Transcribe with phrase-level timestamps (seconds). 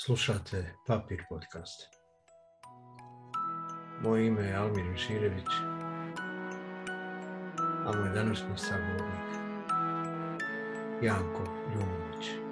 [0.00, 1.88] Slušate Papir podcast.
[4.02, 5.46] Moje ime je Almir Miširević,
[7.86, 9.28] a moj današnji sagovornik
[11.02, 12.47] Janko Ljumović.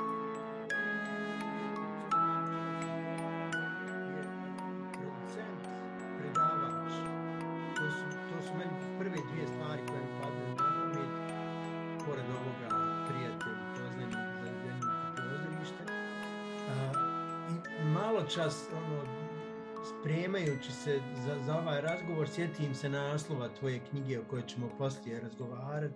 [20.87, 25.95] Se za, za ovaj razgovor, sjetim se naslova tvoje knjige o kojoj ćemo poslije razgovarati.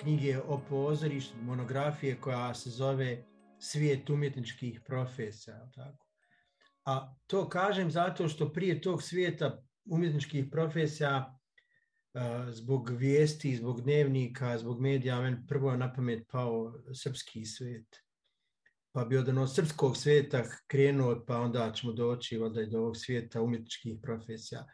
[0.00, 3.24] Knjige o pozorištu, monografije koja se zove
[3.58, 6.06] Svijet umjetničkih profesija, jel tako?
[6.84, 11.38] A to kažem zato što prije tog svijeta umjetničkih profesija
[12.14, 18.05] a, zbog vijesti, zbog dnevnika, zbog medija, meni prvo na pamet pao srpski svijet.
[18.96, 22.96] Pa bi od onog srpskog svijeta krenuo, pa onda ćemo doći onda i do ovog
[22.96, 24.66] svijeta umjetničkih profesija.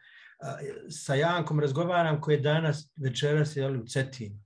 [0.89, 4.39] Sa Jankom razgovaram koji je danas večeras je u Cetinu.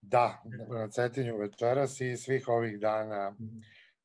[0.00, 3.36] Da, na Cetinju večeras i svih ovih dana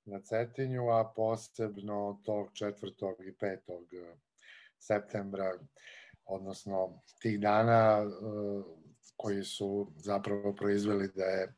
[0.06, 2.74] na Cetinju, a posebno tog 4.
[3.28, 4.16] i 5.
[4.80, 5.54] septembra,
[6.26, 8.06] odnosno tih dana e,
[9.16, 11.54] koji su zapravo proizveli da je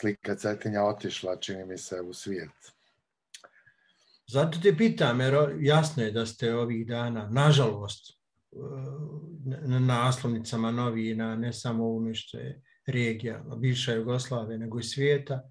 [0.00, 2.50] slika Cetinja otišla, čini mi se, u svijet.
[4.26, 8.56] Zato te pitam, jer jasno je da ste ovih dana, nažalost, e,
[9.68, 15.42] na naslovnicama novina, ne samo ovome što je regija, bivša Jugoslavije, nego i svijeta.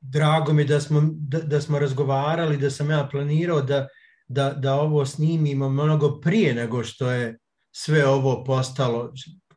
[0.00, 3.88] Drago mi da smo, da, da smo razgovarali, da sam ja planirao da,
[4.28, 7.38] da, da ovo snimimo mnogo prije nego što je
[7.72, 9.12] sve ovo postalo,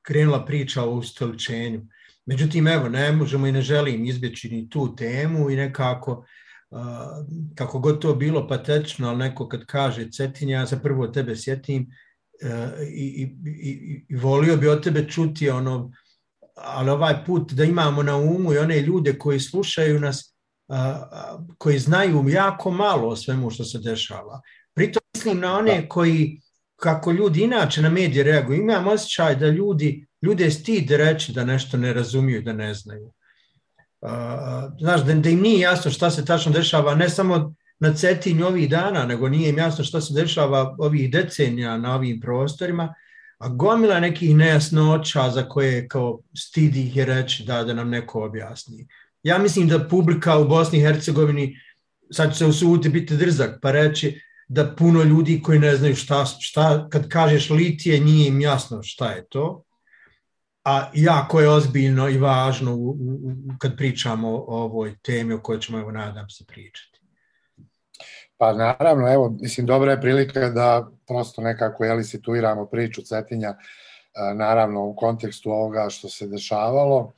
[0.09, 1.81] krenula priča o ustoličenju.
[2.25, 6.25] Međutim, evo, ne možemo i ne želim izbjeći ni tu temu i nekako,
[7.55, 11.87] kako god to bilo patetično, ali neko kad kaže Cetinja, ja se prvo tebe sjetim,
[12.93, 15.91] i, i, i, i volio bi od tebe čuti ono,
[16.55, 20.35] ali ovaj put da imamo na umu i one ljude koji slušaju nas,
[21.57, 24.41] koji znaju jako malo o svemu što se dešava.
[24.73, 26.41] Pritom mislim na one koji,
[26.79, 31.77] kako ljudi inače na medije reaguju, imam osjećaj da ljudi, ljude stid reći da nešto
[31.77, 33.11] ne razumiju, da ne znaju.
[34.79, 38.69] Znaš, da, da im nije jasno šta se tačno dešava, ne samo na Cetinju ovih
[38.69, 42.93] dana, nego nije im jasno što se dešava ovih decenija na ovim prostorima,
[43.37, 48.23] a gomila nekih nejasnoća za koje kao stidi ih je reći da, da nam neko
[48.25, 48.87] objasni.
[49.23, 51.55] Ja mislim da publika u Bosni i Hercegovini,
[52.11, 56.25] sad će se usuditi biti drzak, pa reći da puno ljudi koji ne znaju šta,
[56.25, 59.63] šta kad kažeš litije, nije im jasno šta je to,
[60.65, 65.59] a jako je ozbiljno i važno u, u, kad pričamo o ovoj temi o kojoj
[65.59, 66.99] ćemo, evo, nadam se, pričati.
[68.37, 73.55] Pa naravno, evo, mislim, dobra je prilika da prosto nekako, jeli, situiramo priču Cetinja,
[74.35, 77.11] naravno u kontekstu ovoga što se dešavalo,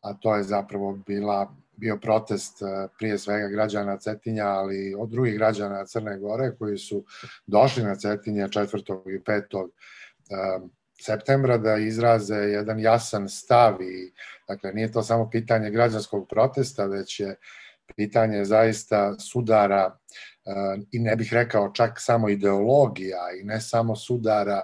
[0.00, 2.58] a to je zapravo bila, bio protest
[2.98, 7.04] prije svega građana Cetinja, ali od drugih građana Crne Gore koji su
[7.46, 9.16] došli na Cetinje 4.
[9.16, 9.68] i 5.
[11.00, 14.12] septembra da izraze jedan jasan stav i
[14.48, 17.36] dakle nije to samo pitanje građanskog protesta, već je
[17.96, 19.96] pitanje zaista sudara
[20.92, 24.62] i ne bih rekao čak samo ideologija i ne samo sudara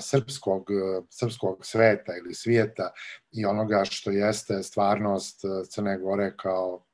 [0.00, 0.66] srpskog,
[1.10, 2.90] srpskog sveta ili svijeta
[3.32, 6.84] i onoga što jeste stvarnost Crne Gore kao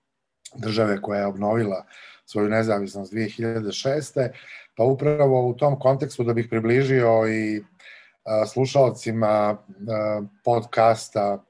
[0.55, 1.87] države koja je obnovila
[2.25, 4.29] svoju nezavisnost 2006.
[4.77, 7.65] Pa upravo u tom kontekstu da bih približio i
[8.53, 9.59] slušalcima
[10.45, 11.45] podcasta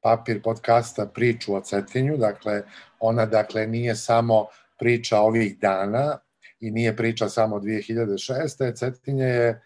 [0.00, 2.62] papir podcasta priču o Cetinju, dakle
[3.00, 4.46] ona dakle nije samo
[4.78, 6.18] priča ovih dana
[6.60, 8.76] i nije priča samo 2006.
[8.76, 9.62] Cetinje je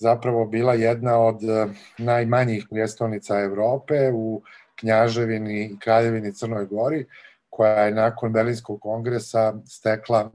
[0.00, 1.66] zapravo bila jedna od eh,
[1.98, 4.42] najmanjih prijestolnica Evrope u
[4.74, 7.06] Knjaževini i Kraljevini Crnoj Gori,
[7.50, 10.30] koja je nakon Berlinskog kongresa stekla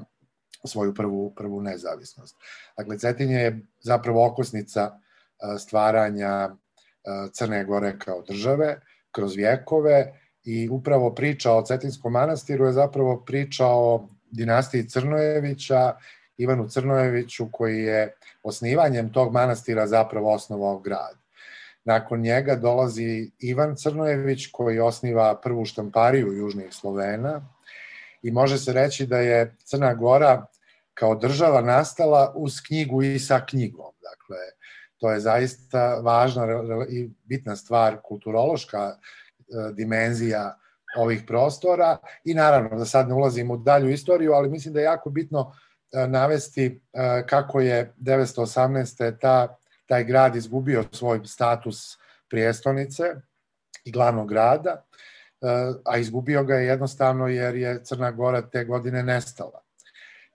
[0.64, 2.36] svoju prvu, prvu nezavisnost.
[2.78, 8.80] Dakle, Cetinje je zapravo okosnica eh, stvaranja eh, Crne Gore kao države
[9.12, 15.94] kroz vjekove i upravo priča o Cetinskom manastiru je zapravo priča o dinastiji Crnojevića,
[16.38, 21.16] Ivanu Crnojeviću koji je osnivanjem tog manastira zapravo osnovao grad.
[21.84, 27.50] Nakon njega dolazi Ivan Crnojević koji osniva prvu štampariju južnih Slovena
[28.22, 30.46] i može se reći da je Crna Gora
[30.94, 33.94] kao država nastala uz knjigu i sa knjigom.
[34.02, 34.38] Dakle,
[34.98, 36.48] to je zaista važna
[36.90, 38.98] i bitna stvar, kulturološka
[39.74, 40.58] dimenzija
[40.98, 44.84] ovih prostora i naravno da sad ne ulazim u dalju istoriju, ali mislim da je
[44.84, 45.54] jako bitno
[46.08, 46.82] navesti
[47.26, 49.20] kako je 918.
[49.20, 51.98] Ta, taj grad izgubio svoj status
[52.30, 53.04] prijestonice
[53.84, 54.86] i glavnog grada,
[55.86, 59.62] a izgubio ga je jednostavno jer je Crna Gora te godine nestala.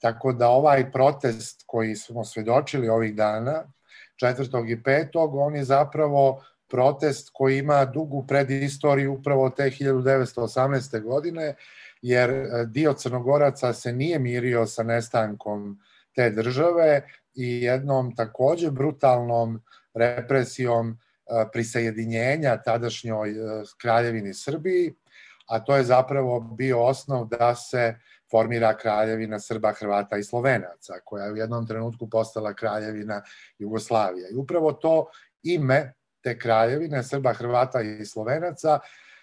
[0.00, 3.64] Tako da ovaj protest koji smo svedočili ovih dana,
[4.22, 4.70] 4.
[4.70, 5.44] i 5.
[5.46, 11.02] on je zapravo protest koji ima dugu predistoriju upravo te 1918.
[11.02, 11.54] godine,
[12.02, 15.80] jer e, dio Crnogoraca se nije mirio sa nestankom
[16.14, 17.02] te države
[17.34, 19.62] i jednom takođe brutalnom
[19.94, 20.96] represijom e,
[21.52, 23.34] prisajedinjenja tadašnjoj e,
[23.80, 24.94] kraljevini Srbiji,
[25.46, 27.94] a to je zapravo bio osnov da se
[28.30, 33.22] formira kraljevina Srba, Hrvata i Slovenaca, koja je u jednom trenutku postala kraljevina
[33.58, 34.28] Jugoslavije.
[34.32, 35.06] I upravo to
[35.42, 38.78] ime te kraljevine Srba, Hrvata i Slovenaca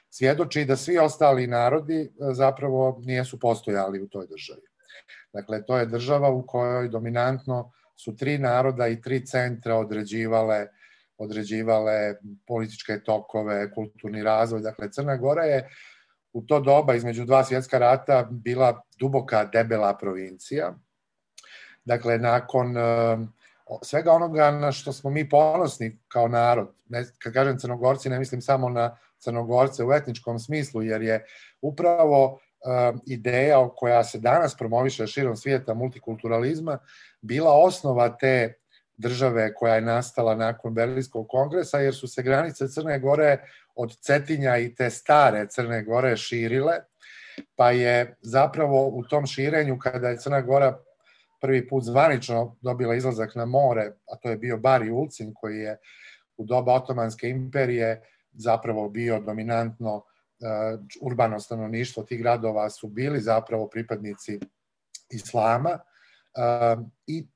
[0.10, 4.62] svjedoči da svi ostali narodi e, zapravo nijesu postojali u toj državi.
[5.34, 10.68] Dakle, to je država u kojoj dominantno su tri naroda i tri centra određivale
[11.18, 12.16] određivale
[12.48, 14.62] političke tokove, kulturni razvoj.
[14.62, 15.70] Dakle, Crna Gora je
[16.34, 20.74] u to doba između dva svjetska rata bila duboka, debela provincija.
[21.86, 23.18] Dakle, nakon e,
[23.82, 28.42] svega onoga na što smo mi ponosni kao narod, ne, kad kažem crnogorci, ne mislim
[28.42, 31.26] samo na crnogorce u etničkom smislu, jer je
[31.62, 36.80] upravo uh, ideja koja se danas promoviše širom svijeta multikulturalizma
[37.22, 38.54] bila osnova te
[38.98, 43.38] države koja je nastala nakon Berlinskog kongresa, jer su se granice Crne Gore
[43.76, 46.74] od Cetinja i te stare Crne Gore širile,
[47.56, 50.80] pa je zapravo u tom širenju, kada je Crna Gora
[51.42, 55.78] prvi put zvanično dobila izlazak na more, a to je bio Bari Ulcin, koji je
[56.38, 58.02] u doba Otomanske imperije
[58.38, 60.04] zapravo bio dominantno uh,
[61.02, 64.40] urbano stanovništvo tih gradova su bili zapravo pripadnici
[65.10, 67.28] islama uh, i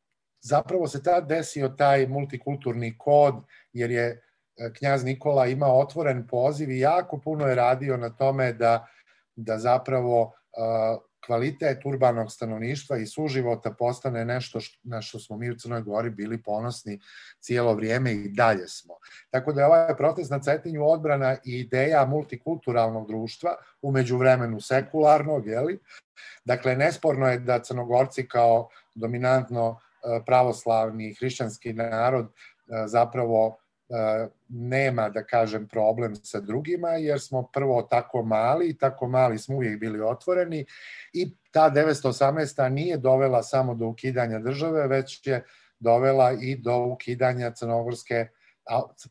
[0.42, 3.36] zapravo se tad desio taj multikulturni kod
[3.74, 8.54] jer je uh, knjaz Nikola imao otvoren poziv i jako puno je radio na tome
[8.54, 8.88] da,
[9.36, 10.33] da zapravo
[11.25, 16.09] kvalitet urbanog stanovništva i suživota postane nešto što, na što smo mi u Crnoj Gori
[16.09, 17.00] bili ponosni
[17.39, 18.94] cijelo vrijeme i dalje smo.
[19.29, 25.47] Tako da je ovaj protest na Cetinju odbrana i ideja multikulturalnog društva, umeđu vremenu sekularnog,
[25.47, 25.79] jeli?
[26.45, 32.31] Dakle, nesporno je da Crnogorci kao dominantno e, pravoslavni hrišćanski narod e,
[32.88, 33.60] zapravo
[34.47, 39.55] nema, da kažem, problem sa drugima, jer smo prvo tako mali i tako mali smo
[39.55, 40.65] uvijek bili otvoreni
[41.13, 42.69] i ta 918.
[42.69, 45.45] nije dovela samo do ukidanja države, već je
[45.79, 48.27] dovela i do ukidanja crnogorske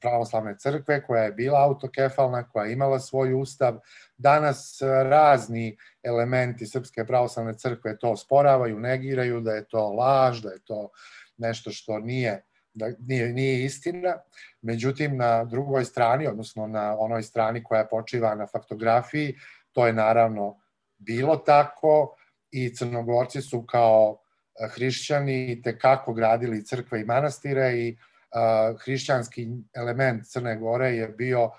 [0.01, 3.79] pravoslavne crkve koja je bila autokefalna, koja je imala svoj ustav.
[4.17, 10.61] Danas razni elementi Srpske pravoslavne crkve to sporavaju, negiraju da je to laž, da je
[10.65, 10.89] to
[11.37, 12.45] nešto što nije
[12.75, 14.17] da nije, nije istina.
[14.63, 19.35] Međutim, na drugoj strani, odnosno na onoj strani koja počiva na faktografiji,
[19.73, 20.61] to je naravno
[20.99, 22.17] bilo tako
[22.51, 24.19] i crnogorci su kao
[24.61, 31.09] eh, hrišćani te kako gradili crkve i manastire i uh, hrišćanski element Crne Gore je
[31.09, 31.51] bio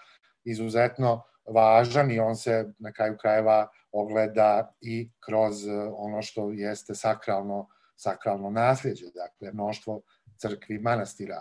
[0.43, 6.95] izuzetno važan i on se na kraju krajeva ogleda i kroz eh, ono što jeste
[6.95, 10.01] sakralno sakralno nasljeđe, dakle mnoštvo
[10.41, 11.39] crkvi manastira.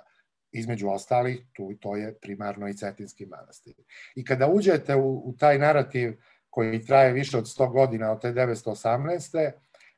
[0.52, 3.74] Između ostalih, tu to je primarno i Cetinski manastir.
[4.14, 6.16] I kada uđete u, u taj narativ
[6.50, 9.50] koji traje više od 100 godina od te 918.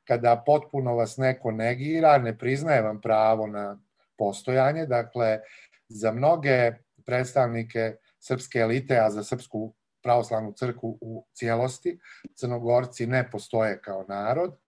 [0.04, 3.80] kada potpuno vas neko negira, ne priznaje vam pravo na
[4.18, 5.40] postojanje, dakle,
[5.88, 6.72] za mnoge
[7.06, 11.98] predstavnike srpske elite, a za srpsku pravoslavnu crku u cijelosti,
[12.34, 14.58] crnogorci ne postoje kao narod,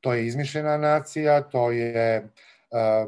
[0.00, 2.28] to je izmišljena nacija, to je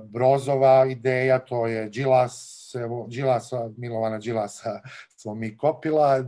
[0.05, 4.81] Brozova ideja, to je Đilas, evo, Đilasa, Milovana Đilasa
[5.21, 6.25] smo mi kopila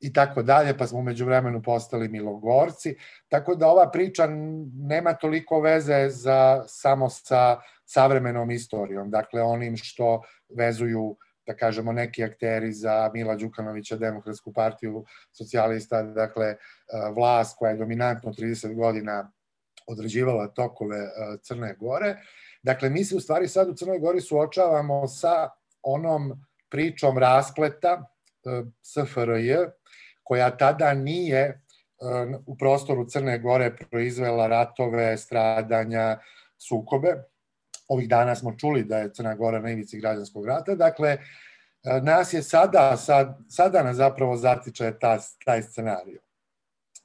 [0.00, 2.96] i tako dalje, pa smo umeđu vremenu postali Milogorci.
[3.28, 4.26] Tako da ova priča
[4.74, 10.22] nema toliko veze za, samo sa savremenom istorijom, dakle onim što
[10.56, 11.16] vezuju
[11.46, 16.54] da kažemo neki akteri za Mila Đukanovića, Demokratsku partiju socijalista, dakle
[17.14, 19.32] vlast koja je dominantno 30 godina
[19.86, 20.98] određivala tokove
[21.42, 22.16] Crne Gore
[22.66, 25.48] Dakle, mi se u stvari sad u Crnoj Gori suočavamo sa
[25.82, 28.02] onom pričom raspleta
[28.44, 29.54] e, SFRJ,
[30.22, 31.56] koja tada nije e,
[32.46, 36.18] u prostoru Crne Gore proizvela ratove, stradanja,
[36.58, 37.14] sukobe.
[37.88, 40.74] Ovih dana smo čuli da je Crna Gora na ivici građanskog rata.
[40.74, 41.20] Dakle, e,
[42.02, 46.20] nas je sada, sad, sada nas zapravo zatiče ta, taj scenario.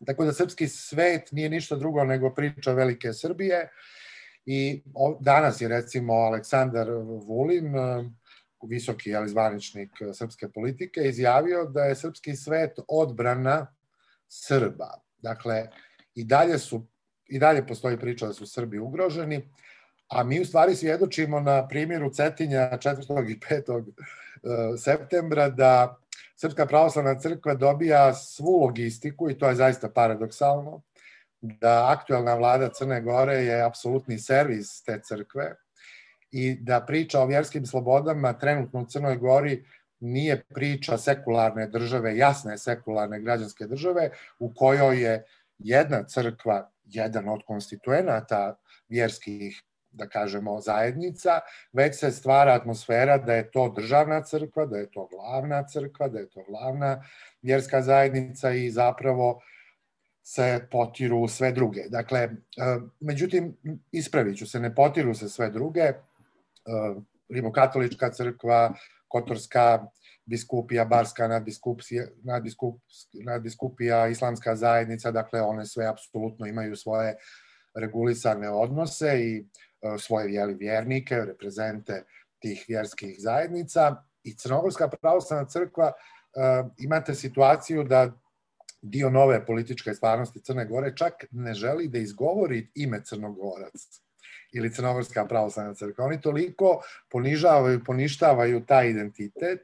[0.06, 3.70] Tako da srpski svet nije ništa drugo nego priča velike Srbije
[4.46, 4.84] i
[5.20, 6.90] danas je recimo Aleksandar
[7.28, 7.74] Vulin,
[8.68, 13.68] visoki ali zvaničnik srpske politike, izjavio da je srpski svet odbrana
[14.28, 15.02] Srba.
[15.18, 15.68] Dakle,
[16.16, 16.88] i dalje su
[17.32, 19.50] i dalje postoji priča da su Srbi ugroženi,
[20.08, 23.32] a mi u stvari svjedočimo na primjeru Cetinja 4.
[23.32, 23.84] i 5.
[23.84, 25.98] E, septembra da
[26.36, 30.82] Srpska pravoslavna crkva dobija svu logistiku i to je zaista paradoksalno,
[31.42, 35.56] da aktuelna vlada Crne Gore je apsolutni servis te crkve
[36.32, 39.66] i da priča o vjerskim slobodama trenutno u Crnoj Gori
[40.00, 45.24] nije priča sekularne države, jasne sekularne građanske države u kojoj je
[45.58, 48.56] jedna crkva, jedan od konstituenata
[48.90, 51.40] vjerskih da kažemo, zajednica,
[51.74, 56.20] već se stvara atmosfera da je to državna crkva, da je to glavna crkva, da
[56.20, 57.04] je to glavna
[57.42, 59.42] vjerska zajednica i zapravo
[60.24, 61.82] se potiru sve druge.
[61.90, 62.30] Dakle, e,
[63.00, 63.58] međutim,
[63.92, 65.82] ispravit ću se, ne potiru se sve druge.
[65.82, 65.96] E,
[67.30, 68.74] Rimokatolička crkva,
[69.08, 69.86] Kotorska
[70.26, 72.82] biskupija, Barska nadbiskupija, nadbiskup,
[73.14, 77.16] nadbiskupija, Islamska zajednica, dakle one sve apsolutno imaju svoje
[77.76, 79.46] regulisane odnose i
[79.82, 82.04] E, svoje jeli, vjernike, reprezente
[82.40, 85.92] tih vjerskih zajednica i Crnogorska pravoslavna crkva
[86.78, 88.12] imate situaciju da
[88.82, 94.02] dio nove političke stvarnosti Crne Gore čak ne želi da izgovori ime Crnogorac
[94.54, 96.06] ili Crnogorska pravoslavna crkva.
[96.06, 99.62] Oni toliko ponižavaju, poništavaju taj identitet,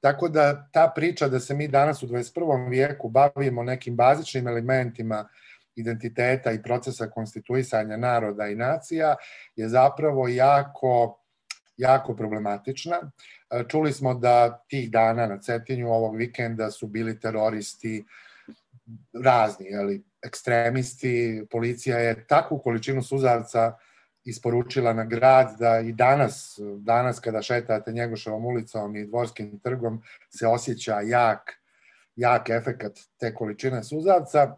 [0.00, 2.70] tako da ta priča da se mi danas u 21.
[2.70, 5.28] vijeku bavimo nekim bazičnim elementima
[5.76, 9.16] identiteta i procesa konstituisanja naroda i nacija
[9.56, 11.16] je zapravo jako
[11.80, 13.10] jako problematična.
[13.68, 18.04] Čuli smo da tih dana na Cetinju ovog vikenda su bili teroristi
[19.24, 23.76] razni, jeli, ekstremisti, policija je takvu količinu suzavca
[24.24, 30.46] isporučila na grad da i danas, danas kada šetate Njegoševom ulicom i Dvorskim trgom se
[30.46, 31.50] osjeća jak,
[32.16, 34.56] jak efekat te količine suzavca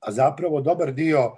[0.00, 1.36] a zapravo dobar dio,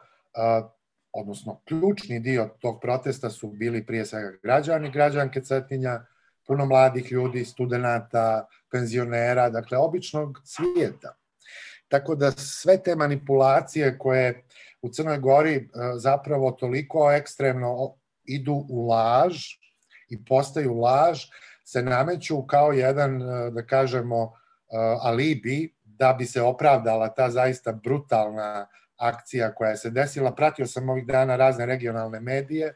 [1.12, 6.04] odnosno ključni dio tog protesta su bili prije svega građani, građanke Cetinja,
[6.46, 11.14] puno mladih ljudi, studenta, penzionera, dakle običnog svijeta.
[11.92, 14.44] Tako da sve te manipulacije koje
[14.82, 17.94] u Crnoj Gori zapravo toliko ekstremno
[18.24, 19.36] idu u laž
[20.08, 21.20] i postaju laž,
[21.64, 23.18] se nameću kao jedan,
[23.50, 24.32] da kažemo,
[25.00, 30.34] alibi da bi se opravdala ta zaista brutalna akcija koja se desila.
[30.34, 32.74] Pratio sam ovih dana razne regionalne medije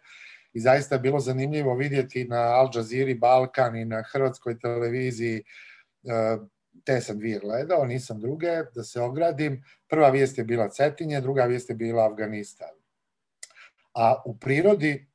[0.53, 5.43] i zaista je bilo zanimljivo vidjeti na Al Jazeera Balkan i na hrvatskoj televiziji e,
[6.85, 9.65] te sam dvije gledao, nisam druge, da se ogradim.
[9.89, 12.75] Prva vijest je bila Cetinje, druga vijest je bila Afganistan.
[13.95, 15.07] A u prirodi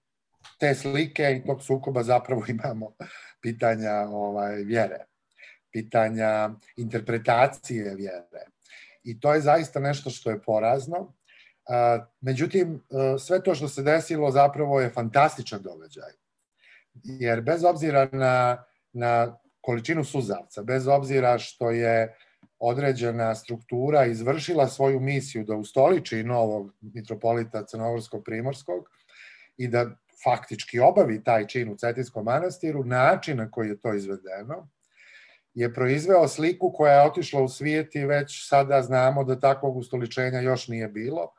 [0.59, 2.95] te slike i tog sukoba zapravo imamo
[3.41, 5.11] pitanja ovaj, vjere
[5.71, 8.45] pitanja interpretacije vjere.
[9.03, 11.13] I to je zaista nešto što je porazno.
[12.21, 12.83] Međutim,
[13.19, 16.11] sve to što se desilo zapravo je fantastičan događaj.
[17.03, 18.63] Jer bez obzira na,
[18.93, 22.15] na količinu suzavca, bez obzira što je
[22.59, 28.89] određena struktura izvršila svoju misiju da ustoliči novog mitropolita Crnogorskog-Primorskog
[29.57, 29.85] i da
[30.23, 34.69] faktički obavi taj čin u Cetinskom manastiru, način na koji je to izvedeno,
[35.53, 40.39] je proizveo sliku koja je otišla u svijet i već sada znamo da takvog ustoličenja
[40.39, 41.33] još nije bilo,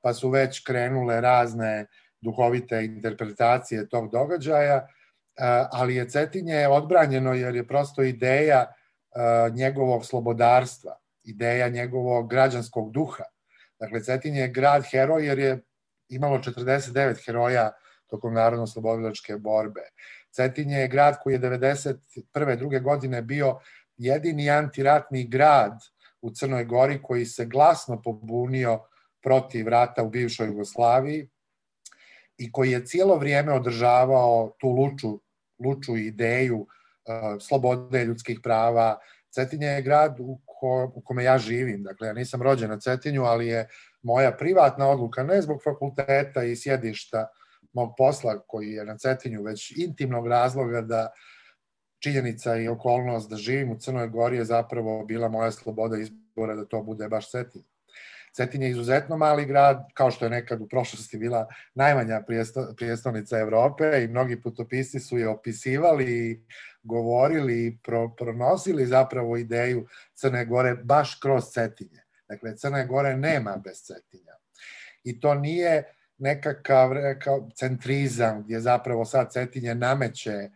[0.00, 1.86] pa su već krenule razne
[2.20, 4.86] duhovite interpretacije tog događaja,
[5.72, 8.70] ali je Cetinje odbranjeno jer je prosto ideja e,
[9.50, 13.24] njegovog slobodarstva, ideja njegovog građanskog duha.
[13.80, 15.62] Dakle, Cetinje je grad heroj jer je
[16.08, 17.70] imalo 49 heroja
[18.06, 19.80] tokom narodno-slobodilačke borbe.
[20.30, 22.56] Cetinje je grad koji je 91.
[22.56, 23.58] druge godine bio
[23.96, 25.80] jedini antiratni grad
[26.20, 28.80] u Crnoj Gori koji se glasno pobunio
[29.22, 31.28] protiv rata u bivšoj Jugoslaviji
[32.36, 35.20] i koji je cijelo vrijeme održavao tu luču,
[35.64, 36.66] luču ideju
[37.40, 38.98] slobode ljudskih prava.
[39.30, 43.22] Cetinje je grad u, ko, u kome ja živim, dakle ja nisam rođen na Cetinju,
[43.22, 43.68] ali je
[44.02, 47.26] moja privatna odluka, ne zbog fakulteta i sjedišta
[47.72, 51.10] mog posla koji je na Cetinju, već intimnog razloga da
[52.02, 56.64] činjenica i okolnost da živim u Crnoj Gori je zapravo bila moja sloboda izbora da
[56.64, 57.64] to bude baš Cetinje.
[58.32, 62.22] Cetinje je izuzetno mali grad, kao što je nekad u prošlosti bila najmanja
[62.76, 66.44] prijestolnica Evrope i mnogi putopisci su je opisivali,
[66.82, 72.02] govorili i pro, pronosili zapravo ideju Crne Gore baš kroz Cetinje.
[72.28, 74.32] Dakle, Crne Gore nema bez Cetinja.
[75.04, 80.50] I to nije nekakav rekao, centrizam gdje zapravo sad Cetinje nameće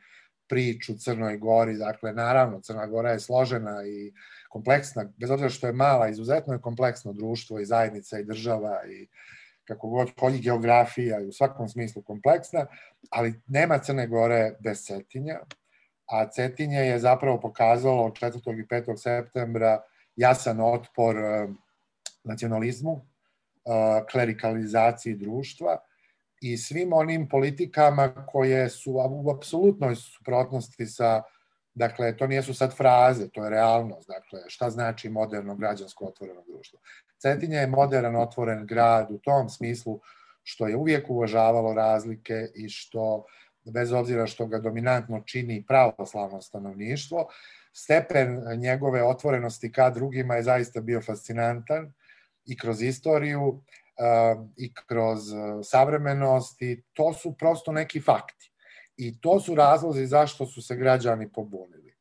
[0.49, 1.77] priču Crnoj Gori.
[1.77, 4.13] Dakle, naravno, Crna Gora je složena i
[4.53, 9.09] kompleksna, bez obzira što je mala, izuzetno je kompleksno društvo i zajednica i država i
[9.65, 12.67] kako god hođi geografija i u svakom smislu kompleksna,
[13.11, 15.39] ali nema Crne Gore bez Cetinja,
[16.07, 18.61] a Cetinje je zapravo pokazalo 4.
[18.61, 18.97] i 5.
[18.97, 19.81] septembra
[20.17, 21.49] jasan otpor eh,
[22.25, 25.79] nacionalizmu, eh, klerikalizaciji društva
[26.41, 31.23] i svim onim politikama koje su u apsolutnoj suprotnosti sa
[31.75, 34.09] Dakle, to nijesu sad fraze, to je realnost.
[34.09, 36.79] Dakle, šta znači moderno građansko otvoreno društvo?
[37.19, 40.01] Cetinje je modern otvoren grad u tom smislu
[40.43, 43.25] što je uvijek uvažavalo razlike i što,
[43.65, 47.29] bez obzira što ga dominantno čini pravoslavno stanovništvo,
[47.73, 51.93] stepen njegove otvorenosti ka drugima je zaista bio fascinantan
[52.47, 53.63] i kroz istoriju
[54.57, 55.21] i kroz
[55.63, 58.52] savremenost i to su prosto neki fakti.
[59.07, 61.95] I to su razlozi zašto su se građani pobunili.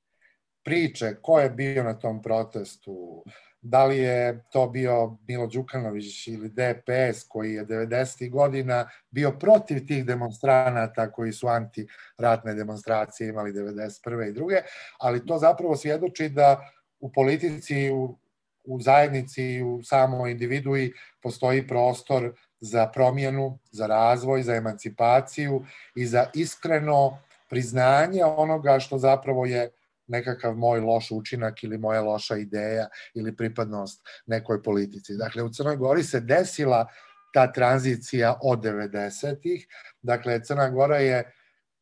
[0.63, 3.23] Priče, ko je bio na tom protestu,
[3.61, 8.29] da li je to bio Milo Đukanović ili DPS koji je 90.
[8.29, 14.29] godina bio protiv tih demonstranata koji su antiratne demonstracije imali 91.
[14.29, 14.55] i druge,
[14.99, 18.17] ali to zapravo svjedoči da u politici, u,
[18.63, 25.65] u zajednici u samoj individui postoji prostor za promjenu, za razvoj, za emancipaciju
[25.95, 29.69] i za iskreno priznanje onoga što zapravo je
[30.07, 35.17] nekakav moj loš učinak ili moja loša ideja ili pripadnost nekoj politici.
[35.17, 36.87] Dakle, u Crnoj Gori se desila
[37.33, 39.67] ta tranzicija od 90-ih.
[40.01, 41.31] Dakle, Crna Gora je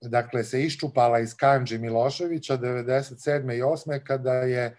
[0.02, 3.58] dakle, se iščupala iz Kanđi Miloševića 97.
[3.58, 4.04] i 8.
[4.04, 4.78] kada je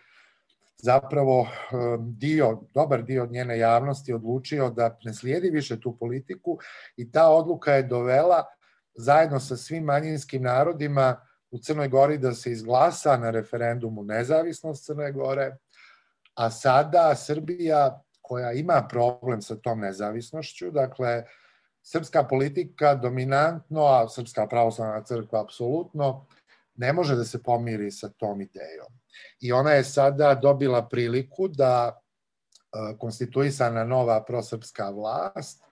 [0.82, 6.58] zapravo um, dio, dobar dio njene javnosti odlučio da ne slijedi više tu politiku
[6.96, 8.44] i ta odluka je dovela
[8.94, 15.12] zajedno sa svim manjinskim narodima u Crnoj Gori da se izglasa na referendumu nezavisnost Crne
[15.12, 15.56] Gore,
[16.34, 21.24] a sada Srbija koja ima problem sa tom nezavisnošću, dakle,
[21.82, 26.26] srpska politika dominantno, a Srpska pravoslavna crkva apsolutno,
[26.74, 28.99] ne može da se pomiri sa tom idejom.
[29.40, 35.62] I ona je sada dobila priliku da e, konstituisana nova prosrpska vlast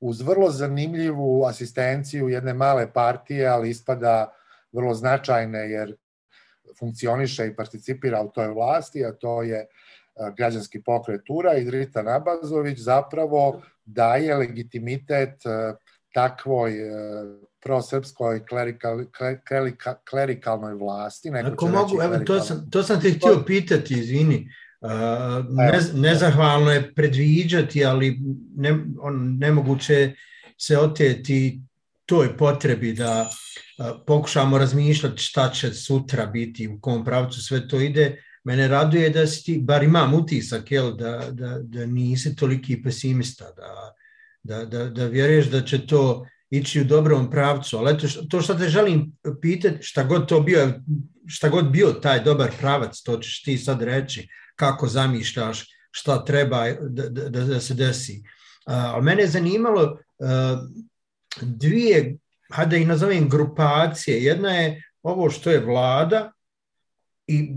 [0.00, 4.32] uz vrlo zanimljivu asistenciju jedne male partije, ali ispada
[4.72, 5.96] vrlo značajne jer
[6.78, 9.66] funkcioniše i participira u toj vlasti, a to je e,
[10.36, 15.74] građanski pokret Tura i Drita Nabazović zapravo daje legitimitet e,
[16.14, 16.72] takvoj
[17.62, 19.04] prosrpskoj klerikal,
[19.48, 21.30] klerika, klerikalnoj vlasti.
[21.30, 24.48] Neko Ako mogu, evo, to sam, to sam te htio pitati, izvini.
[24.80, 24.90] Uh,
[25.50, 28.20] ne, nezahvalno je predviđati, ali
[28.56, 30.14] ne, on, nemoguće
[30.58, 31.60] se oteti
[32.06, 33.30] toj potrebi da
[33.78, 38.22] uh, pokušamo razmišljati šta će sutra biti, u kom pravcu sve to ide.
[38.44, 43.44] Mene raduje da si ti, bar imam utisak, jel, da, da, da nisi toliki pesimista,
[43.56, 43.94] da,
[44.42, 48.54] da, da, da vjeruješ da će to ići u dobrom pravcu, ali eto, to što
[48.54, 50.72] te želim pitati, šta god to bio,
[51.26, 56.64] šta god bio taj dobar pravac, to ćeš ti sad reći, kako zamišljaš, šta treba
[56.80, 58.22] da, da, da se desi.
[58.66, 59.98] Ali mene je zanimalo
[61.42, 62.16] dvije,
[62.52, 64.24] hajde da ih nazovem grupacije.
[64.24, 66.32] Jedna je ovo što je vlada
[67.26, 67.50] i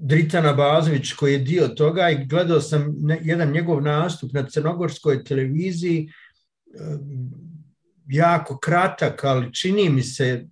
[0.00, 6.12] Dritana Bazović koji je dio toga i gledao sam jedan njegov nastup na crnogorskoj televiziji
[8.06, 10.46] jako kratak, ali čini mi se,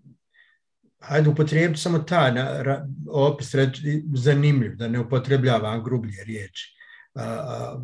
[1.00, 6.76] hajde upotrijebiti samo taj na, opis reći, zanimljiv, da ne upotrebljavam grublje riječi.
[7.14, 7.78] A,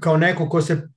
[0.00, 0.88] kao neko ko se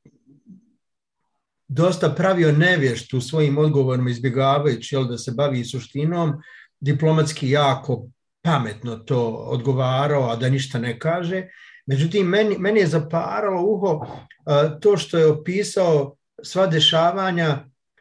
[1.67, 6.33] dosta pravio nevješt u svojim odgovorima izbjegavajući jel, da se bavi suštinom,
[6.79, 8.07] diplomatski jako
[8.41, 11.47] pametno to odgovarao, a da ništa ne kaže.
[11.85, 14.05] Međutim, meni, meni je zaparalo uho
[14.45, 17.49] a, to što je opisao sva dešavanja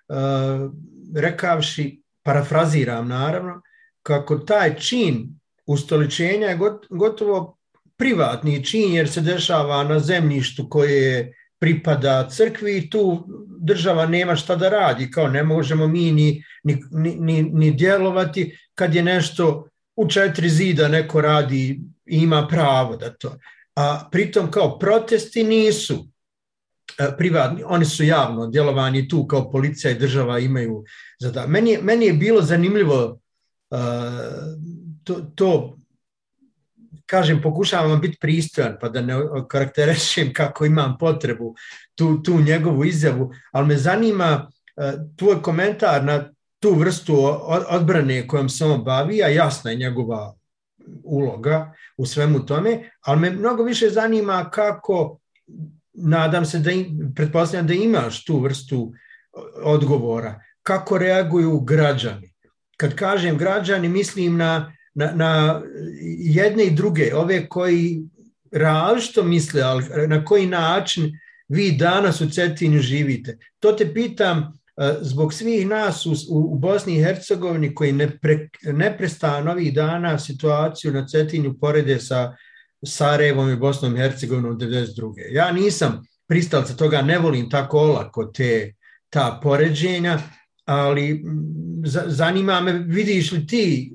[0.09, 0.71] uh,
[1.17, 3.61] rekavši, parafraziram naravno,
[4.03, 6.59] kako taj čin ustoličenja je
[6.91, 7.59] gotovo
[7.97, 13.27] privatni čin jer se dešava na zemljištu koje pripada crkvi i tu
[13.61, 18.95] država nema šta da radi, kao ne možemo mi ni, ni, ni, ni djelovati kad
[18.95, 23.37] je nešto u četiri zida neko radi i ima pravo da to.
[23.77, 26.20] A pritom kao protesti nisu E,
[27.19, 30.85] privatni, oni su javno djelovani tu kao policija i država imaju
[31.19, 31.47] zada.
[31.47, 33.21] Meni, meni je bilo zanimljivo
[33.71, 33.79] uh,
[35.05, 35.77] to, to
[37.07, 39.15] kažem, pokušavam biti pristojan, pa da ne
[39.49, 41.55] karakterišem kako imam potrebu
[41.95, 44.51] tu, tu njegovu izjavu, ali me zanima
[45.17, 47.15] tvoj komentar na tu vrstu
[47.69, 50.35] odbrane kojom se on bavi, a jasna je njegova
[51.05, 55.19] uloga u svemu tome, ali me mnogo više zanima kako,
[56.03, 56.71] nadam se da,
[57.15, 58.93] pretpostavljam da imaš tu vrstu
[59.63, 62.35] odgovora, kako reaguju građani.
[62.77, 65.63] Kad kažem građani, mislim na, na, na
[66.19, 68.03] jedne i druge, ove koji
[68.53, 71.13] različito misle, ali na koji način
[71.49, 73.39] vi danas u Cetinju živite.
[73.59, 78.49] To te pitam E, zbog svih nas u, u Bosni i Hercegovini koji ne pre,
[78.63, 82.37] neprestano ovih dana situaciju na Cetinju porede sa
[82.87, 85.15] Sarajevom i Bosnom i Hercegovinom 92.
[85.31, 88.75] Ja nisam pristalca toga, ne volim tako olako te,
[89.11, 90.19] ta poređenja,
[90.65, 91.25] ali
[92.07, 93.93] zanima me, vidiš li ti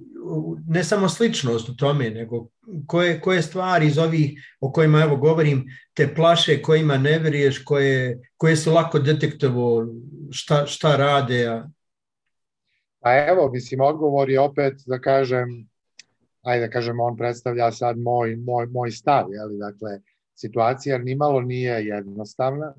[0.67, 2.47] ne samo sličnost u tome, nego
[2.87, 8.19] koje, koje stvari iz ovih o kojima evo govorim te plaše kojima ne veriješ, koje,
[8.37, 9.87] koje su lako detektovo
[10.31, 11.47] šta, šta rade?
[11.47, 11.69] A...
[12.99, 15.69] Pa evo, mislim, odgovor je opet da kažem,
[16.45, 19.99] ajde da kažem, on predstavlja sad moj, moj, moj stav, jeli, dakle,
[20.35, 22.73] situacija nimalo nije jednostavna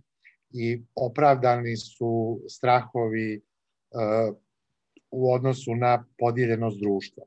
[0.50, 4.36] i opravdani su strahovi uh,
[5.10, 7.24] u odnosu na podijeljenost društva.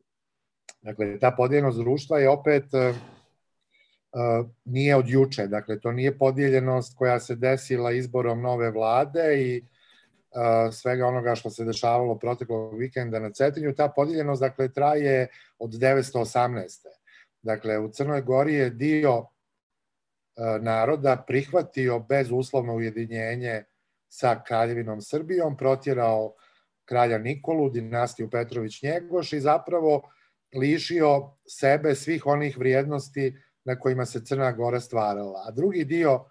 [0.82, 2.96] Dakle, ta podijeljenost društva je opet uh,
[4.66, 9.79] nije od juče, dakle, to nije podijeljenost koja se desila izborom nove vlade i uh,
[10.72, 13.76] svega onoga što se dešavalo proteklog vikenda na Cetinju.
[13.76, 15.28] Ta podijeljenost, dakle, traje
[15.60, 16.86] od 918.
[17.42, 19.28] Dakle, u Crnoj Gori je dio uh,
[20.62, 23.64] naroda prihvatio bezuslovno ujedinjenje
[24.10, 26.34] sa kraljevinom Srbijom, protjerao
[26.86, 30.02] kralja Nikolu, dinastiju Petrović-Njegoš i zapravo
[30.56, 35.44] lišio sebe svih onih vrijednosti na kojima se Crna Gora stvarala.
[35.48, 36.26] A drugi dio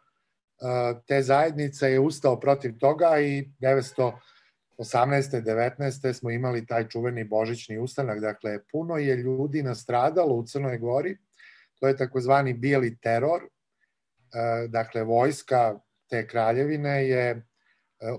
[1.07, 4.13] te zajednice je ustao protiv toga i 918.
[4.79, 6.13] 19.
[6.13, 8.21] smo imali taj čuveni božićni ustanak.
[8.21, 11.19] Dakle, puno je ljudi nastradalo u Crnoj Gori.
[11.81, 13.49] To je takozvani bijeli teror.
[14.69, 17.43] Dakle, vojska te kraljevine je uh,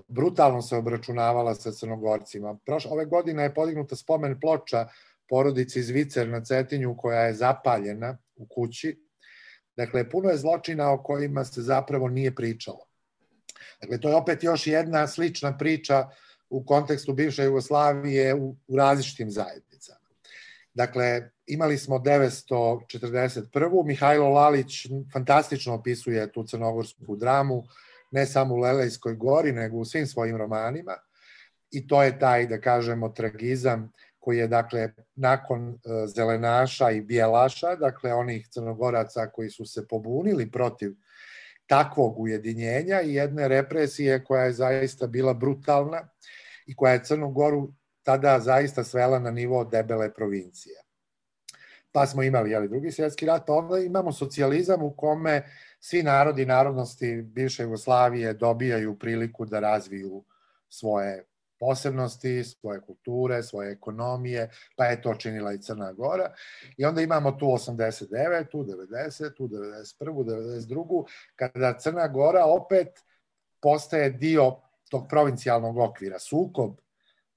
[0.08, 2.58] brutalno se obračunavala sa crnogorcima.
[2.66, 4.88] Prošle, ove godine je podignuta spomen ploča
[5.28, 9.09] porodici Zvicer na Cetinju koja je zapaljena u kući.
[9.80, 12.84] Dakle, puno je zločina o kojima se zapravo nije pričalo.
[13.80, 16.08] Dakle, to je opet još jedna slična priča
[16.50, 20.08] u kontekstu bivše Jugoslavije u, u različitim zajednicama.
[20.74, 23.86] Dakle, imali smo 941.
[23.86, 27.62] Mihajlo Lalić fantastično opisuje tu crnogorsku dramu,
[28.10, 30.96] ne samo u Lelejskoj gori, nego u svim svojim romanima.
[31.70, 37.76] I to je taj, da kažemo, tragizam koji je dakle nakon e, zelenaša i bijelaša,
[37.76, 40.92] dakle onih crnogoraca koji su se pobunili protiv
[41.66, 46.08] takvog ujedinjenja i jedne represije koja je zaista bila brutalna
[46.66, 50.74] i koja je Crnu Goru tada zaista svela na nivo debele provincije.
[51.92, 55.42] Pa smo imali jeli, drugi svjetski rat, pa onda imamo socijalizam u kome
[55.80, 60.24] svi narodi i narodnosti bivše Jugoslavije dobijaju priliku da razviju
[60.68, 61.24] svoje
[61.60, 66.32] posebnosti, svoje kulture, svoje ekonomije, pa je to činila i Crna Gora.
[66.76, 71.04] I onda imamo tu 89, tu 90, tu 91, 92,
[71.36, 72.88] kada Crna Gora opet
[73.62, 74.56] postaje dio
[74.90, 76.18] tog provincijalnog okvira.
[76.18, 76.72] Sukob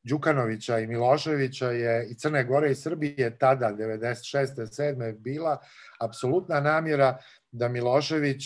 [0.03, 4.45] Đukanovića i Miloševića je i Crne Gore i Srbije tada 96.
[4.55, 5.17] 7.
[5.17, 5.57] bila
[5.99, 7.17] apsolutna namjera
[7.51, 8.43] da Milošević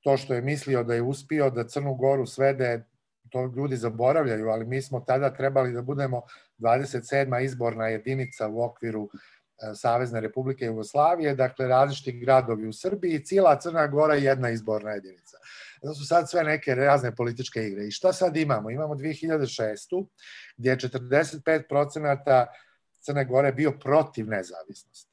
[0.00, 2.84] to što je mislio da je uspio da Crnu Goru svede
[3.30, 6.22] to ljudi zaboravljaju, ali mi smo tada trebali da budemo
[6.58, 7.44] 27.
[7.44, 13.60] izborna jedinica u okviru e, Savezne Republike Jugoslavije, dakle različiti gradovi u Srbiji, i cijela
[13.60, 15.36] Crna Gora je jedna izborna jedinica.
[15.82, 17.86] To su sad sve neke razne političke igre.
[17.86, 18.70] I šta sad imamo?
[18.70, 20.06] Imamo 2006.
[20.56, 22.46] gdje je 45%
[23.00, 25.10] Crne Gore bio protiv nezavisnosti.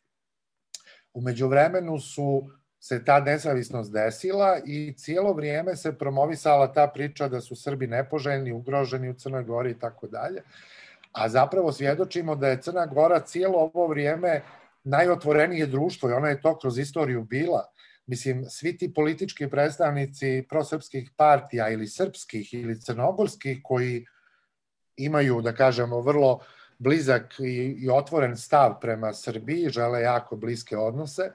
[1.13, 2.49] Umeđu vremenu su
[2.87, 8.51] se ta nezavisnost desila i cijelo vrijeme se promovisala ta priča da su Srbi nepoželjni,
[8.51, 10.41] ugroženi u Crnoj Gori i tako dalje.
[11.11, 14.41] A zapravo svjedočimo da je Crna Gora cijelo ovo vrijeme
[14.83, 17.65] najotvorenije društvo i ona je to kroz istoriju bila.
[18.05, 24.05] Mislim, svi ti politički predstavnici prosrpskih partija ili srpskih ili crnogorskih koji
[24.97, 26.39] imaju, da kažemo, vrlo
[26.79, 31.31] blizak i, i otvoren stav prema Srbiji, žele jako bliske odnose,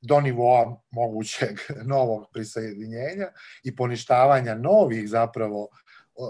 [0.00, 1.58] do nivoa mogućeg
[1.94, 3.28] novog prisajedinjenja
[3.62, 5.68] i poništavanja novih zapravo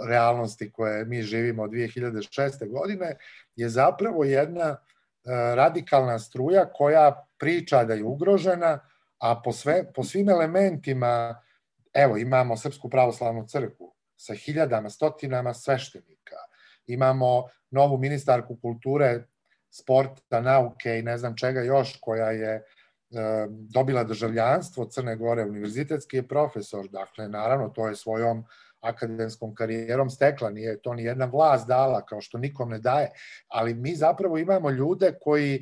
[0.09, 2.68] realnosti koje mi živimo od 2006.
[2.68, 3.16] godine
[3.56, 4.76] je zapravo jedna
[5.54, 8.80] radikalna struja koja priča da je ugrožena,
[9.18, 11.42] a po, sve, po svim elementima,
[11.94, 16.37] evo, imamo Srpsku pravoslavnu crkvu sa hiljadama, stotinama sveštenika,
[16.87, 19.24] imamo novu ministarku kulture,
[19.70, 22.62] sporta, nauke i ne znam čega još, koja je e,
[23.51, 28.44] dobila državljanstvo Crne Gore, univerzitetski je profesor, dakle, naravno, to je svojom
[28.81, 33.11] akademskom karijerom stekla, nije to ni jedna vlast dala, kao što nikom ne daje,
[33.49, 35.61] ali mi zapravo imamo ljude koji e,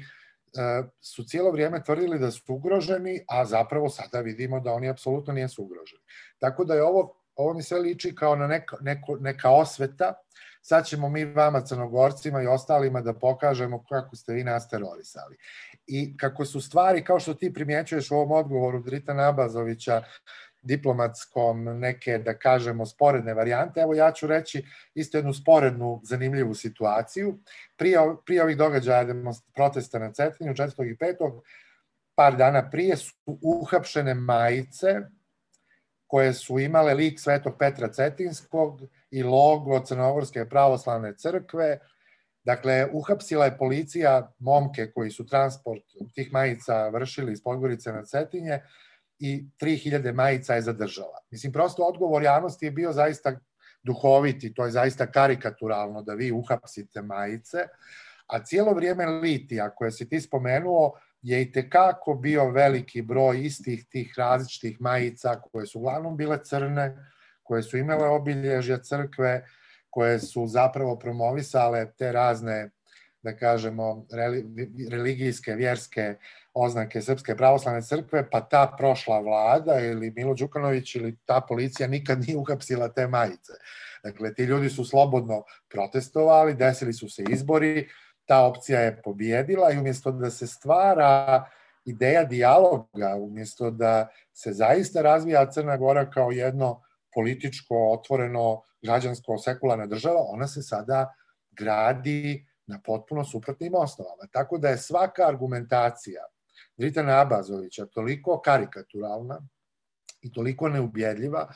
[1.01, 5.63] su cijelo vrijeme tvrdili da su ugroženi, a zapravo sada vidimo da oni apsolutno nijesu
[5.63, 6.03] ugroženi.
[6.39, 10.15] Tako da je ovo, ovo mi sve liči kao na neka, neko, neka osveta,
[10.69, 15.37] sad ćemo mi vama crnogorcima i ostalima da pokažemo kako ste vi nas terorisali.
[15.87, 20.03] I kako su stvari, kao što ti primjećuješ u ovom odgovoru Drita Nabazovića,
[20.63, 23.81] diplomatskom neke, da kažemo, sporedne varijante.
[23.81, 27.39] Evo ja ću reći isto jednu sporednu, zanimljivu situaciju.
[27.77, 29.07] Prije, prije ovih događaja
[29.55, 30.93] protesta na Cetinju, 4.
[30.93, 31.41] i 5.
[32.15, 35.01] par dana prije su uhapšene majice
[36.07, 41.79] koje su imale lik Svetog Petra Cetinskog i logo Crnogorske pravoslavne crkve.
[42.45, 45.83] Dakle, uhapsila je policija momke koji su transport
[46.15, 48.61] tih majica vršili iz Podgorice na Cetinje,
[49.19, 51.19] i 3000 majica je zadržala.
[51.31, 53.41] Mislim, prosto odgovor javnosti je bio zaista
[53.83, 57.59] duhoviti, to je zaista karikaturalno da vi uhapsite majice,
[58.27, 60.93] a cijelo vrijeme litija koje si ti spomenuo
[61.23, 66.97] je i tekako bio veliki broj istih tih različitih majica koje su uglavnom bile crne,
[67.49, 69.45] koje su imale obilježja crkve,
[69.91, 72.71] koje su zapravo promovisale te razne
[73.23, 74.07] da kažemo,
[74.91, 76.15] religijske, vjerske
[76.55, 82.21] oznake Srpske pravoslavne crkve, pa ta prošla vlada ili Milo Đukanović ili ta policija nikad
[82.21, 83.53] nije uhapsila te majice.
[84.05, 87.89] Dakle, ti ljudi su slobodno protestovali, desili su se izbori,
[88.25, 91.45] ta opcija je pobjedila i umjesto da se stvara
[91.85, 96.83] ideja dijaloga, umjesto da se zaista razvija Crna Gora kao jedno
[97.19, 101.15] političko, otvoreno, građansko, sekularna država, ona se sada
[101.51, 104.29] gradi na potpuno suprotnim osnovama.
[104.33, 106.23] Tako da je svaka argumentacija
[106.77, 109.41] Dritana Abazovića toliko karikaturalna
[110.23, 111.49] i toliko neubjedljiva,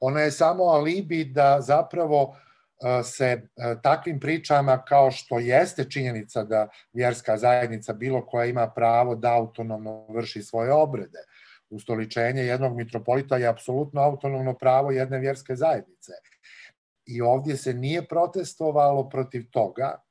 [0.00, 3.40] ona je samo alibi da zapravo e, se e,
[3.82, 10.06] takvim pričama kao što jeste činjenica da vjerska zajednica bilo koja ima pravo da autonomno
[10.08, 11.18] vrši svoje obrede.
[11.72, 16.12] Ustoličenje jednog mitropolita je apsolutno autonomno pravo jedne vjerske zajednice.
[17.06, 20.02] I ovdje se nije protestovalo protiv toga,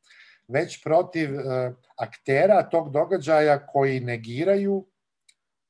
[0.47, 4.85] već protiv e, aktera tog događaja koji negiraju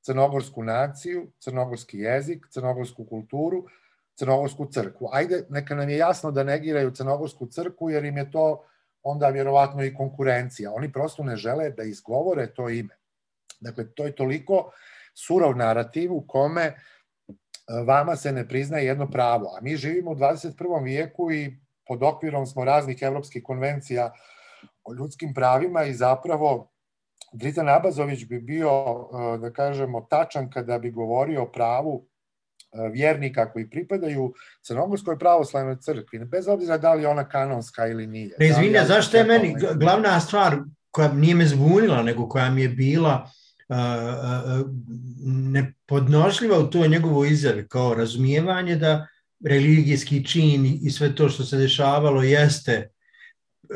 [0.01, 3.65] crnogorsku naciju, crnogorski jezik, crnogorsku kulturu,
[4.15, 5.09] crnogorsku crkvu.
[5.11, 8.63] Ajde, neka nam je jasno da negiraju crnogorsku crkvu, jer im je to
[9.03, 10.73] onda vjerovatno i konkurencija.
[10.73, 12.97] Oni prosto ne žele da izgovore to ime.
[13.59, 14.71] Dakle, to je toliko
[15.13, 16.73] surov narativ u kome e,
[17.85, 19.55] vama se ne priznaje jedno pravo.
[19.57, 20.83] A mi živimo u 21.
[20.83, 24.13] vijeku i pod okvirom smo raznih evropskih konvencija
[24.83, 26.71] o ljudskim pravima i zapravo
[27.33, 32.07] Dritan Abazović bi bio, e, da kažemo, tačan kada bi govorio o pravu
[32.71, 38.35] e, vjernika koji pripadaju Crnogorskoj pravoslavnoj crkvi, bez obzira da li ona kanonska ili nije.
[38.39, 40.57] Ne izvinja, zašto je meni glavna stvar
[40.91, 43.31] koja nije me zbunila, nego koja mi je bila
[45.25, 49.07] nepodnošljiva u toj njegovoj izjavi, kao razumijevanje da
[49.45, 52.89] religijski čin i sve to što se dešavalo jeste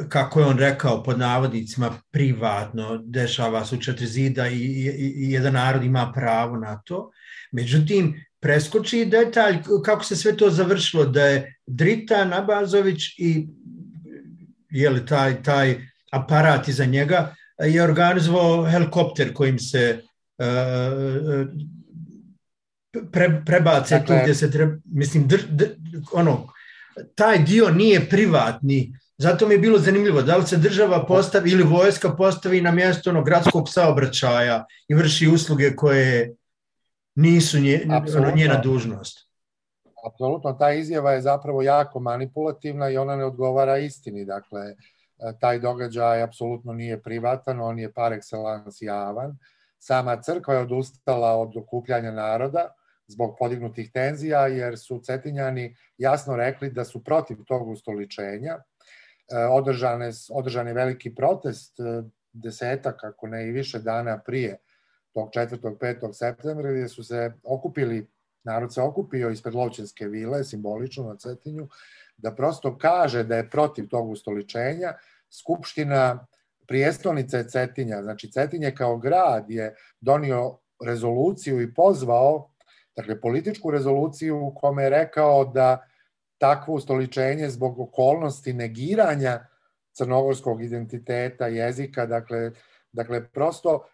[0.09, 5.31] kako je on rekao pod navodnicima privatno, dešava se u četiri zida i, i, i
[5.31, 7.11] jedan narod ima pravo na to.
[7.51, 13.47] Međutim, preskoči detalj kako se sve to završilo, da je Drita Nabazović i
[14.69, 15.77] je li taj, taj
[16.11, 20.01] aparat iza njega je organizovao helikopter kojim se
[20.37, 21.47] uh,
[23.11, 25.65] pre, prebace dakle, tu gdje se treba, mislim, dr, dr,
[26.11, 26.47] ono,
[27.15, 31.63] taj dio nije privatni, Zato mi je bilo zanimljivo da li se država postavi ili
[31.63, 36.35] vojska postavi na mjesto ono, gradskog saobraćaja i vrši usluge koje
[37.15, 37.87] nisu nje,
[38.17, 39.29] ono, njena dužnost.
[40.07, 44.25] Apsolutno, ta izjava je zapravo jako manipulativna i ona ne odgovara istini.
[44.25, 44.75] Dakle,
[45.39, 49.37] taj događaj apsolutno nije privatan, on je par excellence javan.
[49.79, 52.73] Sama crkva je odustala od okupljanja naroda
[53.07, 58.59] zbog podignutih tenzija, jer su Cetinjani jasno rekli da su protiv tog ustoličenja,
[59.31, 64.57] E, održane, održan je veliki protest e, desetak, ako ne i više dana prije
[65.13, 65.77] tog 4.
[65.77, 66.13] 5.
[66.13, 68.07] septembra, gdje su se okupili,
[68.43, 71.67] narod se okupio ispred Lovčinske vile, simbolično na Cetinju,
[72.17, 74.93] da prosto kaže da je protiv tog ustoličenja.
[75.29, 76.27] Skupština
[76.67, 82.51] prijestolnica je Cetinja, znači Cetinje kao grad je donio rezoluciju i pozvao,
[82.95, 85.85] dakle političku rezoluciju u kome je rekao da
[86.37, 89.45] takvo ustoličenje zbog okolnosti negiranja
[89.93, 92.51] crnogorskog identiteta, jezika, dakle,
[92.91, 93.85] dakle prosto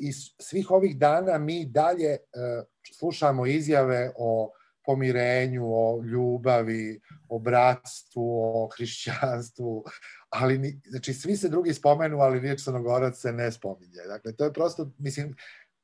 [0.00, 2.64] iz svih ovih dana mi dalje uh,
[2.98, 4.52] slušamo izjave o
[4.88, 9.84] pomirenju, o ljubavi, o bratstvu, o hrišćanstvu,
[10.30, 14.06] ali ni, znači svi se drugi spomenu, ali riječ Crnogorac se ne spominje.
[14.08, 15.34] Dakle, to je prosto, mislim,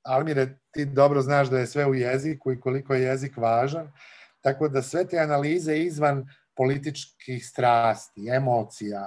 [0.02, 3.92] Almire, ti dobro znaš da je sve u jeziku i koliko je jezik važan,
[4.40, 6.24] tako da sve te analize izvan
[6.56, 9.06] političkih strasti, emocija,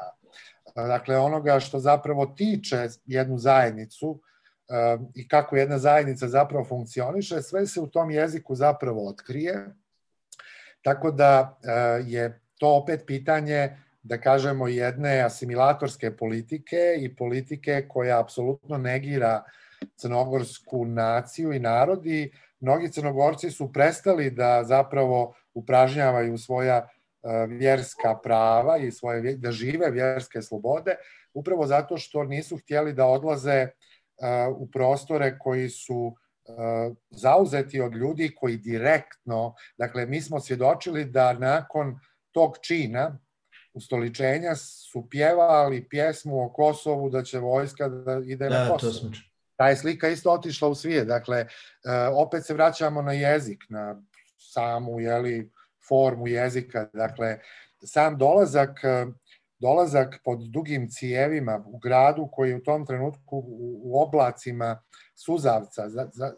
[0.75, 4.21] dakle onoga što zapravo tiče jednu zajednicu
[5.15, 9.65] i kako jedna zajednica zapravo funkcioniše, sve se u tom jeziku zapravo otkrije,
[10.81, 11.57] tako da
[12.05, 19.43] je to opet pitanje da kažemo jedne asimilatorske politike i politike koja apsolutno negira
[19.95, 22.31] crnogorsku naciju i narodi.
[22.59, 26.87] Mnogi crnogorci su prestali da zapravo upražnjavaju svoja e,
[27.47, 30.95] vjerska prava i svoje da žive vjerske slobode
[31.33, 33.69] upravo zato što nisu htjeli da odlaze e,
[34.55, 36.26] u prostore koji su e,
[37.09, 41.99] zauzeti od ljudi koji direktno, dakle mi smo svjedočili da nakon
[42.31, 43.19] tog čina
[43.73, 48.91] ustoličenja su pjevali pjesmu o Kosovu da će vojska da ide da, na Kosovo.
[48.91, 49.09] To smo...
[49.55, 51.07] Ta je slika isto otišla u svijet.
[51.07, 51.47] Dakle, e,
[52.13, 54.01] opet se vraćamo na jezik, na
[54.37, 55.51] samu jeli,
[55.87, 56.89] formu jezika.
[56.93, 57.39] Dakle,
[57.83, 58.79] sam dolazak
[59.59, 63.43] dolazak pod dugim cijevima u gradu koji je u tom trenutku
[63.83, 64.81] u oblacima
[65.15, 65.83] suzavca.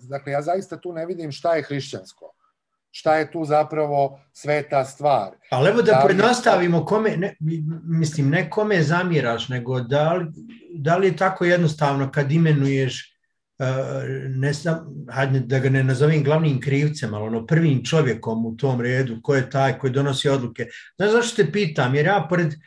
[0.02, 2.34] Dakle, ja zaista tu ne vidim šta je hrišćansko
[2.92, 5.30] šta je tu zapravo sveta stvar.
[5.52, 7.36] Ali evo da, da prednastavimo kome, ne,
[7.84, 10.26] mislim, ne kome zamiraš, nego da li,
[10.76, 13.16] da li je tako jednostavno kad imenuješ
[13.60, 13.66] uh,
[14.28, 18.82] ne sam, hajde da ga ne nazovem glavnim krivcem, ali ono prvim čovjekom u tom
[18.82, 20.66] redu, ko je taj koji donosi odluke.
[20.96, 21.96] Znaš zašto te pitam?
[21.96, 22.60] Jer ja pored uh,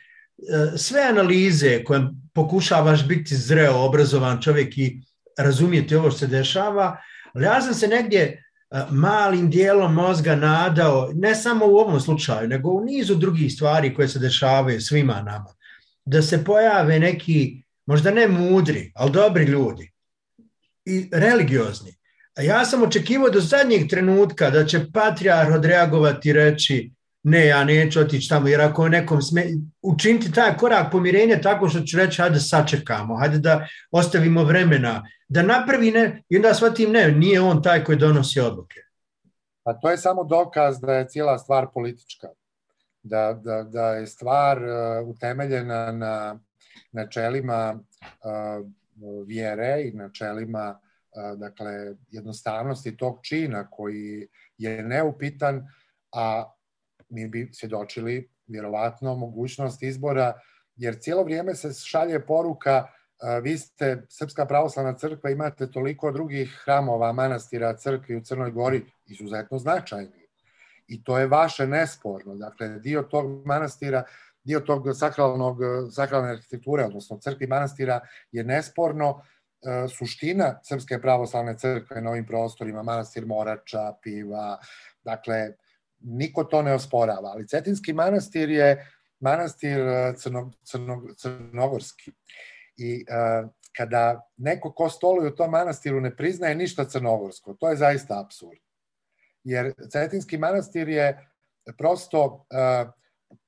[0.77, 2.01] sve analize koje
[2.33, 5.01] pokušavaš biti zreo, obrazovan čovjek i
[5.37, 6.97] razumijeti ovo što se dešava,
[7.33, 8.43] ali ja sam se negdje
[8.89, 14.07] malim dijelom mozga nadao, ne samo u ovom slučaju, nego u nizu drugih stvari koje
[14.07, 15.53] se dešavaju svima nama,
[16.05, 19.91] da se pojave neki, možda ne mudri, ali dobri ljudi
[20.85, 21.95] i religiozni.
[22.41, 26.91] Ja sam očekivao do zadnjeg trenutka da će patrijar odreagovati i reći
[27.23, 29.45] ne, ja neću otići tamo, jer ako nekom sme,
[29.81, 35.41] učiniti taj korak pomirenja tako što ću reći, hajde sačekamo, hajde da ostavimo vremena, da
[35.41, 38.79] napravi ne, i onda shvatim ne, nije on taj koji donosi odluke.
[39.63, 42.27] Pa to je samo dokaz da je cijela stvar politička,
[43.03, 46.39] da, da, da je stvar uh, utemeljena na
[46.91, 48.67] načelima uh,
[49.27, 55.67] vjere i načelima uh, dakle, jednostavnosti tog čina koji je neupitan,
[56.11, 56.53] a
[57.13, 60.39] mi bi svjedočili vjerovatno mogućnost izbora,
[60.75, 62.87] jer cijelo vrijeme se šalje poruka
[63.43, 69.57] vi ste Srpska pravoslavna crkva, imate toliko drugih hramova, manastira, crkvi u Crnoj Gori, izuzetno
[69.57, 70.27] značajni.
[70.87, 72.35] I to je vaše nesporno.
[72.35, 74.03] Dakle, dio tog manastira,
[74.43, 75.57] dio tog sakralnog,
[75.91, 77.99] sakralne arhitekture, odnosno crkvi manastira,
[78.31, 79.21] je nesporno
[79.97, 84.57] suština Srpske pravoslavne crkve na ovim prostorima, manastir Morača, Piva,
[85.03, 85.53] dakle,
[86.03, 88.87] niko to ne osporava, ali Cetinski manastir je
[89.19, 92.11] manastir e, crno, crno, crnogorski.
[92.77, 97.75] I uh, kada neko ko stoluje u tom manastiru ne priznaje ništa crnogorsko, to je
[97.75, 98.59] zaista absurd.
[99.43, 101.29] Jer Cetinski manastir je
[101.77, 102.89] prosto uh,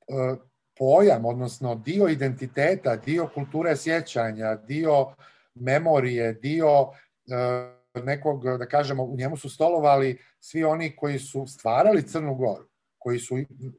[0.08, 0.38] uh,
[0.78, 5.16] pojam, odnosno dio identiteta, dio kulture sjećanja, dio
[5.56, 6.90] memorije, dio uh,
[8.04, 13.20] nekog, da kažemo, u njemu su stolovali svi oni koji su stvarali Crnu Goru, koji
[13.20, 13.36] su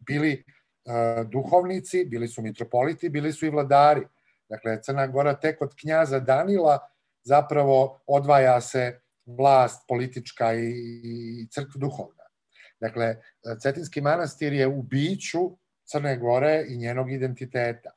[0.06, 0.44] bili
[0.84, 4.06] uh, duhovnici, bili su mitropoliti, bili su i vladari.
[4.48, 6.78] Dakle, Crna Gora tek od knjaza Danila
[7.22, 10.70] zapravo odvaja se vlast politička i,
[11.42, 12.24] i crkva duhovna.
[12.80, 13.16] Dakle,
[13.60, 17.90] Cetinski manastir je u biću Crne Gore i njenog identiteta.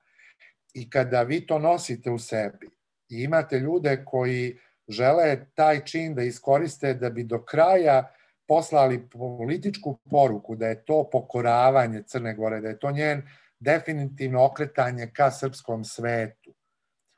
[0.74, 2.70] I kada vi to nosite u sebi
[3.09, 4.57] i imate ljude koji
[4.89, 8.11] žele taj čin da iskoriste da bi do kraja
[8.47, 13.21] poslali političku poruku da je to pokoravanje Crne Gore, da je to njen
[13.59, 16.53] definitivno okretanje ka srpskom svetu.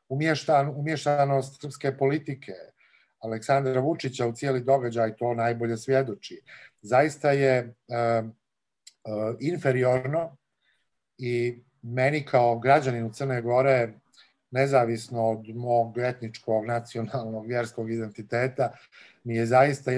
[0.09, 2.53] Umještan, umještanost srpske politike,
[3.19, 6.41] Aleksandra Vučića u cijeli događaj to najbolje svjedoči.
[6.81, 10.37] Zaista je uh, uh, inferiorno
[11.17, 13.93] i meni kao građaninu Crne Gore
[14.51, 18.71] nezavisno od mog etničkog, nacionalnog, vjerskog identiteta,
[19.23, 19.91] mi je zaista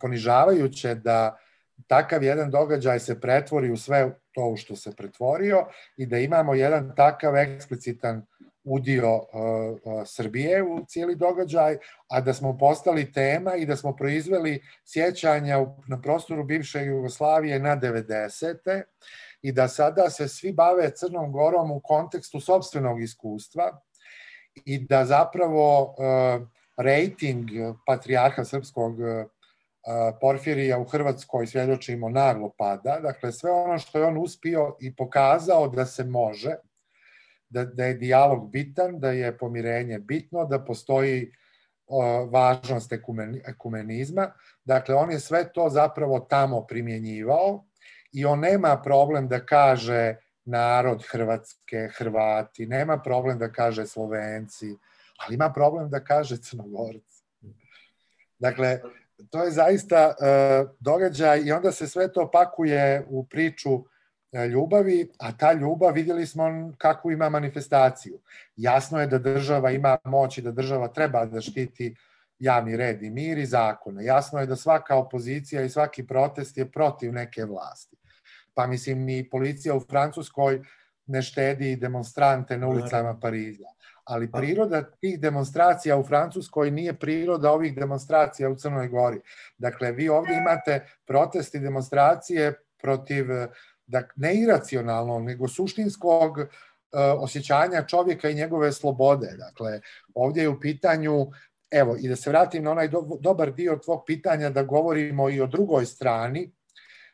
[0.00, 1.38] ponižavajuće da
[1.86, 6.54] takav jedan događaj se pretvori u sve to u što se pretvorio i da imamo
[6.54, 8.26] jedan takav eksplicitan
[8.64, 11.76] udio uh, uh, Srbije u cijeli događaj,
[12.08, 15.58] a da smo postali tema i da smo proizveli sjećanja
[15.88, 18.82] na prostoru bivše Jugoslavije na 90.
[19.42, 23.80] i da sada se svi bave Crnom Gorom u kontekstu sobstvenog iskustva
[24.64, 27.48] i da zapravo uh, rating
[27.86, 29.06] patrijarha srpskog uh,
[30.20, 33.00] Porfirija u Hrvatskoj svjedočimo naglo pada.
[33.02, 36.54] Dakle, sve ono što je on uspio i pokazao da se može,
[37.48, 41.32] da, da je dijalog bitan, da je pomirenje bitno, da postoji
[42.30, 42.92] važnost
[43.46, 44.32] ekumenizma.
[44.64, 47.64] Dakle, on je sve to zapravo tamo primjenjivao
[48.12, 54.66] i on nema problem da kaže narod Hrvatske, Hrvati, nema problem da kaže Slovenci,
[55.16, 57.24] ali ima problem da kaže Crnogorci.
[58.38, 58.80] Dakle,
[59.30, 63.84] to je zaista uh, događaj i onda se sve to pakuje u priču uh,
[64.50, 68.20] ljubavi, a ta ljubav vidjeli smo kako ima manifestaciju.
[68.56, 71.94] Jasno je da država ima moć i da država treba da štiti
[72.38, 74.04] javni red i mir i zakone.
[74.04, 77.96] Jasno je da svaka opozicija i svaki protest je protiv neke vlasti.
[78.60, 80.60] Pa mislim, ni policija u Francuskoj
[81.06, 83.70] ne štedi demonstrante na ulicama Pariza
[84.04, 89.20] ali priroda tih demonstracija u Francuskoj nije priroda ovih demonstracija u Crnoj Gori.
[89.58, 93.26] Dakle, vi ovde imate protesti demonstracije protiv
[93.86, 96.46] da, ne iracionalnog, nego suštinskog uh,
[97.18, 99.34] osjećanja čovjeka i njegove slobode.
[99.38, 99.80] Dakle,
[100.14, 101.30] ovdje je u pitanju,
[101.70, 105.40] evo, i da se vratim na onaj do, dobar dio tvog pitanja da govorimo i
[105.40, 106.52] o drugoj strani,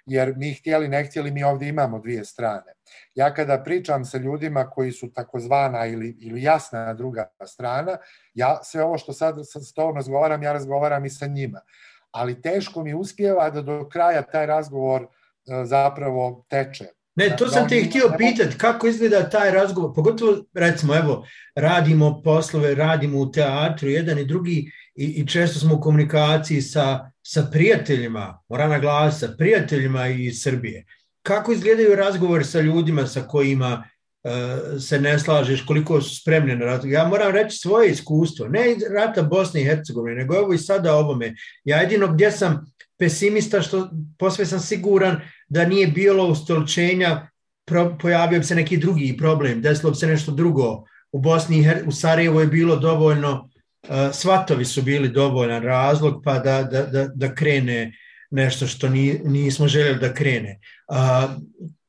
[0.06, 2.74] jer mi htjeli, ne htjeli, mi ovdje imamo dvije strane.
[3.14, 7.96] Ja kada pričam sa ljudima koji su takozvana ili, ili jasna druga strana,
[8.34, 9.34] ja sve ovo što sad,
[9.68, 11.60] s tobom razgovaram, ja razgovaram i sa njima.
[12.10, 15.06] Ali teško mi uspjeva da do kraja taj razgovor e,
[15.64, 16.84] zapravo teče.
[17.16, 22.22] Ne, to sam da te htio pitati, kako izgleda taj razgovor, pogotovo, recimo, evo, radimo
[22.24, 27.48] poslove, radimo u teatru, jedan i drugi, i, i često smo u komunikaciji sa, sa
[27.52, 30.84] prijateljima, moram naglasiti, sa prijateljima iz Srbije
[31.26, 33.84] kako izgledaju razgovori sa ljudima sa kojima
[34.24, 34.32] uh,
[34.80, 36.92] se ne slažeš, koliko su spremni na razgovor.
[36.92, 40.94] Ja moram reći svoje iskustvo, ne iz rata Bosne i Hercegovine, nego evo i sada
[40.94, 41.34] ovome.
[41.64, 47.28] Ja jedino gdje sam pesimista, što posve sam siguran da nije bilo ustolčenja,
[47.64, 50.84] pro, pojavio bi se neki drugi problem, desilo bi se nešto drugo.
[51.12, 53.48] U Bosni i Her u Sarajevo je bilo dovoljno,
[54.12, 57.92] svatovi su bili dovoljan razlog pa da, da, da, da krene
[58.30, 60.58] nešto što ni, nismo željeli da krene.
[60.88, 61.28] A,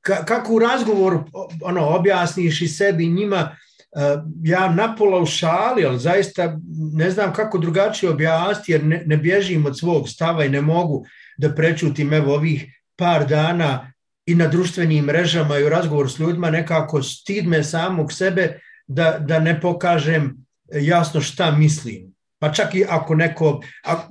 [0.02, 1.24] ka, kako u razgovoru
[1.62, 3.56] ono, objasniš i sebi i njima,
[3.95, 6.58] a, ja napola u šali, ali zaista
[6.93, 11.06] ne znam kako drugačije objasniti jer ne, ne bježim od svog stava i ne mogu
[11.38, 13.93] da prečutim evo ovih par dana
[14.26, 19.18] i na društvenim mrežama i u razgovoru s ljudima nekako stid me samog sebe da,
[19.20, 23.61] da ne pokažem jasno šta mislim pa čak i ako neko,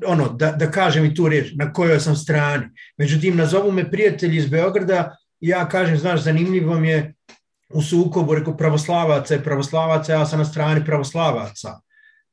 [0.07, 2.67] ono, da, da kažem i tu riječ, na kojoj sam strani.
[2.99, 7.15] Međutim, nazovu me prijatelji iz Beograda i ja kažem, znaš, zanimljivo mi je
[7.71, 11.81] u sukobu, reko, pravoslavaca i pravoslavaca, ja sam na strani pravoslavaca.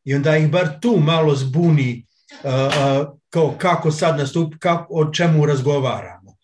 [0.04, 2.06] I onda ih bar tu malo zbuni
[2.44, 6.36] uh, uh, kao kako sad nastupi, kako, o čemu razgovaramo.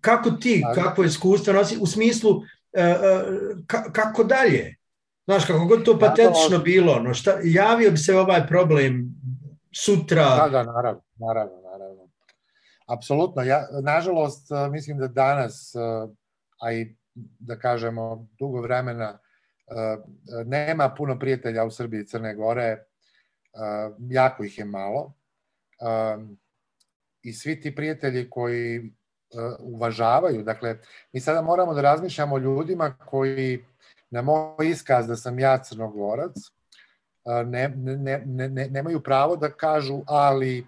[0.00, 4.77] Kako ti, kako je iskustvo nosi, u smislu uh, uh, ka, kako dalje?
[5.28, 9.14] Znaš, kako god to patetično bilo, no šta, javio bi se ovaj problem
[9.84, 10.24] sutra.
[10.24, 12.08] Da, da, naravno, naravno, naravno.
[12.86, 16.08] Apsolutno, ja, nažalost, eh, mislim da danas, eh,
[16.60, 16.96] a i
[17.38, 19.18] da kažemo dugo vremena,
[19.66, 19.96] eh,
[20.44, 22.84] nema puno prijatelja u Srbiji i Crne Gore,
[24.10, 25.12] jako ih je malo.
[27.22, 28.92] I svi ti prijatelji koji
[29.58, 30.78] uvažavaju, dakle,
[31.12, 33.64] mi sada moramo da razmišljamo o ljudima koji
[34.10, 36.34] na moj iskaz da sam ja crnogorac,
[37.46, 40.66] ne, ne, ne, ne, nemaju pravo da kažu ali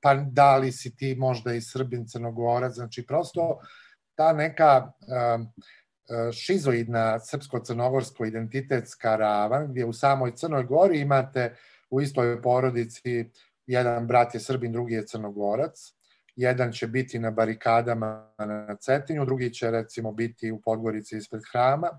[0.00, 3.58] pa da li si ti možda i srbin crnogorac, znači prosto
[4.14, 4.92] ta neka
[6.32, 11.56] šizoidna srpsko-crnogorsko identitetska ravan gdje u samoj Crnoj Gori imate
[11.90, 13.30] u istoj porodici
[13.66, 15.94] jedan brat je Srbin, drugi je Crnogorac,
[16.36, 21.90] jedan će biti na barikadama na Cetinju, drugi će recimo biti u Podgorici ispred hrama.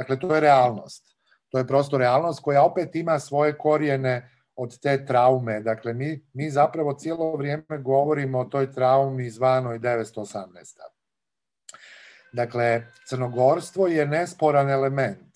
[0.00, 1.16] Dakle, to je realnost.
[1.48, 5.60] To je prosto realnost koja opet ima svoje korijene od te traume.
[5.60, 10.46] Dakle, mi, mi zapravo cijelo vrijeme govorimo o toj traumi zvanoj 918.
[12.32, 15.34] Dakle, crnogorstvo je nesporan element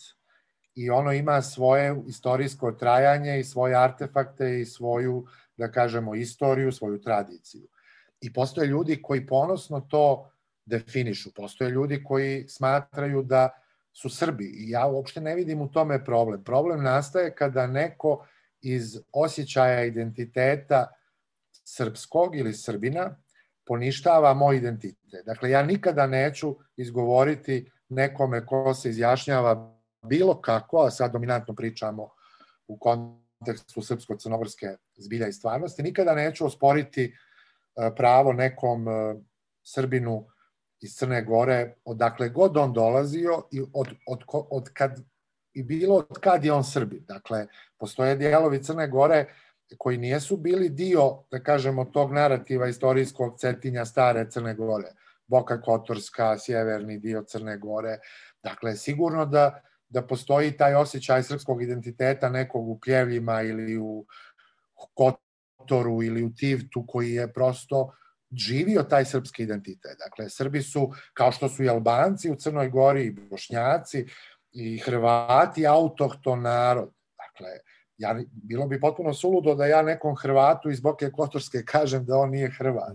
[0.74, 7.00] i ono ima svoje istorijsko trajanje i svoje artefakte i svoju, da kažemo, istoriju, svoju
[7.00, 7.68] tradiciju.
[8.20, 10.30] I postoje ljudi koji ponosno to
[10.66, 11.34] definišu.
[11.34, 13.63] Postoje ljudi koji smatraju da
[13.95, 16.45] su Srbi i ja uopšte ne vidim u tome problem.
[16.45, 18.26] Problem nastaje kada neko
[18.61, 20.86] iz osjećaja identiteta
[21.64, 23.16] srpskog ili srbina
[23.66, 25.24] poništava moj identitet.
[25.26, 32.09] Dakle, ja nikada neću izgovoriti nekome ko se izjašnjava bilo kako, a sad dominantno pričamo
[32.66, 37.14] u kontekstu srpsko-crnogorske zbilja i stvarnosti, nikada neću osporiti e,
[37.97, 39.14] pravo nekom e,
[39.62, 40.26] Srbinu
[40.81, 45.01] iz Crne Gore, odakle god on dolazio i od, od, od kad
[45.55, 47.05] i bilo od kad je on Srbin.
[47.09, 47.47] Dakle,
[47.79, 49.27] postoje dijelovi Crne Gore
[49.79, 54.89] koji nijesu bili dio, da kažemo, tog narativa istorijskog cetinja stare Crne Gore.
[55.27, 57.99] Boka Kotorska, sjeverni dio Crne Gore.
[58.43, 64.07] Dakle, sigurno da, da postoji taj osjećaj srpskog identiteta nekog u Pljevljima ili u
[64.95, 67.93] Kotoru ili u Tivtu koji je prosto
[68.37, 69.99] živio taj srpski identitet.
[69.99, 74.07] Dakle, Srbi su, kao što su i Albanci u Crnoj Gori, i Bošnjaci,
[74.53, 76.91] i Hrvati, autohton narod.
[77.16, 77.51] Dakle,
[77.97, 82.30] ja, bilo bi potpuno suludo da ja nekom Hrvatu iz Boke Kotorske kažem da on
[82.30, 82.93] nije Hrvat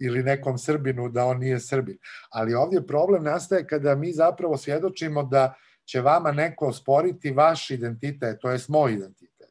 [0.00, 1.98] ili nekom Srbinu da on nije Srbin.
[2.30, 8.40] Ali ovdje problem nastaje kada mi zapravo svjedočimo da će vama neko osporiti vaš identitet,
[8.40, 9.50] to je moj identitet.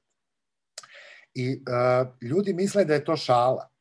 [1.33, 3.72] I uh, ljudi misle da je to šala.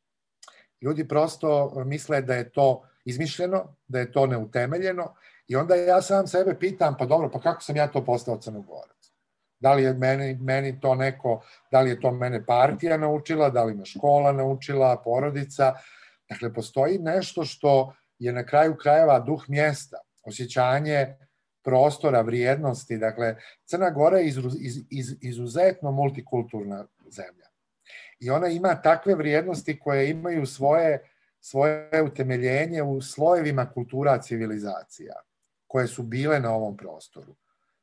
[0.82, 5.14] Ljudi prosto misle da je to izmišljeno, da je to neutemeljeno
[5.48, 9.12] i onda ja sam sebe pitam, pa dobro, pa kako sam ja to postao crnogorac?
[9.60, 13.64] Da li je meni, meni to neko, da li je to mene partija naučila, da
[13.64, 15.74] li me škola naučila, porodica.
[16.28, 21.16] Dakle, postoji nešto što je na kraju krajeva duh mjesta, osjećanje
[21.64, 22.98] prostora, vrijednosti.
[22.98, 27.41] Dakle, Crna Gora je iz, iz, iz, izuzetno multikulturna zemlja
[28.22, 31.02] i ona ima takve vrijednosti koje imaju svoje,
[31.40, 35.14] svoje utemeljenje u slojevima kultura civilizacija
[35.66, 37.34] koje su bile na ovom prostoru.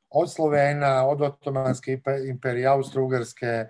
[0.09, 3.67] Od Slovena, od Otomanske imperije, Austro-Ugarske,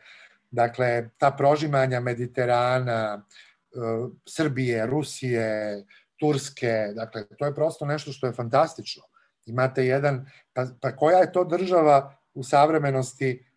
[0.51, 3.77] dakle, ta prožimanja Mediterana, e,
[4.27, 5.83] Srbije, Rusije,
[6.19, 9.03] Turske, dakle, to je prosto nešto što je fantastično.
[9.45, 13.48] Imate jedan, pa, pa koja je to država u savremenosti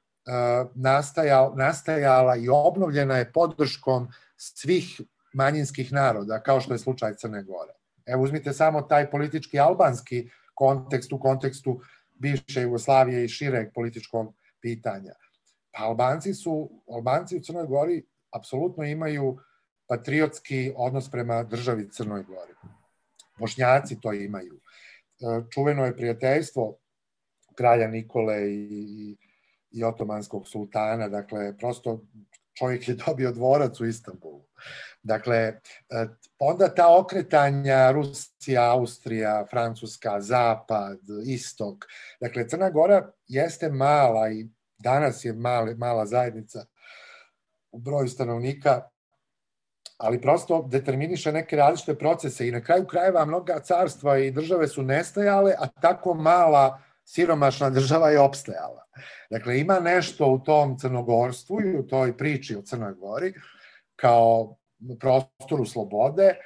[0.75, 5.01] nastajala, nastajala i obnovljena je podrškom svih
[5.35, 7.73] manjinskih naroda, kao što je slučaj Crne Gore.
[8.07, 11.81] Evo, uzmite samo taj politički albanski kontekst u kontekstu
[12.15, 15.15] bivše Jugoslavije i šireg političkog pitanja.
[15.73, 19.39] Pa Albanci su, Albanci u Crnoj Gori apsolutno imaju
[19.89, 22.53] patriotski odnos prema državi Crnoj Gori.
[23.39, 24.61] Bošnjaci to imaju.
[25.55, 26.77] Čuveno je prijateljstvo
[27.55, 29.17] kralja Nikole i,
[29.73, 32.01] i otomanskog sultana, dakle, prosto
[32.59, 34.45] čovjek je dobio dvorac u Istanbulu.
[35.03, 35.61] Dakle, e,
[36.39, 41.85] onda ta okretanja Rusija, Austrija, Francuska, Zapad, Istok.
[42.21, 44.47] Dakle, Crna Gora jeste mala i
[44.79, 46.65] danas je male, mala zajednica
[47.73, 48.83] u broju stanovnika,
[49.97, 54.83] ali prosto determiniše neke različite procese i na kraju krajeva mnoga carstva i države su
[54.83, 56.81] nestajale, a tako mala
[57.15, 58.85] siromašna država je opstajala.
[59.31, 63.35] Dakle, ima nešto u tom crnogorstvu i u toj priči o Crnoj Gori
[63.97, 64.57] kao
[65.01, 66.37] prostoru slobode e,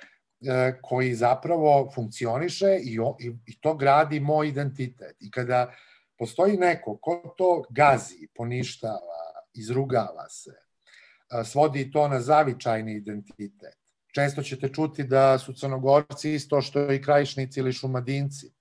[0.83, 5.17] koji zapravo funkcioniše i, i, i to gradi moj identitet.
[5.21, 5.73] I kada
[6.19, 9.23] postoji neko ko to gazi, poništava,
[9.55, 13.79] izrugava se, e, svodi to na zavičajni identitet.
[14.15, 18.56] Često ćete čuti da su crnogorci isto što i krajišnici ili šumadinci.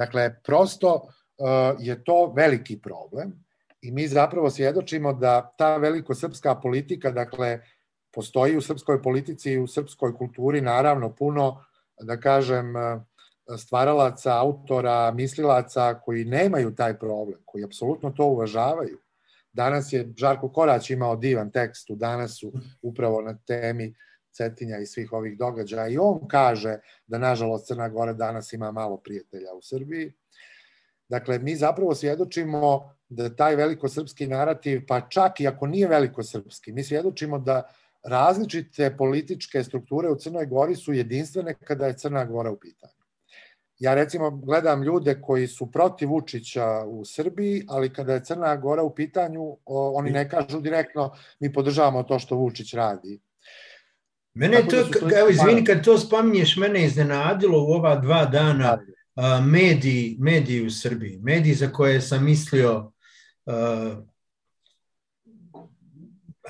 [0.00, 3.32] Dakle, prosto uh, je to veliki problem
[3.82, 7.60] i mi zapravo svjedočimo da ta veliko srpska politika, dakle,
[8.14, 11.64] postoji u srpskoj politici i u srpskoj kulturi naravno puno,
[12.00, 13.02] da kažem, uh,
[13.58, 18.98] stvaralaca, autora, mislilaca koji nemaju taj problem, koji apsolutno to uvažavaju.
[19.52, 23.94] Danas je Žarko Korać imao divan tekst u Danasu upravo na temi
[24.32, 28.96] Cetinja i svih ovih događaja i on kaže da nažalost Crna Gora danas ima malo
[28.96, 30.12] prijatelja u Srbiji.
[31.08, 36.84] Dakle, mi zapravo svjedočimo da taj velikosrpski narativ, pa čak i ako nije velikosrpski, mi
[36.84, 37.62] svjedočimo da
[38.02, 42.92] različite političke strukture u Crnoj Gori su jedinstvene kada je Crna Gora u pitanju.
[43.78, 48.82] Ja recimo gledam ljude koji su protiv Vučića u Srbiji, ali kada je Crna Gora
[48.82, 53.20] u pitanju, oni ne kažu direktno mi podržavamo to što Vučić radi
[54.34, 54.76] Mene to,
[55.18, 58.78] evo izvini, kad to spominješ, mene iznenadilo u ova dva dana
[59.42, 62.92] mediji, mediji u Srbiji, mediji za koje sam mislio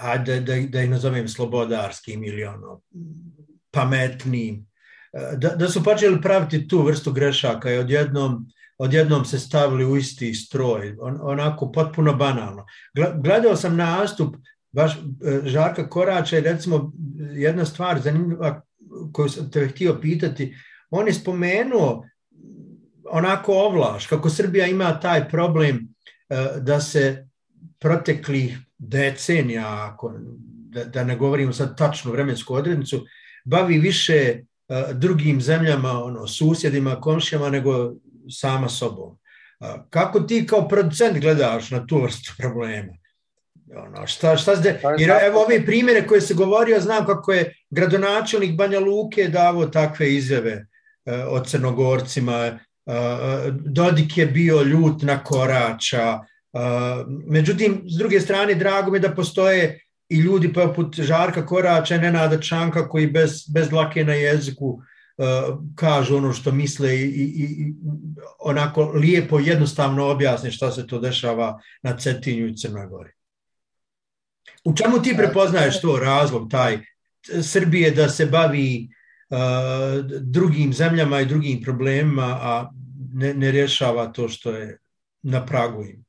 [0.00, 2.80] a da, da, da ih nazovem slobodarskim ili ono,
[3.70, 4.66] pametnim,
[5.36, 8.46] da, da su počeli praviti tu vrstu grešaka i odjednom,
[8.78, 12.66] odjednom se stavili u isti stroj, on, onako potpuno banalno.
[13.14, 14.36] Gledao sam nastup
[14.72, 14.98] baš e,
[15.44, 16.92] Žarka Korača i recimo
[17.34, 18.62] jedna stvar zanimljiva
[19.12, 20.56] koju sam te htio pitati,
[20.90, 22.04] on je spomenuo
[23.10, 25.76] onako ovlaš, kako Srbija ima taj problem
[26.28, 27.26] e, da se
[27.78, 30.12] proteklih decenija, ako,
[30.70, 33.06] da, da ne govorimo sad tačnu vremensku odrednicu,
[33.44, 37.92] bavi više uh, drugim zemljama, ono, susjedima, komšijama, nego
[38.30, 39.18] sama sobom.
[39.90, 42.92] Kako ti kao producent gledaš na tu vrstu problema?
[43.76, 47.54] Ono, šta, šta zde, pa jer evo ove primjere koje se govorio, znam kako je
[47.70, 52.58] gradonačelnik Banja Luke davo takve izjave uh, o Crnogorcima,
[53.50, 56.18] Dodik je bio ljut na Korača,
[57.26, 62.40] međutim, s druge strane, drago mi da postoje i ljudi poput Žarka Korača i Nenada
[62.40, 67.74] Čanka koji bez, bez lake na jeziku uh, kažu ono što misle i, i, i
[68.38, 73.10] onako lijepo, jednostavno objasne šta se to dešava na Cetinju i Crnoj Gori.
[74.64, 76.78] U čemu ti prepoznaješ to razlog, taj
[77.42, 78.88] Srbije da se bavi
[79.30, 79.38] uh,
[80.20, 82.70] drugim zemljama i drugim problemima, a
[83.12, 84.78] ne, ne rješava to što je
[85.22, 86.04] na pragu im?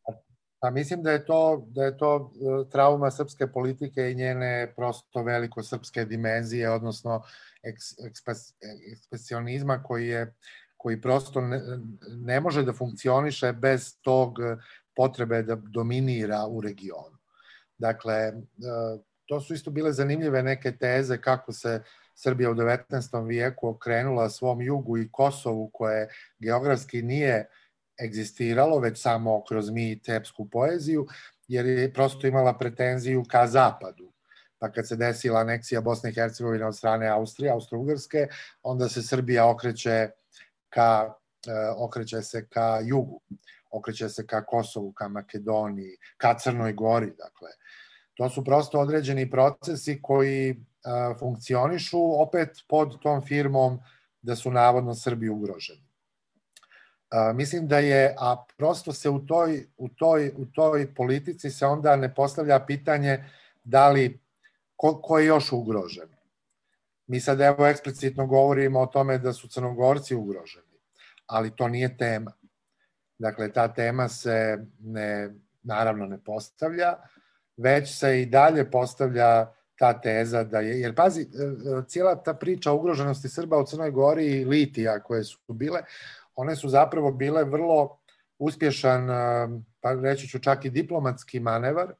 [0.59, 5.23] Pa mislim da je to da je to e, trauma srpske politike i njene prosto
[5.23, 7.23] veliko srpske dimenzije, odnosno
[7.63, 7.83] eks,
[8.91, 10.33] ekspresionizma koji je
[10.77, 11.61] koji prosto ne,
[12.07, 14.37] ne može da funkcioniše bez tog
[14.95, 17.10] potrebe da dominira u regionu.
[17.81, 18.33] Dakle, e,
[19.25, 21.81] to su isto bile zanimljive neke teze kako se
[22.15, 23.27] Srbija u 19.
[23.27, 26.09] vijeku okrenula svom jugu i Kosovu koje
[26.39, 27.49] geografski nije
[28.03, 31.07] egzistiralo, već samo kroz mi tepsku poeziju,
[31.47, 34.11] jer je prosto imala pretenziju ka zapadu.
[34.59, 38.27] Pa kad se desila aneksija Bosne i Hercegovine od strane Austrije, Austro-Ugrske,
[38.63, 40.09] onda se Srbija okreće
[40.69, 41.13] ka,
[41.47, 43.21] e, okreće se ka jugu,
[43.71, 47.49] okreće se ka Kosovu, ka Makedoniji, ka Crnoj Gori, dakle.
[48.13, 50.55] To su prosto određeni procesi koji e,
[51.19, 53.79] funkcionišu opet pod tom firmom
[54.21, 55.91] da su navodno Srbi ugroženi.
[57.09, 61.65] A, mislim da je, a prosto se u toj, u, toj, u toj politici se
[61.65, 63.23] onda ne postavlja pitanje
[63.63, 64.19] da li,
[64.75, 66.09] ko, ko je još ugrožen.
[67.07, 70.79] Mi sad evo eksplicitno govorimo o tome da su crnogorci ugroženi,
[71.25, 72.31] ali to nije tema.
[73.21, 75.29] Dakle, ta tema se ne,
[75.63, 76.95] naravno ne postavlja,
[77.57, 82.33] već se i dalje postavlja ta teza da je, jer pazi, e, e, cijela ta
[82.33, 85.81] priča o ugroženosti Srba u Crnoj Gori i Litija koje su bile,
[86.35, 87.99] one su zapravo bile vrlo
[88.39, 89.07] uspješan,
[89.79, 91.93] pa reći ću čak i diplomatski manevar,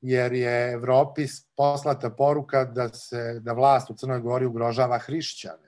[0.00, 1.26] jer je Evropi
[1.56, 5.65] poslata poruka da se da vlast u Crnoj Gori ugrožava hrišćane.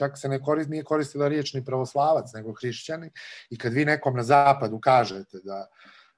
[0.00, 3.10] Čak se ne koristi, nije koristila riječ ni pravoslavac, nego hrišćani.
[3.50, 5.66] I kad vi nekom na zapadu kažete da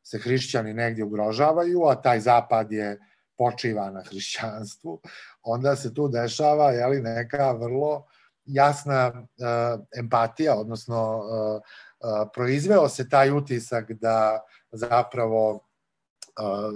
[0.03, 2.99] se hrišćani negdje ugrožavaju, a taj zapad je
[3.39, 5.01] počiva na hrišćanstvu,
[5.43, 8.07] onda se tu dešava jeli, neka vrlo
[8.45, 14.41] jasna uh, empatija, odnosno uh, uh, proizveo se taj utisak da
[14.73, 15.67] zapravo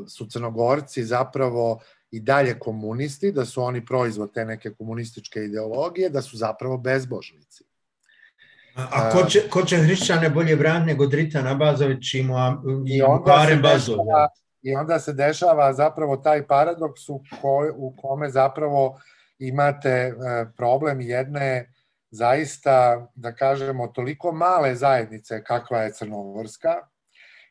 [0.09, 1.80] su crnogorci zapravo
[2.11, 7.64] i dalje komunisti, da su oni proizvod te neke komunističke ideologije, da su zapravo bezbožnici.
[8.74, 12.22] A, a ko, će, ko će hrišćane bolje braniti nego Dritan Abazović i, i,
[12.96, 13.98] i Barem Bazov?
[14.62, 19.00] I onda se dešava zapravo taj paradoks u, ko, u kome zapravo
[19.38, 20.12] imate e,
[20.57, 21.72] problem jedne
[22.11, 26.74] zaista, da kažemo, toliko male zajednice kakva je Crnogorska,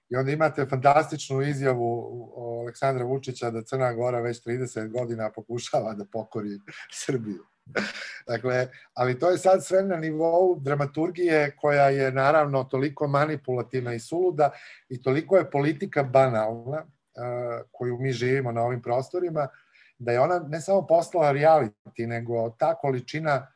[0.10, 2.10] I onda imate fantastičnu izjavu
[2.62, 6.60] Aleksandra Vučića da Crna Gora već 30 godina pokušava da pokori
[7.06, 7.46] Srbiju.
[8.28, 14.00] dakle, ali to je sad sve na nivou dramaturgije koja je naravno toliko manipulativna i
[14.00, 14.52] suluda
[14.90, 16.86] i toliko je politika banalna
[17.72, 19.48] koju mi živimo na ovim prostorima,
[19.98, 23.48] da je ona ne samo postala reality, nego ta količina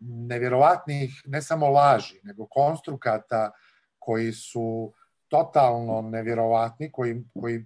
[0.00, 3.50] nevjerovatnih, ne samo laži, nego konstrukata
[3.98, 4.92] koji su
[5.34, 7.64] totalno nevjerovatni, koji, koji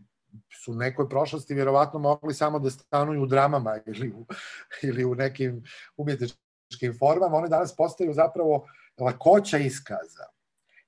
[0.64, 4.26] su u nekoj prošlosti vjerovatno mogli samo da stanuju u dramama ili u,
[4.82, 5.64] ili u nekim
[5.96, 8.66] umjetničkim formama, one danas postaju zapravo
[8.98, 10.26] lakoća iskaza,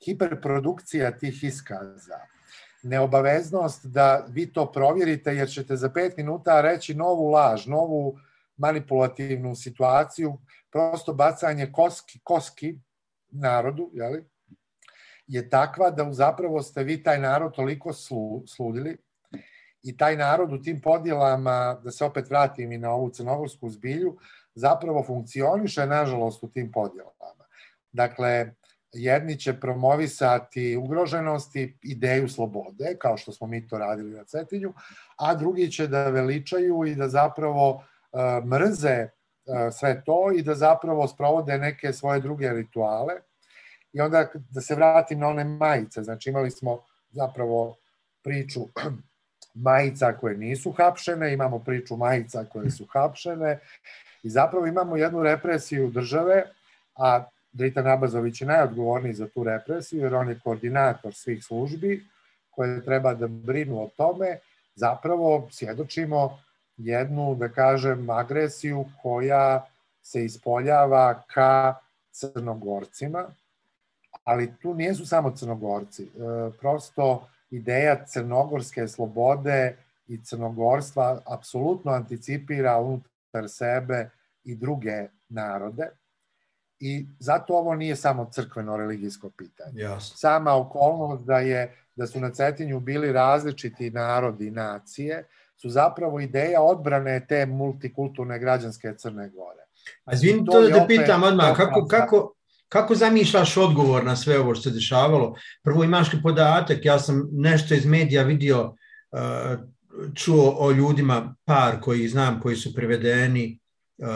[0.04, 2.18] hiperprodukcija tih iskaza,
[2.82, 8.18] neobaveznost da vi to provjerite jer ćete za pet minuta reći novu laž, novu
[8.56, 10.38] manipulativnu situaciju,
[10.70, 12.78] prosto bacanje koski, koski
[13.30, 14.29] narodu, jeli,
[15.30, 18.96] je takva da zapravo ste vi taj narod toliko slu, sludili
[19.82, 24.16] i taj narod u tim podjelama, da se opet vratim i na ovu crnogorsku zbilju,
[24.54, 27.44] zapravo funkcioniše, nažalost, u tim podjelama.
[27.92, 28.54] Dakle,
[28.92, 34.72] jedni će promovisati ugroženosti, ideju slobode, kao što smo mi to radili na Cetinju,
[35.16, 40.54] a drugi će da veličaju i da zapravo uh, mrze uh, sve to i da
[40.54, 43.14] zapravo sprovode neke svoje druge rituale.
[43.92, 46.80] I onda da se vratim na one majice, znači imali smo
[47.10, 47.76] zapravo
[48.22, 48.60] priču
[49.54, 53.58] majica koje nisu hapšene, imamo priču majica koje su hapšene
[54.22, 56.44] i zapravo imamo jednu represiju države,
[56.96, 62.06] a Drita Nabazović je najodgovorniji za tu represiju, jer on je koordinator svih službi
[62.50, 64.38] koje treba da brinu o tome,
[64.74, 66.38] zapravo svjedočimo
[66.76, 69.66] jednu, da kažem, agresiju koja
[70.02, 71.74] se ispoljava ka
[72.10, 73.24] crnogorcima,
[74.30, 76.02] ali tu nijesu samo crnogorci.
[76.02, 76.08] E,
[76.60, 79.76] prosto ideja crnogorske slobode
[80.08, 84.10] i crnogorstva apsolutno anticipira unutar sebe
[84.44, 85.88] i druge narode
[86.80, 89.80] i zato ovo nije samo crkveno-religijsko pitanje.
[89.80, 90.16] Jasno.
[90.16, 95.24] Sama okolnost da, je, da su na Cetinju bili različiti narodi i nacije
[95.56, 99.64] su zapravo ideja odbrane te multikulturne građanske Crne Gore.
[100.04, 102.34] A izvini to, to da te pitam odmah, kako, kako,
[102.72, 105.34] kako zamišljaš odgovor na sve ovo što se dešavalo?
[105.62, 109.58] Prvo imaš li podatak, ja sam nešto iz medija vidio, uh,
[110.14, 113.58] čuo o ljudima, par koji znam, koji su prevedeni
[113.98, 114.06] uh,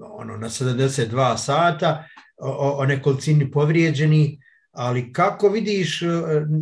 [0.00, 2.04] ono, na 72 sata,
[2.36, 4.40] o, o nekolicini povrijeđeni,
[4.72, 6.08] ali kako vidiš uh,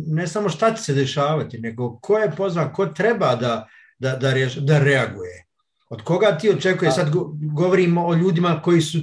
[0.07, 3.67] ne samo šta će se dešavati, nego ko je pozvan, ko treba da,
[3.99, 5.45] da, da, re, da reaguje?
[5.89, 6.91] Od koga ti očekuje?
[6.91, 7.09] Sad
[7.55, 8.97] govorimo o ljudima koji su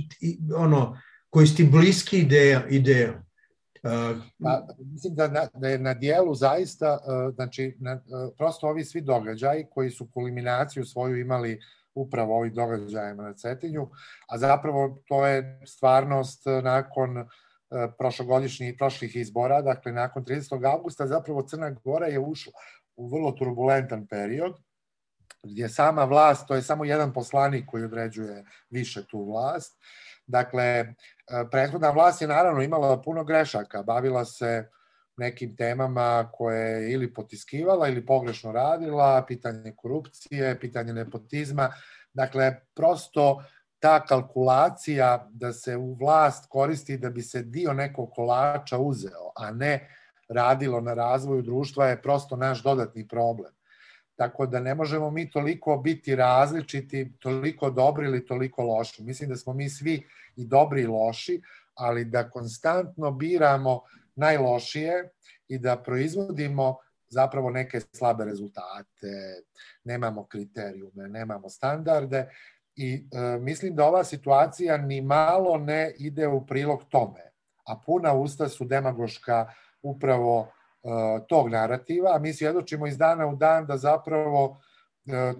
[0.56, 0.96] ono,
[1.32, 3.22] koji su ti bliski ideja, ideja.
[3.82, 8.68] Uh, pa, mislim da, na, da je na dijelu zaista, uh, znači, na, uh, prosto
[8.68, 11.60] ovi svi događaji koji su kulminaciju svoju imali
[11.94, 13.88] upravo ovih događajima na Cetinju,
[14.28, 17.28] a zapravo to je stvarnost nakon
[17.98, 20.72] prošlogodišnjih prošlih izbora, dakle nakon 30.
[20.72, 22.52] augusta zapravo Crna Gora je ušla
[22.96, 24.56] u vrlo turbulentan period,
[25.42, 29.78] gdje sama vlast, to je samo jedan poslanik koji određuje više tu vlast,
[30.32, 30.94] Dakle,
[31.50, 34.68] prethodna vlast je naravno imala puno grešaka, bavila se
[35.16, 41.68] nekim temama koje je ili potiskivala ili pogrešno radila, pitanje korupcije, pitanje nepotizma.
[42.14, 43.44] Dakle, prosto
[43.78, 49.50] ta kalkulacija da se u vlast koristi da bi se dio nekog kolača uzeo, a
[49.50, 49.88] ne
[50.28, 53.52] radilo na razvoju društva je prosto naš dodatni problem.
[54.16, 59.02] Tako da ne možemo mi toliko biti različiti, toliko dobri ili toliko loši.
[59.02, 60.02] Mislim da smo mi svi
[60.36, 61.42] i dobri i loši,
[61.74, 63.80] ali da konstantno biramo
[64.14, 65.10] najlošije
[65.48, 66.76] i da proizvodimo
[67.08, 69.42] zapravo neke slabe rezultate,
[69.84, 72.28] nemamo kriterijume, nemamo standarde
[72.76, 77.32] i e, mislim da ova situacija ni malo ne ide u prilog tome,
[77.66, 79.52] a puna usta su demagoška
[79.82, 80.88] upravo e,
[81.28, 84.71] tog narativa, a mi svjedočimo iz dana u dan da zapravo E,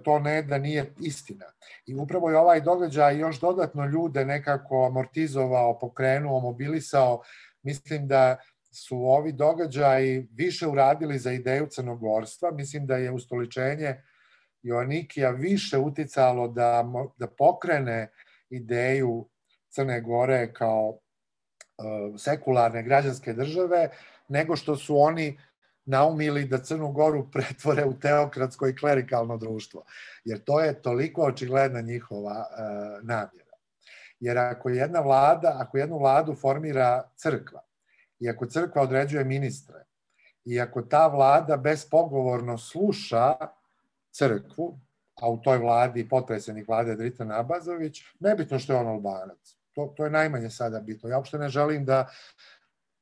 [0.03, 1.45] to ne da nije istina.
[1.85, 7.21] I upravo je ovaj događaj još dodatno ljude nekako amortizovao, pokrenuo, mobilisao.
[7.61, 8.37] Mislim da
[8.71, 12.51] su ovi događaji više uradili za ideju crnogorstva.
[12.51, 13.95] Mislim da je ustoličenje
[14.63, 16.85] Joannikija više uticalo da,
[17.17, 18.11] da pokrene
[18.49, 19.29] ideju
[19.69, 23.89] Crne Gore kao uh, sekularne građanske države,
[24.27, 25.39] nego što su oni
[25.85, 29.83] naumili da Crnu Goru pretvore u teokratsko i klerikalno društvo.
[30.25, 32.63] Jer to je toliko očigledna njihova e,
[33.01, 33.53] namjera.
[34.19, 37.61] Jer ako jedna vlada, ako jednu vladu formira crkva,
[38.19, 39.85] i ako crkva određuje ministre,
[40.45, 43.35] i ako ta vlada bespogovorno sluša
[44.11, 44.79] crkvu,
[45.21, 49.55] a u toj vladi potpredsjednik vlade Dritan Abazović, nebitno što je on albanac.
[49.73, 51.09] To, to je najmanje sada bitno.
[51.09, 52.09] Ja uopšte ne želim da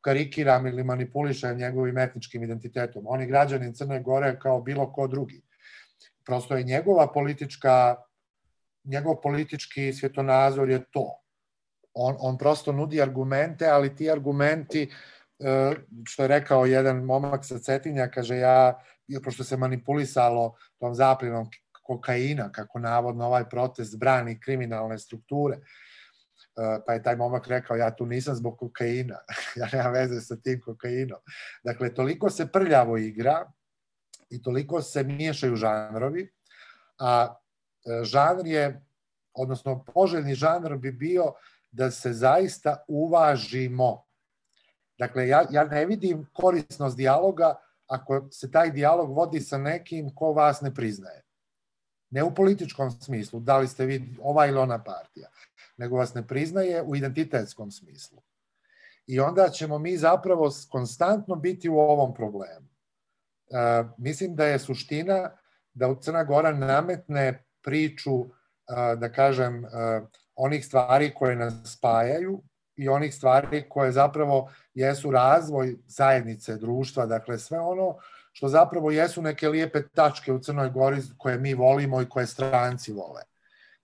[0.02, 3.04] karikiram ili manipulišem njegovim etničkim identitetom.
[3.08, 5.42] On je građanin Crne Gore kao bilo ko drugi.
[6.26, 7.96] Prosto je njegova politička,
[8.84, 11.18] njegov politički svjetonazor je to.
[11.94, 14.92] On, on prosto nudi argumente, ali ti argumenti,
[15.40, 15.74] e,
[16.08, 18.80] što je rekao jedan momak sa Cetinja, kaže ja,
[19.24, 21.50] pošto se manipulisalo tom zaplinom
[21.84, 25.58] kokaina, kako navodno ovaj protest brani kriminalne strukture,
[26.86, 29.18] pa je taj momak rekao ja tu nisam zbog kokaina,
[29.60, 31.20] ja nemam veze sa tim kokainom.
[31.64, 33.52] Dakle, toliko se prljavo igra
[34.30, 36.32] i toliko se miješaju žanrovi,
[37.00, 37.36] a
[37.86, 38.86] e, žanr je,
[39.34, 41.34] odnosno poželjni žanr bi bio
[41.72, 44.04] da se zaista uvažimo
[45.02, 47.56] Dakle, ja, ja ne vidim korisnost dijaloga
[47.88, 51.24] ako se taj dijalog vodi sa nekim ko vas ne priznaje.
[52.10, 55.30] Ne u političkom smislu, da li ste vi ova ili ona partija,
[55.82, 58.22] nego vas ne priznaje u identitetskom smislu.
[59.08, 62.68] I onda ćemo mi zapravo konstantno biti u ovom problemu.
[63.50, 65.32] E, mislim da je suština
[65.74, 69.70] da Crna Gora nametne priču, e, da kažem, e,
[70.36, 72.42] onih stvari koje nas spajaju
[72.76, 77.98] i onih stvari koje zapravo jesu razvoj zajednice, društva, dakle sve ono
[78.32, 82.94] što zapravo jesu neke lijepe tačke u Crnoj Gori koje mi volimo i koje stranci
[82.94, 83.31] vole.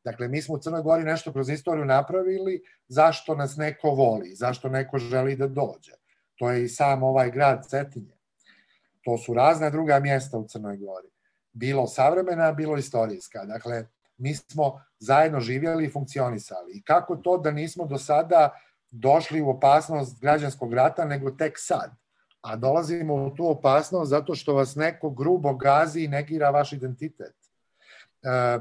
[0.07, 4.69] Dakle, mi smo u Crnoj Gori nešto kroz istoriju napravili, zašto nas neko voli, zašto
[4.69, 5.91] neko želi da dođe.
[6.35, 8.15] To je i sam ovaj grad Cetinje.
[9.01, 11.07] To su razne druga mjesta u Crnoj Gori.
[11.53, 13.45] Bilo savremena, bilo istorijska.
[13.45, 13.85] Dakle,
[14.17, 16.77] mi smo zajedno živjeli i funkcionisali.
[16.77, 18.59] I kako to da nismo do sada
[18.91, 21.91] došli u opasnost građanskog rata, nego tek sad?
[22.41, 27.35] A dolazimo u tu opasnost zato što vas neko grubo gazi i negira vaš identitet.
[28.23, 28.59] E,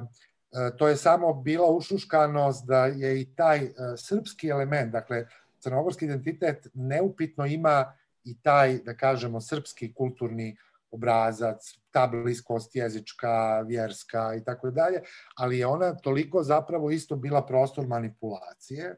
[0.79, 5.27] to je samo bila ušuškanost da je i taj e, srpski element, dakle,
[5.61, 7.93] crnogorski identitet neupitno ima
[8.25, 10.57] i taj, da kažemo, srpski kulturni
[10.91, 15.03] obrazac, ta bliskost jezička, vjerska i tako dalje,
[15.37, 18.97] ali je ona toliko zapravo isto bila prostor manipulacije,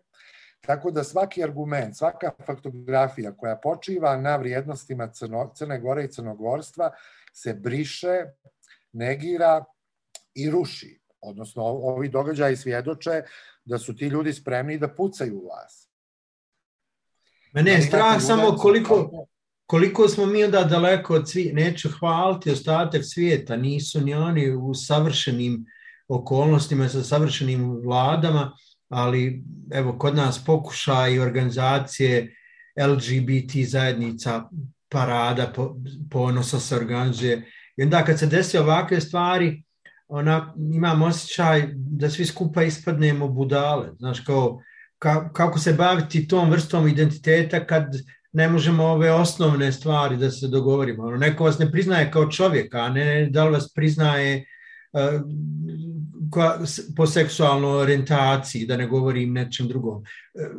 [0.61, 6.91] tako da svaki argument, svaka faktografija koja počiva na vrijednostima Crno, Crne Gore i Crnogorstva
[7.33, 8.25] se briše,
[8.93, 9.65] negira
[10.35, 10.98] i ruši.
[11.21, 13.23] Odnosno, ovi događaji svjedoče
[13.65, 15.89] da su ti ljudi spremni da pucaju u vas.
[17.53, 19.27] Mene je strah samo koliko,
[19.67, 24.75] koliko smo mi onda daleko od svijeta, neću hvaliti ostatak svijeta, nisu ni oni u
[24.75, 25.65] savršenim
[26.09, 28.53] okolnostima sa savršenim vladama,
[28.89, 32.35] ali evo kod nas pokušaj i organizacije
[32.87, 34.49] LGBT zajednica
[34.89, 35.77] parada po,
[36.11, 39.63] ponosa se organizuje i onda kad se desi ovakve stvari
[40.09, 44.61] ona, imam osjećaj da svi skupa ispadnemo budale znaš kao
[44.99, 47.85] ka, kako se baviti tom vrstom identiteta kad
[48.33, 51.03] ne možemo ove osnovne stvari da se dogovorimo.
[51.03, 54.45] Ono, neko vas ne priznaje kao čovjeka, a ne da li vas priznaje
[54.93, 55.21] uh,
[56.97, 59.97] po seksualnoj orijentaciji, da ne govorim nečem drugom.
[59.97, 60.05] Uh,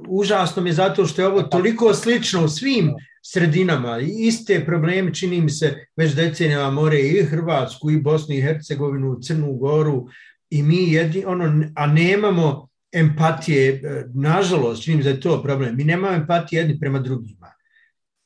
[0.08, 4.00] užasno mi je zato što je ovo toliko slično u svim sredinama.
[4.00, 9.54] Iste probleme čini mi se već decenijama more i Hrvatsku i Bosnu i Hercegovinu, Crnu
[9.54, 10.08] Goru
[10.50, 13.82] i mi jedni, ono, a nemamo empatije,
[14.14, 17.52] nažalost, čini mi se da je to problem, mi nemamo empatije jedni prema drugima.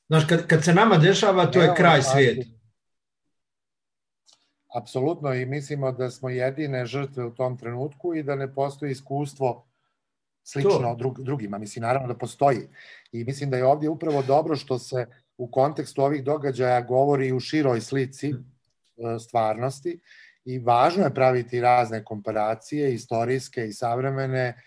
[0.08, 2.50] Znaš, kad, kad se nama dešava, to je kraj svijeta.
[4.76, 9.68] Apsolutno i mislimo da smo jedine žrtve u tom trenutku i da ne postoji iskustvo
[10.44, 11.58] slično drug, drugima.
[11.58, 12.68] Mislim, naravno da postoji.
[13.12, 15.06] I mislim da je ovdje upravo dobro što se
[15.38, 18.34] u kontekstu ovih događaja govori u široj slici e,
[19.20, 20.00] stvarnosti
[20.46, 24.62] i važno je praviti razne komparacije, istorijske i savremene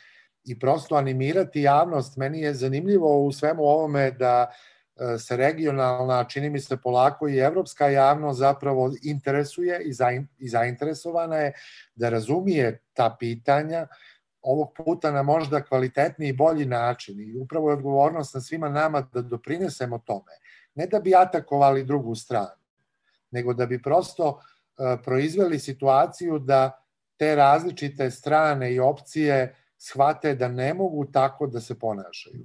[0.44, 2.16] i prosto animirati javnost.
[2.16, 4.50] Meni je zanimljivo u svemu ovome da
[4.96, 9.80] e, se regionalna, čini mi se polako i evropska javnost zapravo interesuje
[10.38, 11.52] i zainteresovana je
[11.94, 13.86] da razumije ta pitanja
[14.46, 19.00] ovog puta na možda kvalitetniji i bolji način i upravo je odgovornost na svima nama
[19.12, 20.32] da doprinesemo tome.
[20.74, 22.62] Ne da bi atakovali drugu stranu,
[23.30, 24.40] nego da bi prosto
[24.78, 26.82] E, proizveli situaciju da
[27.16, 32.44] te različite strane i opcije shvate da ne mogu tako da se ponašaju.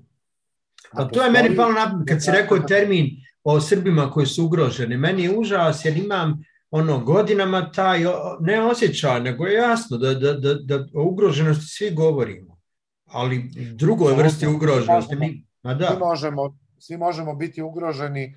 [0.91, 3.10] A to je meni palo na kad si rekao termin
[3.43, 4.97] o Srbima koji su ugroženi.
[4.97, 7.99] Meni je užas jer imam ono godinama taj
[8.39, 12.57] ne osjećaj, nego je jasno da, da, da, da o ugroženosti svi govorimo.
[13.05, 15.15] Ali drugoj vrsti ugroženosti.
[15.15, 15.88] Mi, a da.
[15.88, 18.34] Svi, možemo, svi možemo biti ugroženi e,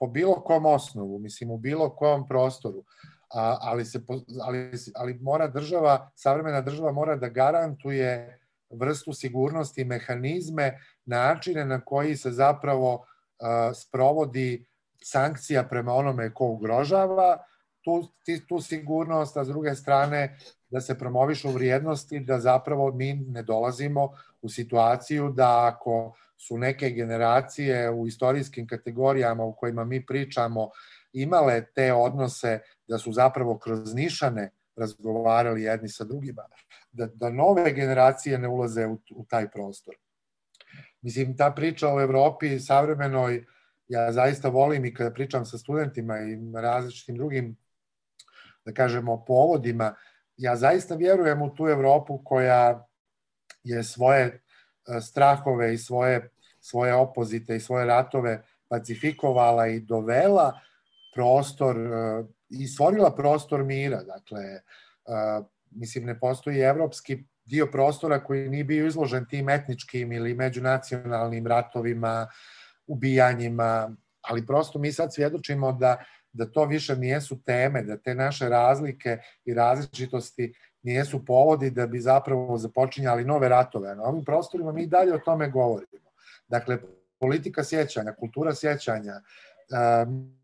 [0.00, 2.84] po bilo kom osnovu, mislim u bilo kom prostoru
[3.34, 4.00] a, ali, se,
[4.42, 8.38] ali, ali mora država, savremena država mora da garantuje
[8.70, 13.04] vrstu sigurnosti, mehanizme, načine na koji se zapravo
[13.40, 14.66] a, sprovodi
[15.04, 17.38] sankcija prema onome ko ugrožava
[17.82, 18.08] tu,
[18.48, 20.38] tu sigurnost, a s druge strane
[20.70, 24.10] da se promovišu vrijednosti, da zapravo mi ne dolazimo
[24.42, 30.70] u situaciju da ako su neke generacije u istorijskim kategorijama u kojima mi pričamo
[31.12, 32.58] imale te odnose
[32.88, 36.42] da su zapravo kroz nišane razgovarali jedni sa drugima,
[36.92, 39.94] da, da nove generacije ne ulaze u, u taj prostor.
[41.00, 43.44] Mislim, ta priča o Evropi savremenoj,
[43.88, 47.56] ja zaista volim i kada pričam sa studentima i različitim drugim,
[48.64, 49.94] da kažemo, povodima,
[50.36, 52.88] ja zaista vjerujem u tu Evropu koja
[53.64, 56.30] je svoje e, strahove i svoje
[56.62, 60.60] svoje opozite i svoje ratove pacifikovala i dovela
[61.14, 61.76] prostor
[62.48, 64.02] i stvorila prostor mira.
[64.02, 64.42] Dakle,
[65.70, 72.28] mislim, ne postoji evropski dio prostora koji nije bio izložen tim etničkim ili međunacionalnim ratovima,
[72.86, 78.48] ubijanjima, ali prosto mi sad svjedočimo da, da to više nijesu teme, da te naše
[78.48, 83.94] razlike i različitosti nijesu povodi da bi zapravo započinjali nove ratove.
[83.94, 86.10] Na ovim prostorima mi dalje o tome govorimo.
[86.48, 86.78] Dakle,
[87.18, 89.20] politika sjećanja, kultura sjećanja,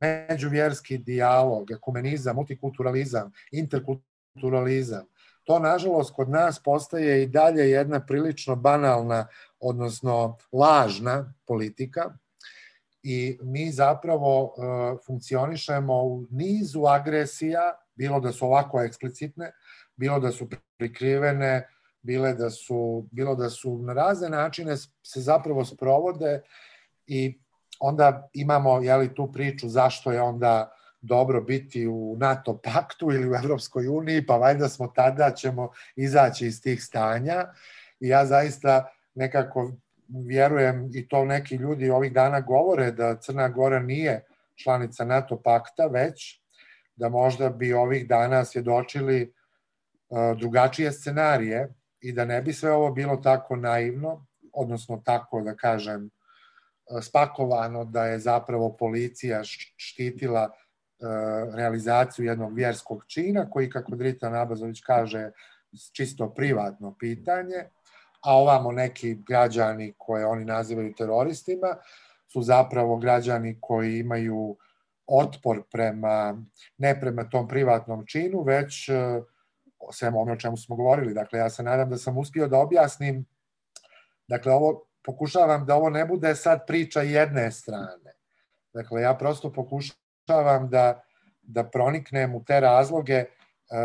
[0.00, 5.06] međuvjerski dijalog, ekumenizam, multikulturalizam, interkulturalizam,
[5.44, 9.26] to nažalost kod nas postaje i dalje jedna prilično banalna,
[9.60, 12.14] odnosno lažna politika
[13.02, 14.52] i mi zapravo uh,
[15.06, 19.52] funkcionišemo u nizu agresija, bilo da su ovako eksplicitne,
[19.96, 21.68] bilo da su prikrivene,
[22.02, 26.42] bile da su, bilo da su na razne načine se zapravo sprovode
[27.06, 27.40] i
[27.80, 30.70] onda imamo jeli, tu priču zašto je onda
[31.00, 36.46] dobro biti u NATO paktu ili u Evropskoj uniji, pa valjda smo tada ćemo izaći
[36.46, 37.44] iz tih stanja.
[38.00, 39.72] I ja zaista nekako
[40.08, 44.24] vjerujem i to neki ljudi ovih dana govore da Crna Gora nije
[44.62, 46.42] članica NATO pakta, već
[46.96, 49.28] da možda bi ovih dana svjedočili e,
[50.38, 56.06] drugačije scenarije i da ne bi sve ovo bilo tako naivno, odnosno tako da kažem
[56.06, 56.10] e,
[57.02, 59.40] spakovano da je zapravo policija
[59.76, 60.50] štitila
[61.00, 61.06] E,
[61.56, 65.30] realizaciju jednog vjerskog čina, koji, kako Drita Nabazović kaže,
[65.92, 67.64] čisto privatno pitanje,
[68.20, 71.68] a ovamo neki građani koje oni nazivaju teroristima
[72.32, 74.56] su zapravo građani koji imaju
[75.06, 76.42] otpor prema,
[76.78, 79.20] ne prema tom privatnom činu, već e,
[79.92, 81.14] sve ono o čemu smo govorili.
[81.14, 83.26] Dakle, ja se nadam da sam uspio da objasnim,
[84.28, 88.14] dakle, ovo, pokušavam da ovo ne bude sad priča jedne strane.
[88.72, 91.02] Dakle, ja prosto pokušavam pokušavam da,
[91.42, 93.26] da proniknem u te razloge e,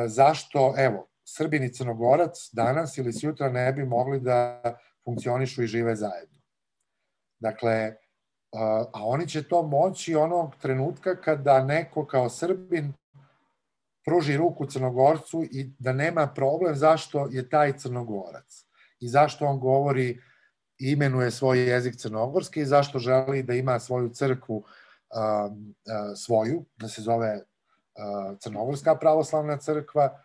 [0.07, 4.61] zašto, evo, Srbin i Crnogorac danas ili sutra ne bi mogli da
[5.03, 6.39] funkcionišu i žive zajedno.
[7.39, 7.95] Dakle,
[8.93, 12.93] a oni će to moći onog trenutka kada neko kao Srbin
[14.05, 18.65] pruži ruku Crnogorcu i da nema problem zašto je taj Crnogorac
[18.99, 20.21] i zašto on govori
[20.77, 24.63] imenuje svoj jezik crnogorski i zašto želi da ima svoju crkvu
[26.15, 27.41] svoju, da se zove
[28.39, 30.19] Crnogorska pravoslavna crkva.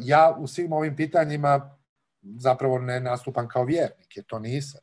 [0.00, 1.78] Ja u svim ovim pitanjima
[2.22, 4.80] zapravo ne nastupam kao vjernik, jer to nisam.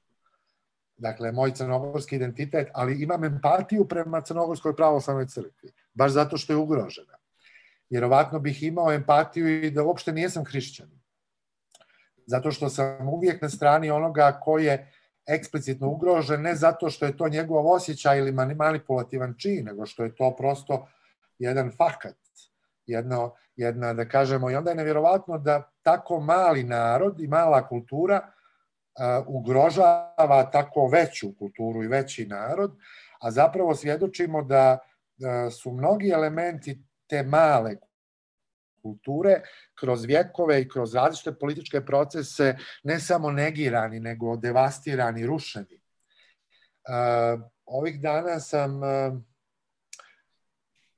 [0.98, 6.58] Dakle, moj crnogorski identitet, ali imam empatiju prema Crnogorskoj pravoslavnoj crkvi, baš zato što je
[6.58, 7.18] ugrožena.
[7.90, 10.90] Vjerovatno bih imao empatiju i da uopšte nijesam hrišćan.
[12.26, 14.92] Zato što sam uvijek na strani onoga ko je
[15.26, 20.16] eksplicitno ugrožen, ne zato što je to njegov osjećaj ili manipulativan čin, nego što je
[20.16, 20.88] to prosto
[21.40, 22.16] jedan fakat,
[22.88, 28.22] jedno, jedna, da kažemo, i onda je nevjerovatno da tako mali narod i mala kultura
[28.26, 32.72] uh, ugrožava tako veću kulturu i veći narod,
[33.20, 37.76] a zapravo svjedočimo da uh, su mnogi elementi te male
[38.82, 39.42] kulture
[39.76, 45.82] kroz vjekove i kroz različite političke procese ne samo negirani, nego devastirani, rušeni.
[46.86, 49.22] Uh, ovih dana sam uh,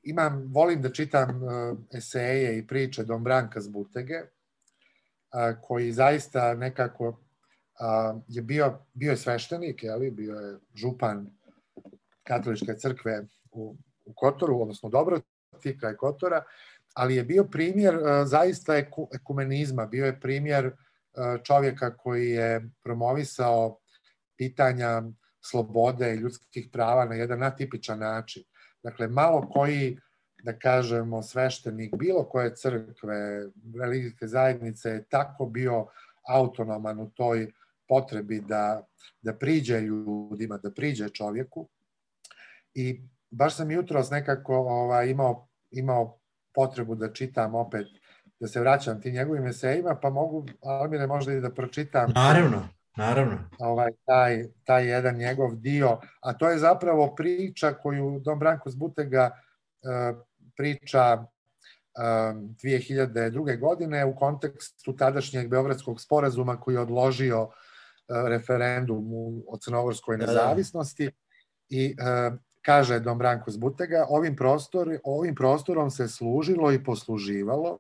[0.10, 7.08] imam, volim da čitam uh, eseje i priče Dom Branka Zbutege, uh, koji zaista nekako
[7.08, 11.28] uh, je bio, bio je sveštenik, ali bio je župan
[12.24, 16.44] katoličke crkve u, u Kotoru, odnosno Dobroti, kraj Kotora,
[16.94, 18.78] ali je bio primjer e, zaista
[19.14, 20.74] ekumenizma, bio je primjer e,
[21.44, 23.80] čovjeka koji je promovisao
[24.38, 25.04] pitanja
[25.42, 28.44] slobode i ljudskih prava na jedan natipičan način.
[28.84, 29.98] Dakle, malo koji,
[30.44, 33.46] da kažemo, sveštenik bilo koje crkve,
[33.80, 35.88] religijske zajednice je tako bio
[36.30, 37.52] autonoman u toj
[37.88, 38.88] potrebi da,
[39.22, 41.70] da priđe ljudima, da priđe čovjeku.
[42.74, 43.02] I
[43.32, 46.20] baš sam jutros nekako ovaj, imao, imao
[46.54, 47.88] potrebu da čitam opet,
[48.40, 52.12] da se vraćam tim njegovim esejima, pa mogu, Almire, možda i da pročitam.
[52.16, 53.38] Naravno, naravno.
[53.60, 59.32] Ovaj, taj, taj jedan njegov dio, a to je zapravo priča koju Don Branko Zbutega
[59.32, 60.18] uh,
[60.58, 63.60] priča um, 2002.
[63.60, 67.52] godine u kontekstu tadašnjeg Beogradskog sporazuma koji je odložio uh,
[68.28, 69.06] referendum
[69.48, 71.16] o crnogorskoj nezavisnosti da, da.
[71.70, 71.96] i
[72.30, 72.38] uh,
[72.68, 77.78] Kaže Dom Branko Zbutega, ovim, prostor, ovim prostorom se služilo i posluživalo,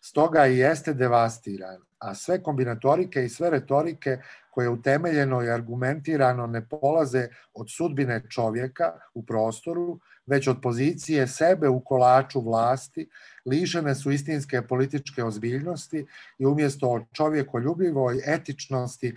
[0.00, 4.18] stoga i jeste devastiran, a sve kombinatorike i sve retorike
[4.50, 11.68] koje utemeljeno i argumentirano ne polaze od sudbine čovjeka u prostoru, već od pozicije sebe
[11.68, 13.08] u kolaču vlasti,
[13.46, 16.06] lišene su istinske političke ozbiljnosti
[16.38, 19.14] i umjesto o čovjekoljubivoj etičnosti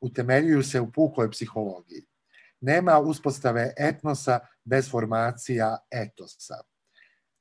[0.00, 2.06] utemeljuju se u pukoj psihologiji.
[2.60, 6.54] Nema uspostave etnosa bez formacija etosa.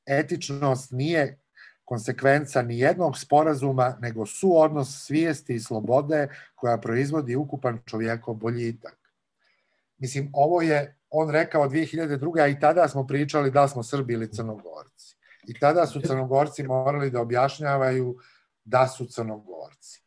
[0.06, 1.39] Etičnost nije
[1.86, 8.97] konsekvenca ni jednog sporazuma, nego suodnos svijesti i slobode koja proizvodi ukupan čovjekov boljitak.
[9.97, 12.41] Mislim, ovo je on rekao 2002.
[12.41, 15.15] a i tada smo pričali da smo Srbi ili Crnogorci.
[15.47, 18.17] I tada su Crnogorci morali da objašnjavaju
[18.63, 20.01] da su Crnogorci.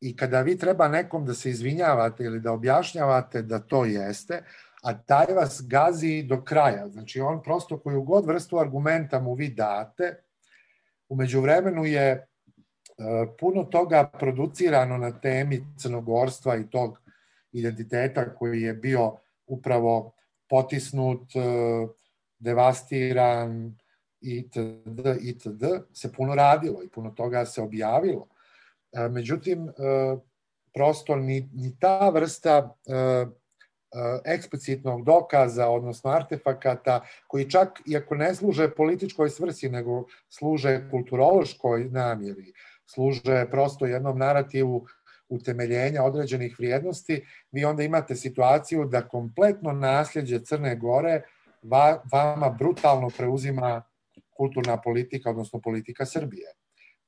[0.00, 4.44] I kada vi treba nekom da se izvinjavate ili da objašnjavate da to jeste,
[4.82, 6.88] a taj vas gazi do kraja.
[6.88, 10.22] Znači on prosto koju god vrstu argumenta mu vi date,
[11.08, 12.26] umeđu vremenu je e,
[13.38, 17.00] puno toga producirano na temi crnogorstva i tog
[17.52, 20.12] identiteta koji je bio upravo
[20.48, 21.40] potisnut, e,
[22.38, 23.76] devastiran
[24.20, 25.06] itd.
[25.20, 25.64] itd.
[25.92, 28.28] se puno radilo i puno toga se objavilo.
[28.92, 29.68] E, međutim,
[30.74, 32.74] prosto ni, ni ta vrsta
[34.24, 42.52] eksplicitnog dokaza, odnosno artefakata, koji čak, iako ne služe političkoj svrsi, nego služe kulturološkoj namjeri,
[42.86, 44.86] služe prosto jednom narativu
[45.28, 51.22] utemeljenja određenih vrijednosti, vi onda imate situaciju da kompletno nasljeđe Crne Gore
[51.62, 53.82] va, vama brutalno preuzima
[54.36, 56.52] kulturna politika, odnosno politika Srbije.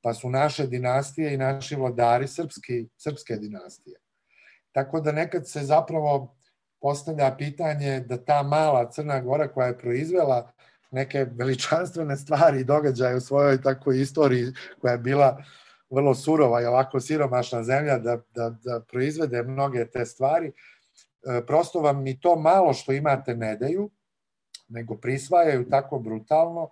[0.01, 3.99] Pa su naše dinastije i naši vladari srpski, srpske dinastije.
[4.71, 6.35] Tako da nekad se zapravo
[6.81, 10.51] postavlja pitanje da ta mala Crna Gora koja je proizvela
[10.91, 14.45] neke veličanstvene stvari i događaje u svojoj takvoj istoriji
[14.81, 15.43] koja je bila
[15.89, 21.79] vrlo surova i ovako siromašna zemlja da, da, da proizvede mnoge te stvari, e, prosto
[21.79, 23.89] vam ni to malo što imate ne daju,
[24.67, 26.69] nego prisvajaju tako brutalno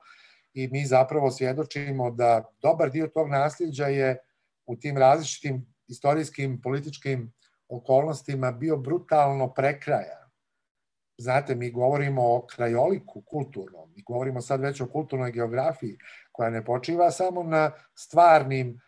[0.53, 4.17] i mi zapravo svjedočimo da dobar dio tog nasljeđa je
[4.65, 7.33] u tim različitim istorijskim, političkim
[7.69, 10.29] okolnostima bio brutalno prekrajan.
[11.17, 15.97] Znate, mi govorimo o krajoliku kulturnom, mi govorimo sad već o kulturnoj geografiji,
[16.31, 18.79] koja ne počiva samo na stvarnim e,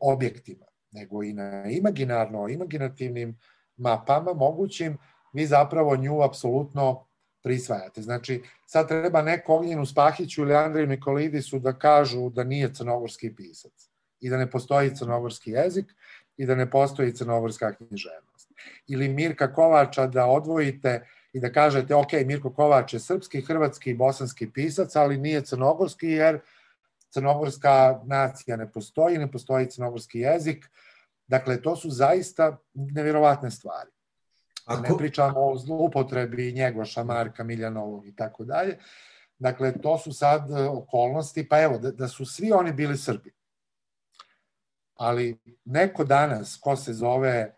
[0.00, 3.38] objektima, nego i na imaginarno, imaginativnim
[3.76, 4.98] mapama mogućim,
[5.32, 7.06] vi zapravo nju apsolutno
[7.42, 8.02] prisvajate.
[8.02, 13.72] Znači, sad treba neko Ognjenu Spahiću ili Andreju Nikolidisu da kažu da nije crnogorski pisac
[14.20, 15.86] i da ne postoji crnogorski jezik,
[16.36, 18.52] i da ne postoji crnogorska književnost.
[18.88, 23.94] Ili Mirka Kovača da odvojite i da kažete, ok, Mirko Kovač je srpski, hrvatski i
[23.94, 26.40] bosanski pisac, ali nije crnogorski jer
[27.10, 30.70] crnogorska nacija ne postoji, ne postoji crnogorski jezik.
[31.26, 33.90] Dakle, to su zaista nevjerovatne stvari.
[34.66, 38.78] A ne pričamo o zlupotrebi Njegoša, Marka, Miljanovog i tako dalje.
[39.38, 43.32] Dakle, to su sad okolnosti, pa evo, da, da su svi oni bili Srbi
[45.02, 47.54] ali neko danas, ko se zove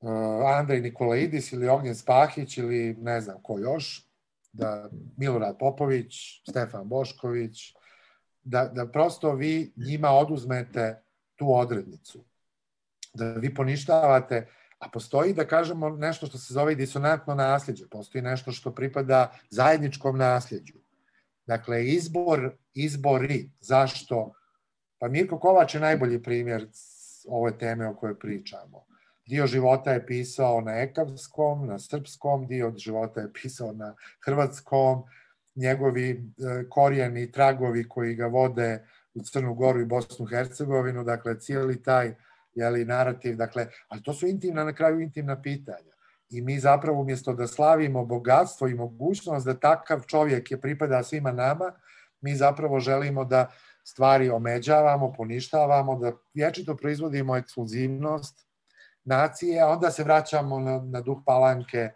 [0.00, 0.10] uh,
[0.58, 4.06] Andrej Nikolaidis ili Ognjen Spahić ili ne znam ko još,
[4.52, 6.14] da Milorad Popović,
[6.50, 7.74] Stefan Bošković,
[8.42, 11.02] da, da prosto vi njima oduzmete
[11.36, 12.24] tu odrednicu.
[13.14, 14.46] Da vi poništavate,
[14.78, 20.18] a postoji da kažemo nešto što se zove disonantno nasljeđe, postoji nešto što pripada zajedničkom
[20.18, 20.78] nasljeđu.
[21.46, 24.35] Dakle, izbor, izbori, zašto
[24.98, 26.66] Pa Mirko Kovač je najbolji primjer
[27.28, 28.84] ove teme o kojoj pričamo.
[29.26, 33.94] Dio života je pisao na ekavskom, na srpskom, dio života je pisao na
[34.24, 35.02] hrvatskom,
[35.54, 41.82] njegovi e, korijeni tragovi koji ga vode u Crnu Goru i Bosnu Hercegovinu, dakle cijeli
[41.82, 42.14] taj
[42.54, 45.92] jeli, narativ, dakle, ali to su intimna, na kraju intimna pitanja.
[46.30, 51.32] I mi zapravo umjesto da slavimo bogatstvo i mogućnost da takav čovjek je pripada svima
[51.32, 51.72] nama,
[52.20, 53.52] mi zapravo želimo da
[53.86, 58.46] stvari omeđavamo, poništavamo, da vječito proizvodimo ekskluzivnost
[59.04, 61.90] nacije, a onda se vraćamo na, na duh palanke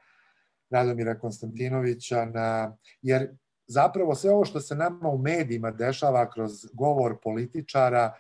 [0.70, 3.28] Radomira Konstantinovića, na, jer
[3.66, 8.14] zapravo sve ovo što se nama u medijima dešava kroz govor političara,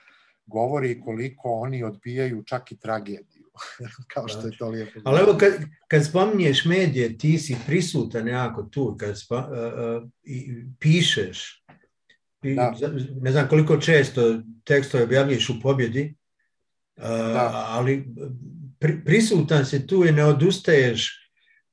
[0.46, 3.50] govori koliko oni odbijaju čak i tragediju,
[4.14, 5.00] kao što je to lijepo.
[5.04, 5.52] Ali evo, kad,
[5.88, 11.64] kad spominješ medije, ti si prisutan jako tu, kad spa, uh, uh, i pišeš,
[12.42, 12.74] da.
[13.20, 16.14] ne znam koliko često tekstove objavljuješ u pobjedi,
[16.96, 17.66] da.
[17.68, 18.04] ali
[18.78, 21.20] pri, prisutan se tu i ne odustaješ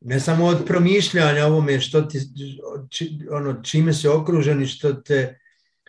[0.01, 2.19] ne samo od promišljanja ovome što ti,
[2.89, 5.39] či, ono, čime se okruženi, što te,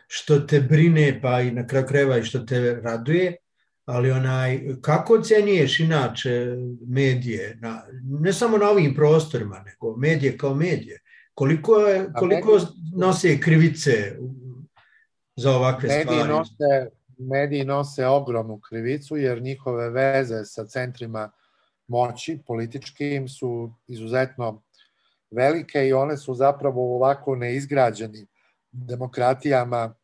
[0.07, 3.35] što te brine, pa i na kraju kreva i što te raduje,
[3.85, 6.55] ali onaj, kako oceniješ inače
[6.87, 10.99] medije, na, ne samo na ovim prostorima, nego medije kao medije?
[11.33, 12.59] Koliko, je, koliko
[12.95, 14.17] nose krivice
[15.39, 16.29] za ovakve mediji stvari?
[16.29, 21.31] Nose, mediji nose ogromnu krivicu jer njihove veze sa centrima
[21.87, 24.61] moći političkim su izuzetno
[25.31, 28.27] velike i one su zapravo u ovako neizgrađenim
[28.71, 29.95] demokratijama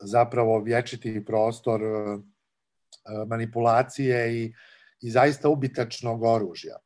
[0.00, 2.18] zapravo vječiti prostor e,
[3.26, 4.54] manipulacije i,
[5.00, 6.76] i zaista ubitačnog oružja.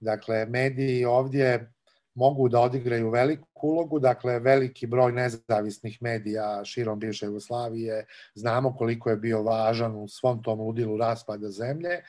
[0.00, 1.72] Dakle, mediji ovdje
[2.14, 9.10] mogu da odigraju veliku ulogu, dakle veliki broj nezavisnih medija širom bivše Jugoslavije, znamo koliko
[9.10, 12.02] je bio važan u svom tom ludilu raspada zemlje.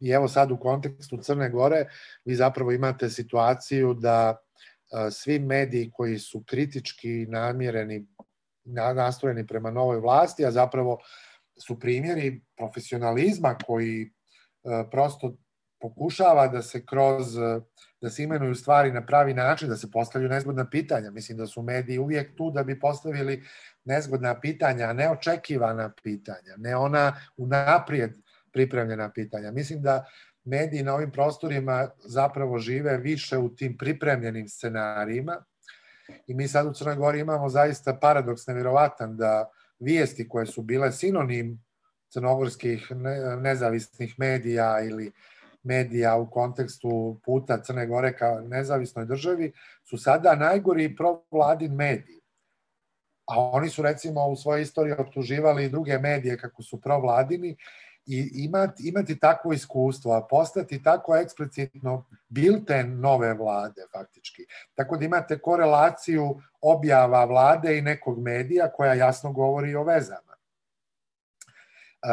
[0.00, 1.86] I evo sad u kontekstu Crne Gore
[2.24, 4.36] vi zapravo imate situaciju da
[5.10, 8.06] svi mediji koji su kritički namjereni,
[8.94, 10.98] nastrojeni prema novoj vlasti, a zapravo
[11.58, 14.10] su primjeri profesionalizma koji
[14.90, 15.36] prosto
[15.82, 17.36] pokušava da se kroz
[18.02, 21.10] da se imenuju stvari na pravi način, da se postavljaju nezgodna pitanja.
[21.10, 23.42] Mislim da su mediji uvijek tu da bi postavili
[23.84, 28.16] nezgodna pitanja, a ne očekivana pitanja, ne ona unaprijed
[28.52, 29.52] pripremljena pitanja.
[29.52, 30.04] Mislim da
[30.44, 35.44] mediji na ovim prostorima zapravo žive više u tim pripremljenim scenarijima
[36.26, 40.92] i mi sad u Crnoj Gori imamo zaista paradoks nevjerovatan da vijesti koje su bile
[40.92, 41.64] sinonim
[42.12, 42.88] crnogorskih
[43.40, 45.12] nezavisnih medija ili
[45.62, 49.52] medija u kontekstu puta Crne Gore kao nezavisnoj državi
[49.84, 52.20] su sada najgori provladin mediji.
[53.26, 57.56] A oni su recimo u svojoj istoriji optuživali druge medije kako su provladini
[58.06, 64.42] i imati, imati takvo iskustvo, a postati tako eksplicitno bilten nove vlade faktički.
[64.74, 70.31] Tako da imate korelaciju objava vlade i nekog medija koja jasno govori o vezama.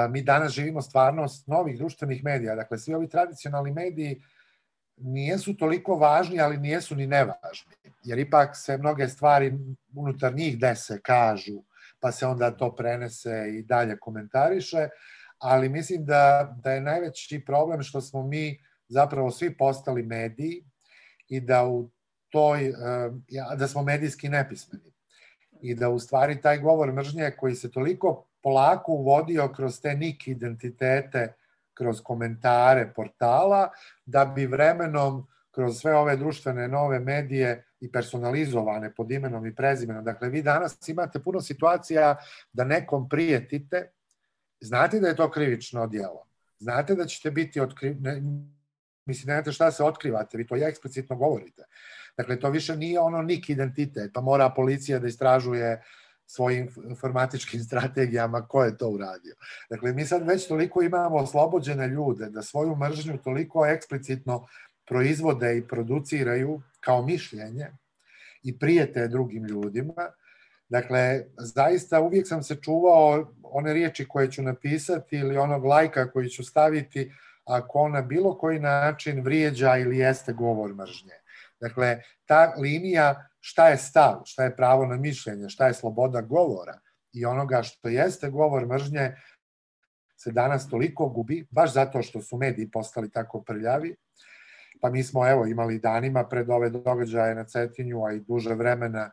[0.09, 4.21] Mi danas živimo stvarnost novih društvenih medija, dakle svi ovi tradicionalni mediji
[4.97, 9.53] nijesu toliko važni, ali nijesu ni nevažni, jer ipak se mnoge stvari
[9.95, 11.63] unutar njih dese, kažu,
[11.99, 14.89] pa se onda to prenese i dalje komentariše,
[15.37, 20.63] ali mislim da, da je najveći problem što smo mi zapravo svi postali mediji
[21.27, 21.89] i da u
[22.29, 22.73] toj, eh,
[23.57, 24.93] da smo medijski nepismeni.
[25.61, 30.27] I da u stvari taj govor mržnje koji se toliko polako uvodio kroz te nik
[30.27, 31.33] identitete,
[31.73, 33.69] kroz komentare portala,
[34.05, 40.03] da bi vremenom kroz sve ove društvene nove medije i personalizovane pod imenom i prezimenom.
[40.03, 42.15] Dakle, vi danas imate puno situacija
[42.53, 43.91] da nekom prijetite,
[44.59, 46.27] znate da je to krivično djelo.
[46.59, 47.95] Znate da ćete biti otkri...
[47.95, 48.21] Ne,
[49.05, 51.63] mislim, nemate šta se otkrivate, vi to ja eksplicitno govorite.
[52.17, 55.83] Dakle, to više nije ono nik identitet, pa mora policija da istražuje
[56.31, 59.35] svojim informatičkim strategijama ko je to uradio.
[59.69, 64.47] Dakle, mi sad već toliko imamo oslobođene ljude da svoju mržnju toliko eksplicitno
[64.87, 67.67] proizvode i produciraju kao mišljenje
[68.43, 70.11] i prijete drugim ljudima,
[70.69, 76.29] Dakle, zaista uvijek sam se čuvao one riječi koje ću napisati ili onog lajka koji
[76.29, 77.11] ću staviti
[77.45, 81.13] ako on na bilo koji način vrijeđa ili jeste govor mržnje.
[81.61, 86.79] Dakle, ta linija šta je stav, šta je pravo na mišljenje, šta je sloboda govora
[87.13, 89.15] i onoga što jeste govor mržnje
[90.17, 93.95] se danas toliko gubi, baš zato što su mediji postali tako prljavi,
[94.81, 99.11] pa mi smo evo imali danima pred ove događaje na Cetinju, a i duže vremena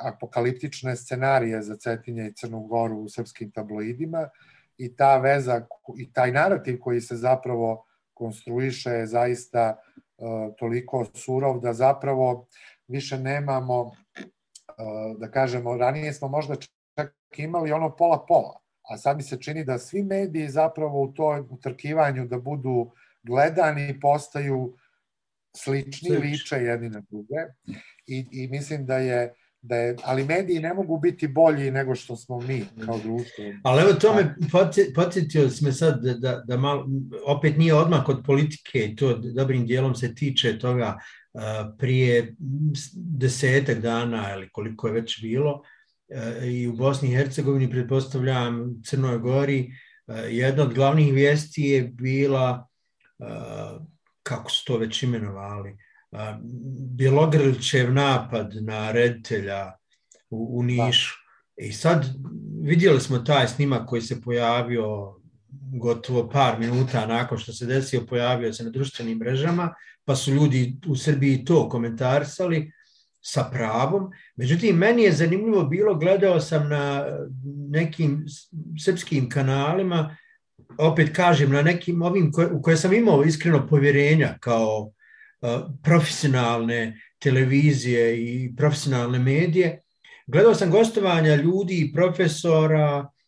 [0.00, 4.28] apokaliptične scenarije za Cetinje i Crnu Goru u srpskim tabloidima
[4.78, 5.66] i ta veza
[5.98, 7.84] i taj narativ koji se zapravo
[8.14, 12.46] konstruiše je zaista uh, toliko surov da zapravo
[12.90, 13.90] više nemamo
[15.18, 16.54] da kažemo ranije smo možda
[16.96, 18.60] čak imali ono pola pola
[18.90, 22.90] a sad mi se čini da svi mediji zapravo u toj utrkivanju da budu
[23.22, 24.76] gledani postaju
[25.56, 27.36] slični, liče jedni na druge.
[28.06, 32.16] I, i mislim da je da je, ali mediji ne mogu biti bolji nego što
[32.16, 33.44] smo mi kao društvo.
[33.64, 34.34] Ali evo to me
[34.94, 36.88] podsjetio sme sad da, da, da malo,
[37.26, 40.98] opet nije odmah od politike i to dobrim dijelom se tiče toga
[41.78, 42.36] prije
[42.94, 45.62] desetak dana ili koliko je već bilo
[46.44, 49.72] i u Bosni i Hercegovini pretpostavljam Crnoj Gori
[50.30, 52.68] jedna od glavnih vijesti je bila
[54.22, 55.76] kako su to već imenovali
[56.96, 59.72] Bjelogrlićev napad na reditelja
[60.30, 61.14] u, u Nišu.
[61.56, 61.66] Da.
[61.66, 62.06] I sad
[62.62, 65.19] vidjeli smo taj snimak koji se pojavio
[65.72, 69.74] gotovo par minuta nakon što se desio, pojavio se na društvenim mrežama,
[70.04, 72.72] pa su ljudi u Srbiji to komentarisali
[73.20, 74.10] sa pravom.
[74.36, 77.06] Međutim, meni je zanimljivo bilo, gledao sam na
[77.70, 78.24] nekim
[78.84, 80.16] srpskim kanalima
[80.78, 85.50] opet kažem, na nekim ovim koje, u koje sam imao iskreno povjerenja kao uh,
[85.82, 89.82] profesionalne televizije i profesionalne medije,
[90.26, 93.19] gledao sam gostovanja ljudi, profesora, uh,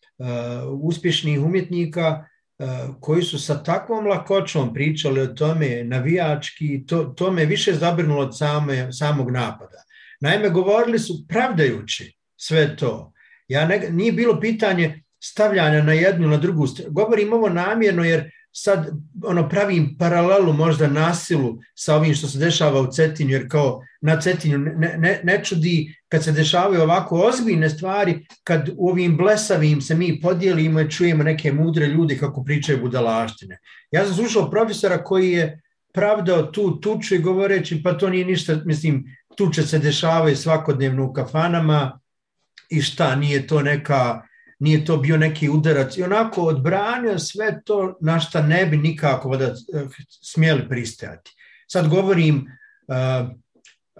[0.82, 2.24] uspješnih umjetnika
[2.58, 8.22] uh, koji su sa takvom lakoćom pričali o tome navijački, to, to me više zabrnulo
[8.22, 9.82] od same, samog napada.
[10.20, 13.12] Naime, govorili su pravdajući sve to.
[13.48, 16.92] Ja ne, nije bilo pitanje stavljanja na jednu, na drugu stranu.
[16.92, 18.90] Govorim ovo namjerno jer sad
[19.24, 24.20] ono pravim paralelu možda nasilu sa ovim što se dešava u Cetinju, jer kao na
[24.20, 29.80] Cetinju ne, ne, ne čudi kad se dešavaju ovako ozbiljne stvari, kad u ovim blesavim
[29.80, 33.58] se mi podijelimo i čujemo neke mudre ljude kako pričaju budalaštine.
[33.90, 35.60] Ja sam slušao profesora koji je
[35.94, 39.04] pravdao tu tuču i govoreći pa to nije ništa, mislim,
[39.36, 42.00] tuče se dešavaju svakodnevno u kafanama
[42.70, 44.22] i šta, nije to neka
[44.62, 45.96] nije to bio neki udarac.
[45.96, 49.54] I onako odbranio sve to na šta ne bi nikako da
[50.22, 51.30] smjeli pristajati.
[51.66, 52.36] Sad govorim,
[52.88, 53.28] uh,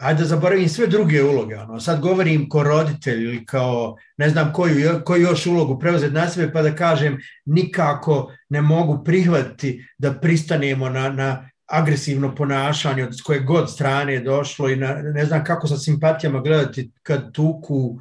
[0.01, 4.53] ajde da zaboravim sve druge uloge, ono, sad govorim kao roditelj ili kao ne znam
[4.53, 10.15] koju, koju još ulogu preuzeti na sebe pa da kažem nikako ne mogu prihvatiti da
[10.15, 15.45] pristanemo na, na agresivno ponašanje od koje god strane je došlo i na, ne znam
[15.45, 17.99] kako sa simpatijama gledati kad tuku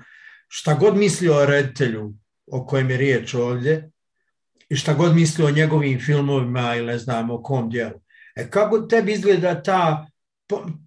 [0.48, 2.14] šta god misli o reditelju
[2.52, 3.92] o kojem je riječ ovdje
[4.70, 8.02] i šta god misli o njegovim filmovima ili ne znam o kom dijelu.
[8.36, 10.08] E kako tebi izgleda ta,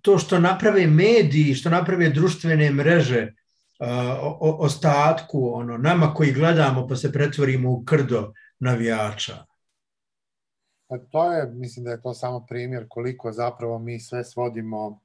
[0.03, 3.33] to što naprave mediji, što naprave društvene mreže
[3.79, 9.45] o, o, ostatku, ono, nama koji gledamo pa se pretvorimo u krdo navijača?
[10.87, 15.01] Pa to je, mislim da je to samo primjer koliko zapravo mi sve svodimo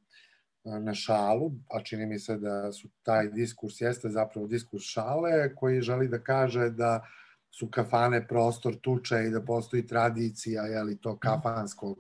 [0.80, 5.82] na šalu, a čini mi se da su taj diskurs jeste zapravo diskurs šale koji
[5.82, 7.06] želi da kaže da
[7.52, 11.98] su kafane prostor tuče i da postoji tradicija je li to kafanskog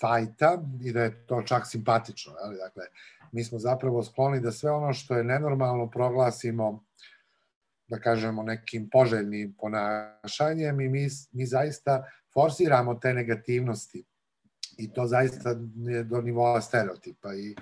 [0.00, 2.32] fajta i da je to čak simpatično.
[2.50, 2.56] li?
[2.56, 2.84] Dakle,
[3.32, 6.84] mi smo zapravo skloni da sve ono što je nenormalno proglasimo
[7.88, 12.04] da kažemo nekim poželjnim ponašanjem i mi, mi zaista
[12.34, 14.04] forsiramo te negativnosti
[14.78, 17.56] i to zaista je do nivoa stereotipa i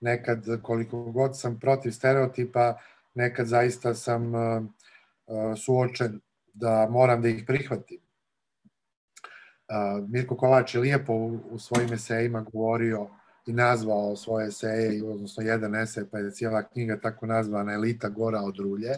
[0.00, 2.78] nekad koliko god sam protiv stereotipa,
[3.14, 4.64] nekad zaista sam uh,
[5.26, 6.20] uh, suočen
[6.54, 7.98] da moram da ih prihvatim.
[9.68, 11.12] Uh, Mirko Kovač je lijepo
[11.50, 13.08] u svojim esejima govorio
[13.46, 18.40] i nazvao svoje eseje, odnosno jedan esej, pa je cijela knjiga tako nazvana Elita gora
[18.40, 18.90] od rulje.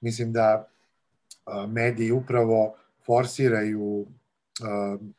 [0.00, 0.68] Mislim da
[1.68, 2.76] mediji upravo
[3.06, 4.06] forsiraju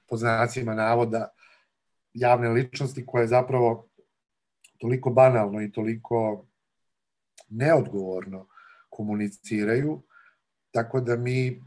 [0.10, 1.35] po znacima navoda
[2.16, 3.88] javne ličnosti koje zapravo
[4.78, 6.46] toliko banalno i toliko
[7.50, 8.48] neodgovorno
[8.90, 10.02] komuniciraju,
[10.72, 11.64] tako da mi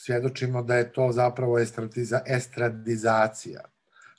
[0.00, 3.60] svjedočimo da je to zapravo estradiza, estradizacija.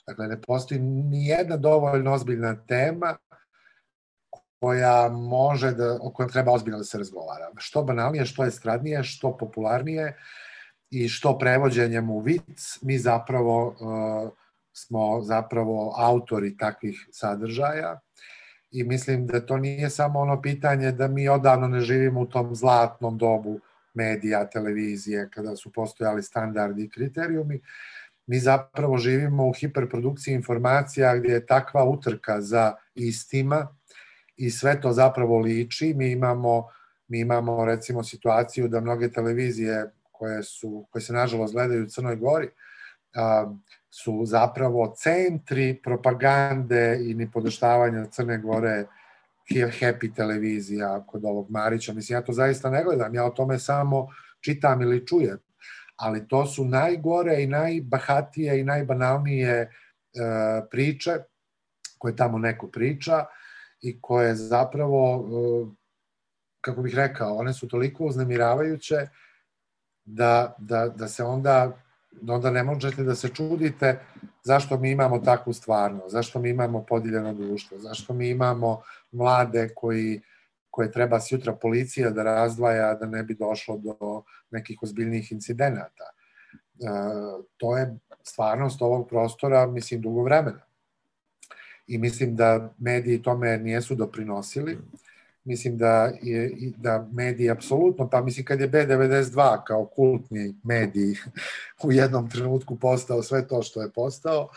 [0.06, 3.16] Dakle, ne postoji ni jedna dovoljno ozbiljna tema
[4.60, 7.50] koja može da, o kojoj treba ozbiljno da se razgovara.
[7.56, 10.16] Što banalnije, što estradnije, što popularnije
[10.90, 14.32] i što prevođenjem u vic, mi zapravo uh,
[14.78, 18.00] smo zapravo autori takvih sadržaja
[18.70, 22.54] i mislim da to nije samo ono pitanje da mi odavno ne živimo u tom
[22.54, 23.60] zlatnom dobu
[23.94, 27.60] medija, televizije, kada su postojali standardi i kriterijumi,
[28.26, 33.68] mi zapravo živimo u hiperprodukciji informacija gdje je takva utrka za istima
[34.36, 35.94] i sve to zapravo liči.
[35.96, 36.68] Mi imamo,
[37.08, 42.16] mi imamo recimo situaciju da mnoge televizije koje, su, koje se nažalost gledaju u Crnoj
[42.16, 42.50] Gori,
[43.90, 48.86] su zapravo centri propagande i nipodaštavanja Crne Gore
[49.50, 51.92] Happy televizija kod ovog Marića.
[51.92, 54.08] Mislim, ja to zaista ne gledam, ja o tome samo
[54.40, 55.38] čitam ili čujem.
[55.96, 59.68] Ali to su najgore i najbahatije i najbanalnije e,
[60.70, 61.10] priče
[61.98, 63.24] koje tamo neko priča
[63.80, 65.74] i koje zapravo, e,
[66.60, 68.96] kako bih rekao, one su toliko uznemiravajuće
[70.04, 71.82] da, da, da se onda
[72.28, 74.00] onda ne možete da se čudite
[74.44, 78.82] zašto mi imamo takvu stvarnost, zašto mi imamo podijeljeno društvo, zašto mi imamo
[79.12, 80.20] mlade koji
[80.78, 86.04] koje treba sutra policija da razdvaja da ne bi došlo do nekih ozbiljnih incidenata.
[86.04, 86.86] E,
[87.56, 90.60] to je stvarnost ovog prostora, mislim, dugo vremena.
[91.86, 94.78] I mislim da mediji tome nijesu doprinosili
[95.48, 101.14] mislim da je da mediji apsolutno, pa mislim kad je B92 kao kultni medij
[101.84, 104.48] u jednom trenutku postao sve to što je postao,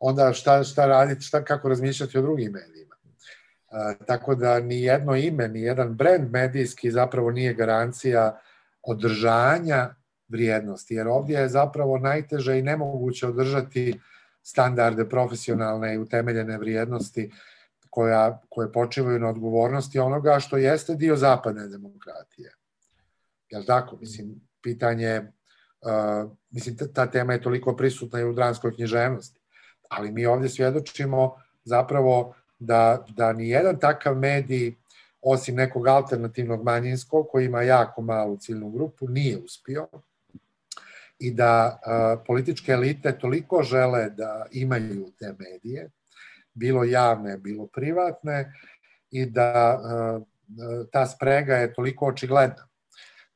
[0.00, 2.94] onda šta, šta raditi, šta, kako razmišljati o drugim medijima.
[3.70, 8.38] E, tako da ni jedno ime, ni jedan brend medijski zapravo nije garancija
[8.82, 9.94] održanja
[10.28, 14.00] vrijednosti, jer ovdje je zapravo najteže i nemoguće održati
[14.42, 17.30] standarde profesionalne i utemeljene vrijednosti
[17.96, 22.52] koja, koje počivaju na odgovornosti onoga što jeste dio zapadne demokratije.
[23.50, 23.96] Jel tako?
[23.96, 29.40] Mislim, pitanje, uh, mislim, ta tema je toliko prisutna i u dranskoj književnosti,
[29.88, 34.74] ali mi ovdje svjedočimo zapravo da, da ni jedan takav medij,
[35.22, 39.88] osim nekog alternativnog manjinskog, koji ima jako malu ciljnu grupu, nije uspio
[41.18, 45.90] i da a, političke elite toliko žele da imaju te medije,
[46.56, 48.52] bilo javne, bilo privatne,
[49.10, 50.20] i da a,
[50.92, 52.68] ta sprega je toliko očigledna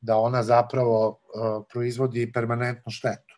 [0.00, 3.36] da ona zapravo a, proizvodi permanentnu štetu.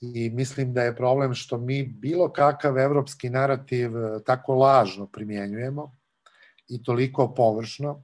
[0.00, 3.90] I mislim da je problem što mi bilo kakav evropski narativ
[4.26, 5.92] tako lažno primjenjujemo
[6.68, 8.02] i toliko površno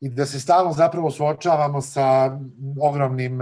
[0.00, 2.38] i da se stalno zapravo suočavamo sa
[2.80, 3.40] ogromnim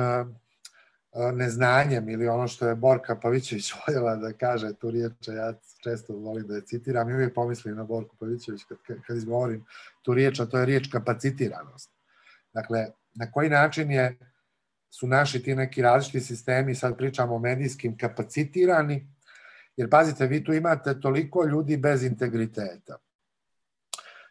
[1.34, 6.46] neznanjem ili ono što je Borka Pavićević voljela da kaže tu riječ, ja često volim
[6.46, 9.64] da je citiram i uvijek pomislim na Borku Pavićević kad, kad izgovorim
[10.02, 11.90] tu riječ, a to je riječ kapacitiranost.
[12.52, 14.18] Dakle, na koji način je,
[14.90, 19.08] su naši ti neki različiti sistemi, sad pričamo o medijskim, kapacitirani,
[19.76, 22.98] jer pazite, vi tu imate toliko ljudi bez integriteta,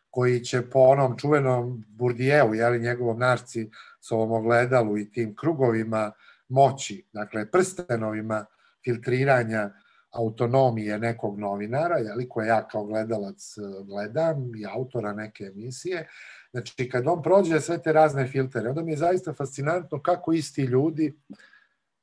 [0.10, 3.70] koji će po onom čuvenom Burdijevu, jeli njegovom narci,
[4.02, 6.12] s ovom ogledalu i tim krugovima,
[6.49, 8.45] moći, dakle prstenovima
[8.84, 9.72] filtriranja
[10.11, 16.07] autonomije nekog novinara, jeli, koje ja kao gledalac e, gledam i autora neke emisije,
[16.52, 20.61] znači kad on prođe sve te razne filtere, onda mi je zaista fascinantno kako isti
[20.61, 21.19] ljudi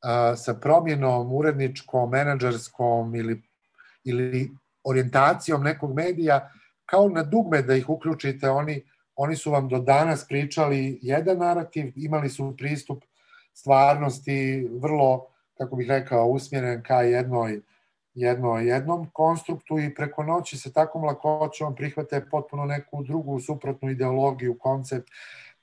[0.02, 3.42] a, sa promjenom uredničkom, menadžerskom ili,
[4.04, 4.50] ili
[4.84, 6.50] orijentacijom nekog medija,
[6.86, 8.82] kao na dugme da ih uključite, oni,
[9.16, 13.04] oni su vam do danas pričali jedan narativ, imali su pristup
[13.54, 15.26] stvarnosti vrlo,
[15.58, 17.60] kako bih rekao, usmjeren ka jednoj,
[18.14, 24.58] jednoj, jednom konstruktu i preko noći se takvom lakoćom prihvate potpuno neku drugu suprotnu ideologiju,
[24.58, 25.08] koncept.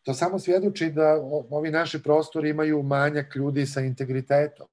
[0.03, 1.19] To samo svjedoči da
[1.49, 4.67] ovi naši prostori imaju manjak ljudi sa integritetom.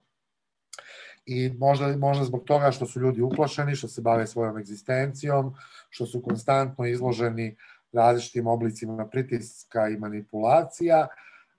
[1.26, 5.54] I možda, možda zbog toga što su ljudi uplašeni, što se bave svojom egzistencijom,
[5.90, 7.56] što su konstantno izloženi
[7.92, 11.08] različitim oblicima pritiska i manipulacija,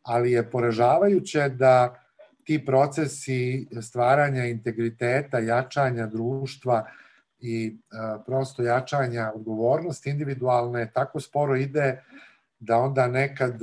[0.02, 2.04] ali je poražavajuće da
[2.44, 6.88] ti procesi stvaranja integriteta, jačanja društva
[7.40, 7.78] i
[8.26, 12.04] prosto jačanja odgovornosti individualne tako sporo ide
[12.60, 13.62] da onda nekad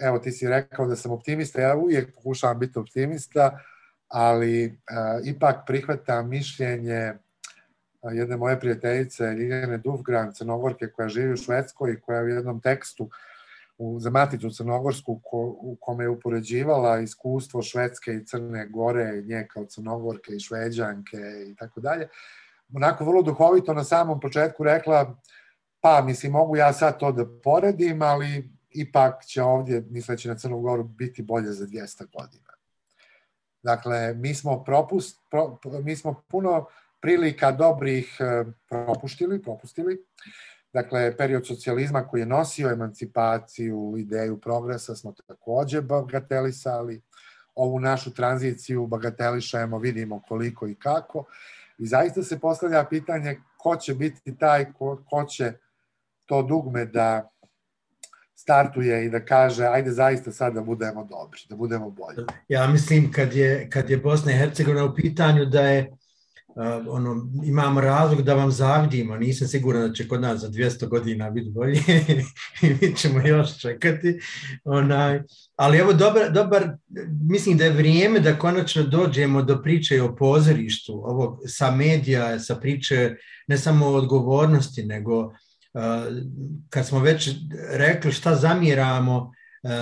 [0.00, 3.58] evo ti si rekao da sam optimista, ja uvijek pokušavam biti optimista,
[4.08, 4.78] ali
[5.24, 7.12] ipak prihvatam mišljenje
[8.12, 13.10] jedne moje prijateljice Ljiljane Dufgran, crnogorke koja živi u Švedskoj i koja u jednom tekstu
[13.82, 19.46] u, za Maticu Crnogorsku ko, u kome je upoređivala iskustvo Švedske i Crne Gore, nje
[19.50, 21.18] kao Crnogorke i Šveđanke
[21.50, 22.08] i tako dalje,
[22.74, 25.16] onako vrlo duhovito na samom početku rekla
[25.82, 30.60] pa mislim mogu ja sad to da poredim, ali ipak će ovdje, misleći na Crnu
[30.60, 32.52] Goru, biti bolje za 200 godina.
[33.62, 36.66] Dakle, mi smo, propust, pro, mi smo puno
[37.00, 39.98] prilika dobrih eh, propuštili, propustili,
[40.72, 47.02] Dakle, period socijalizma koji je nosio emancipaciju, ideju progresa smo takođe bagatelisali.
[47.54, 51.24] Ovu našu tranziciju bagatelišajemo, vidimo koliko i kako.
[51.78, 55.52] I zaista se postavlja pitanje ko će biti taj ko, ko će
[56.26, 57.28] to dugme da
[58.34, 62.26] startuje i da kaže ajde zaista sad da budemo dobri, da budemo bolji.
[62.48, 65.96] Ja mislim kad je, kad je Bosna i Hercegovina u pitanju da je
[66.54, 70.88] uh, ono, imamo razlog da vam zavidimo, nisam siguran da će kod nas za 200
[70.88, 71.80] godina biti bolje
[72.62, 74.20] i mi ćemo još čekati.
[74.64, 75.22] Onaj,
[75.56, 76.68] ali evo, dobar, dobar,
[77.30, 82.56] mislim da je vrijeme da konačno dođemo do priče o pozorištu, ovog, sa medija, sa
[82.56, 83.14] priče
[83.46, 85.32] ne samo o odgovornosti, nego uh,
[86.68, 87.30] kad smo već
[87.70, 89.32] rekli šta zamjeramo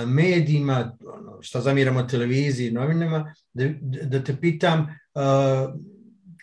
[0.05, 0.97] medijima,
[1.41, 4.87] šta zamjeramo televiziji, novinama, da, da te pitam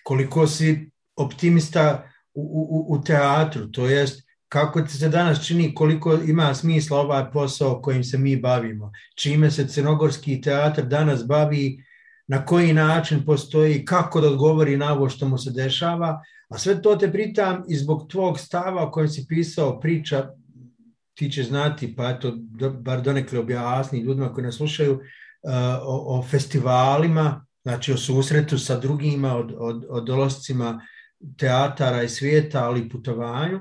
[0.09, 6.14] koliko si optimista u, u, u teatru, to jest kako ti se danas čini koliko
[6.14, 11.85] ima smisla ovaj posao kojim se mi bavimo, čime se crnogorski teatr danas bavi,
[12.26, 16.82] na koji način postoji, kako da odgovori na ovo što mu se dešava, a sve
[16.82, 20.30] to te pritam i zbog tvog stava o kojem si pisao priča,
[21.14, 22.32] ti će znati, pa eto,
[22.80, 25.01] bar donekle objasni ljudima koji nas slušaju, uh,
[25.82, 30.80] o, o festivalima, znači o susretu sa drugima, od, od, od dolazcima
[31.39, 33.60] teatara i svijeta, ali i putovanju,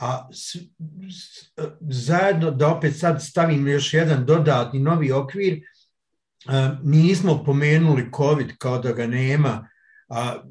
[0.00, 0.56] a s,
[1.10, 5.60] s, zajedno, da opet sad stavim još jedan dodatni novi okvir,
[6.82, 9.68] nismo pomenuli COVID kao da ga nema,
[10.08, 10.42] a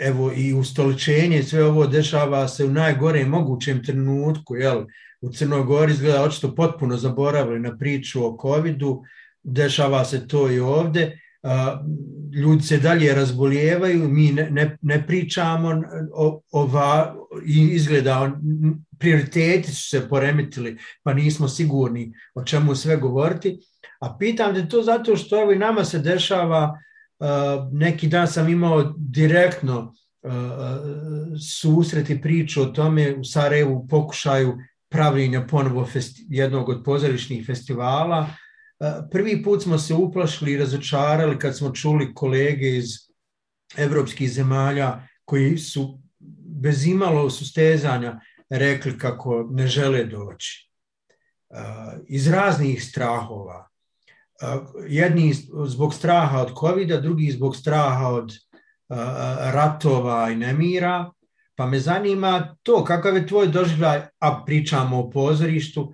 [0.00, 4.84] evo i ustoličenje, sve ovo dešava se u najgore mogućem trenutku, jel,
[5.20, 9.02] u Crnoj Gori izgleda očito potpuno zaboravili na priču o COVID-u,
[9.42, 11.20] dešava se to i ovde,
[12.34, 15.82] ljudi se dalje razbolijevaju, mi ne, ne, ne pričamo
[16.14, 17.14] o, ova,
[17.46, 18.32] izgleda
[18.98, 23.58] prioriteti su se poremetili, pa nismo sigurni o čemu sve govoriti,
[24.00, 26.78] a pitam te to zato što evo i nama se dešava,
[27.72, 29.94] neki dan sam imao direktno
[31.60, 34.58] susreti priču o tome u Sarajevu pokušaju
[34.88, 38.26] pravljenja ponovo festi, jednog od pozorišnih festivala,
[39.10, 42.86] Prvi put smo se uplašili i razočarali kad smo čuli kolege iz
[43.76, 46.00] evropskih zemalja koji su
[46.60, 50.70] bez imalo sustezanja rekli kako ne žele doći.
[52.08, 53.68] Iz raznih strahova.
[54.88, 55.34] Jedni
[55.66, 58.32] zbog straha od covid drugi zbog straha od
[59.52, 61.10] ratova i nemira.
[61.54, 65.92] Pa me zanima to, kakav je tvoj doživljaj, a pričamo o pozorištu,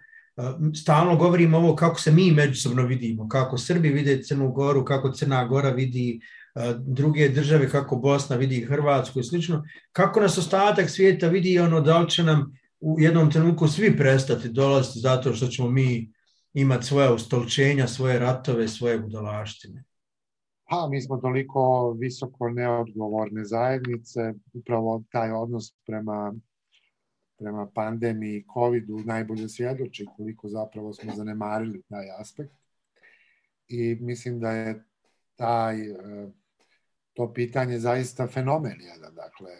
[0.81, 5.44] stalno govorimo ovo kako se mi međusobno vidimo, kako Srbi vide Crnu Goru, kako Crna
[5.44, 6.20] Gora vidi
[6.78, 11.98] druge države, kako Bosna vidi Hrvatsku i slično, kako nas ostatak svijeta vidi ono da
[11.98, 16.12] li će nam u jednom trenutku svi prestati dolaziti zato što ćemo mi
[16.55, 19.85] imati svoje ustolčenja, svoje ratove, svoje budalaštine.
[20.70, 24.20] Pa, mi smo toliko visoko neodgovorne zajednice,
[24.52, 26.35] upravo taj odnos prema
[27.44, 32.54] prema pandemiji COVID-u najbolje svjedoči koliko zapravo smo zanemarili taj aspekt.
[33.68, 34.84] I mislim da je
[35.36, 35.96] taj, e,
[37.12, 39.14] to pitanje zaista fenomen jedan.
[39.14, 39.50] Dakle,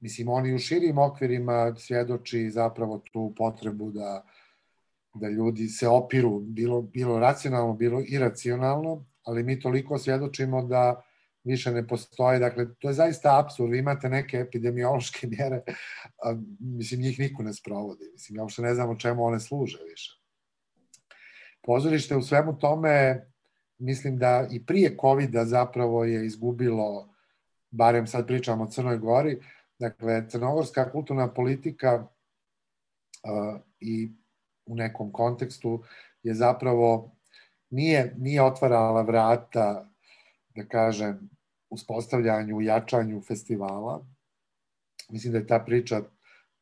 [0.00, 4.24] mislim, oni u širim okvirima svjedoči zapravo tu potrebu da,
[5.14, 11.02] da ljudi se opiru, bilo, bilo racionalno, bilo iracionalno, ali mi toliko svjedočimo da
[11.46, 12.38] više ne postoje.
[12.38, 13.70] Dakle, to je zaista absurd.
[13.70, 15.62] Vi imate neke epidemiološke mjere,
[16.22, 18.04] a, mislim, njih niko ne sprovodi.
[18.12, 20.20] Mislim, ja uopšte ne znam o čemu one služe više.
[21.62, 23.26] Pozorište u svemu tome,
[23.78, 27.14] mislim da i prije covid zapravo je izgubilo,
[27.70, 29.40] barem sad pričamo o Crnoj Gori,
[29.78, 32.08] dakle, crnogorska kulturna politika
[33.24, 34.10] a, i
[34.66, 35.82] u nekom kontekstu
[36.22, 37.16] je zapravo
[37.70, 39.88] nije, nije otvarala vrata
[40.56, 41.30] da kažem,
[41.70, 44.04] uspostavljanju, jačanju festivala.
[45.10, 46.02] Mislim da je ta priča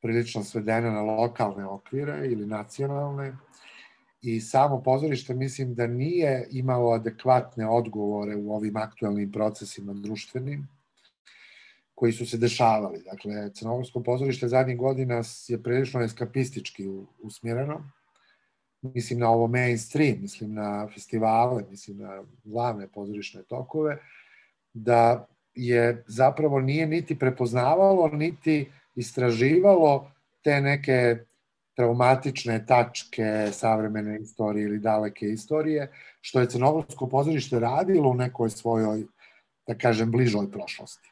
[0.03, 3.37] prilično svedena na lokalne okvire ili nacionalne
[4.23, 10.69] i samo pozorište mislim da nije imalo adekvatne odgovore u ovim aktuelnim procesima društvenim
[11.95, 13.03] koji su se dešavali.
[13.05, 16.89] Dakle, Crnogorsko pozorište zadnjih godina je prilično eskapistički
[17.23, 17.91] usmjereno.
[18.83, 23.99] Mislim na ovo mainstream, mislim na festivale, mislim na glavne pozorišne tokove,
[24.75, 31.17] da je zapravo nije niti prepoznavalo, niti istraživalo te neke
[31.77, 35.91] traumatične tačke savremene istorije ili daleke istorije,
[36.21, 39.05] što je Crnogorsko pozorište radilo u nekoj svojoj,
[39.67, 41.11] da kažem, bližoj prošlosti.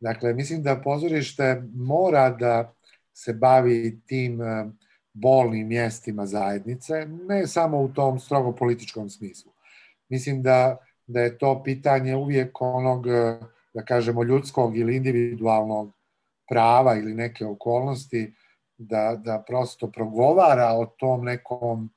[0.00, 2.74] Dakle, mislim da pozorište mora da
[3.12, 4.66] se bavi tim eh,
[5.12, 9.52] bolnim mjestima zajednice, ne samo u tom strogo političkom smislu.
[10.08, 10.78] Mislim da
[11.10, 13.38] da je to pitanje uvijek onog, e,
[13.74, 15.92] da kažemo, ljudskog ili individualnog
[16.48, 18.34] prava ili neke okolnosti,
[18.78, 21.90] da, da prosto progovara o tom nekom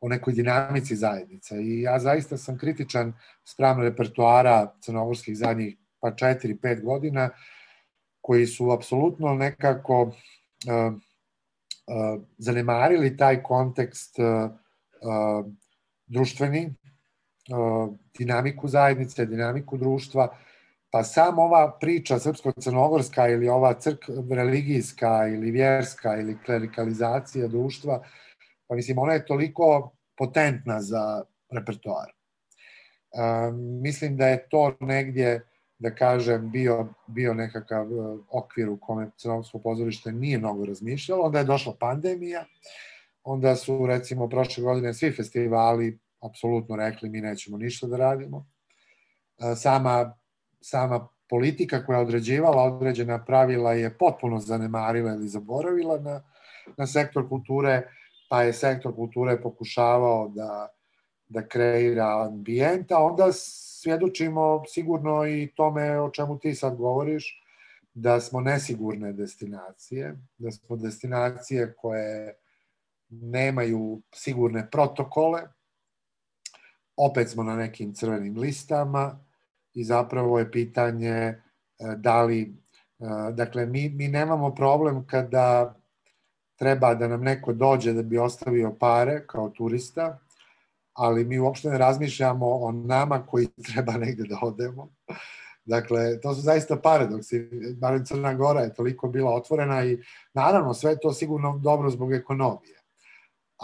[0.00, 1.56] o nekoj dinamici zajednice.
[1.62, 3.12] I ja zaista sam kritičan
[3.44, 7.30] sprem repertoara crnogorskih zadnjih pa 4-5 godina,
[8.20, 10.12] koji su apsolutno nekako uh,
[10.92, 14.50] uh, zanemarili taj kontekst uh,
[16.06, 16.74] društveni,
[18.18, 20.36] dinamiku zajednice, dinamiku društva,
[20.90, 28.02] pa sam ova priča srpsko-crnogorska ili ova crk religijska ili vjerska ili klerikalizacija društva,
[28.66, 32.12] pa mislim ona je toliko potentna za repertoar.
[33.14, 35.46] Um, mislim da je to negdje,
[35.78, 41.38] da kažem, bio, bio nekakav uh, okvir u kome crnogorsko pozorište nije mnogo razmišljalo, onda
[41.38, 42.44] je došla pandemija,
[43.24, 48.46] onda su recimo prošle godine svi festivali apsolutno rekli mi nećemo ništa da radimo.
[49.38, 50.16] E, sama,
[50.60, 56.22] sama politika koja je određivala određena pravila je potpuno zanemarila ili zaboravila na,
[56.76, 57.82] na sektor kulture,
[58.28, 60.68] pa je sektor kulture pokušavao da,
[61.28, 67.40] da kreira ambijent, a onda svjedočimo sigurno i tome o čemu ti sad govoriš,
[67.94, 72.34] da smo nesigurne destinacije, da smo destinacije koje
[73.08, 75.42] nemaju sigurne protokole,
[76.96, 79.18] opet smo na nekim crvenim listama
[79.74, 81.36] i zapravo je pitanje e,
[81.96, 85.74] da li, e, dakle, mi, mi nemamo problem kada
[86.56, 90.18] treba da nam neko dođe da bi ostavio pare kao turista,
[90.92, 94.88] ali mi uopšte ne razmišljamo o nama koji treba negde da odemo.
[95.64, 97.48] Dakle, to su zaista paradoksi.
[97.76, 99.98] Barem Crna Gora je toliko bila otvorena i
[100.34, 102.83] naravno sve to sigurno dobro zbog ekonomije.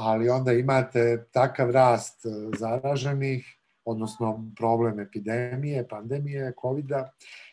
[0.01, 2.29] Ali onda imate takav rast e,
[2.59, 7.09] zaraženih, odnosno problem epidemije, pandemije, covid -a.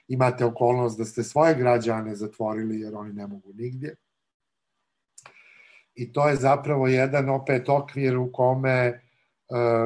[0.07, 3.95] Imate okolnost da ste svoje građane zatvorili jer oni ne mogu nigdje.
[5.95, 8.99] I to je zapravo jedan opet okvir u kome e,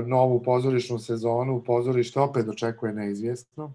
[0.05, 3.73] novu pozorišnu sezonu pozorište opet očekuje neizvjesno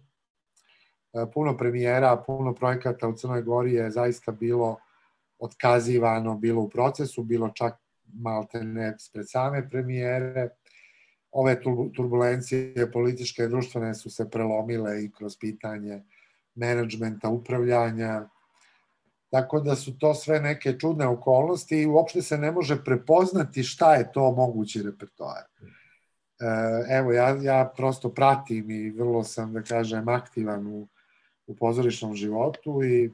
[1.17, 4.77] E, puno premijera, puno projekata u Crnoj Gori je zaista bilo
[5.39, 7.75] otkazivano, bilo u procesu, bilo čak
[8.15, 10.49] malte ne pred same premijere.
[11.33, 11.61] Ove
[11.97, 16.03] turbulencije političke i društvene su se prelomile i kroz pitanje
[16.55, 18.29] menadžmenta, upravljanja.
[19.31, 23.95] Tako da su to sve neke čudne okolnosti i uopšte se ne može prepoznati šta
[23.95, 25.43] je to mogući repertoar.
[25.43, 26.47] E,
[26.89, 30.89] evo, ja, ja prosto pratim i vrlo sam, da kažem, aktivan u
[31.47, 33.11] u pozorišnom životu i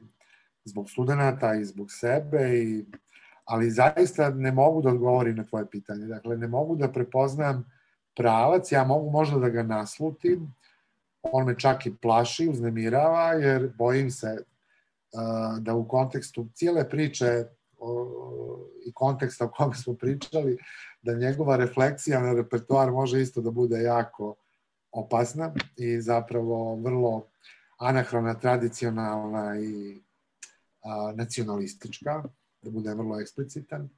[0.65, 2.85] zbog studenta i zbog sebe i
[3.45, 6.05] ali zaista ne mogu da odgovorim na tvoje pitanje.
[6.05, 7.65] Dakle, ne mogu da prepoznam
[8.15, 10.53] pravac, ja mogu možda da ga naslutim,
[11.21, 17.45] on me čak i plaši, uznemirava, jer bojim se uh, da u kontekstu cijele priče
[18.85, 20.57] i konteksta o kome smo pričali,
[21.01, 24.35] da njegova refleksija na repertoar može isto da bude jako
[24.91, 27.27] opasna i zapravo vrlo
[27.77, 30.01] anahrona, tradicionalna i
[31.15, 32.23] nacionalistička,
[32.63, 33.89] da bude vrlo eksplicitan.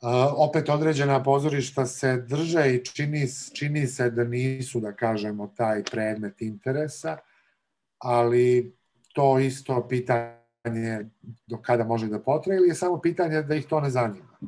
[0.00, 5.84] A, opet određena pozorišta se drže i čini, čini se da nisu, da kažemo, taj
[5.84, 7.16] predmet interesa,
[7.98, 8.74] ali
[9.14, 11.10] to isto pitanje
[11.46, 14.38] do kada može da potraje ili je samo pitanje da ih to ne zanima.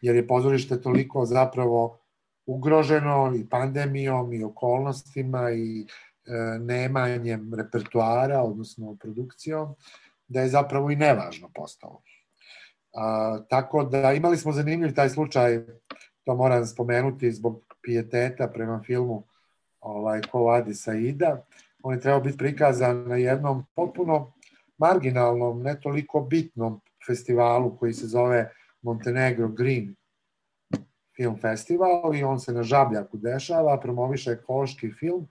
[0.00, 1.98] Jer je pozorište toliko zapravo
[2.46, 5.86] ugroženo i pandemijom i okolnostima i
[6.28, 9.74] E, nemanjem repertoara, odnosno produkcijom,
[10.28, 12.02] da je zapravo i nevažno postalo.
[12.94, 15.64] A, tako da imali smo zanimljiv taj slučaj,
[16.24, 19.24] to moram spomenuti zbog pijeteta prema filmu
[19.80, 21.44] ovaj, Ko vadi Saida.
[21.82, 24.32] On je trebao biti prikazan na jednom potpuno
[24.78, 28.50] marginalnom, ne toliko bitnom festivalu koji se zove
[28.82, 29.94] Montenegro Green
[31.16, 35.26] Film Festival i on se na Žabljaku dešava, promoviše ekološki film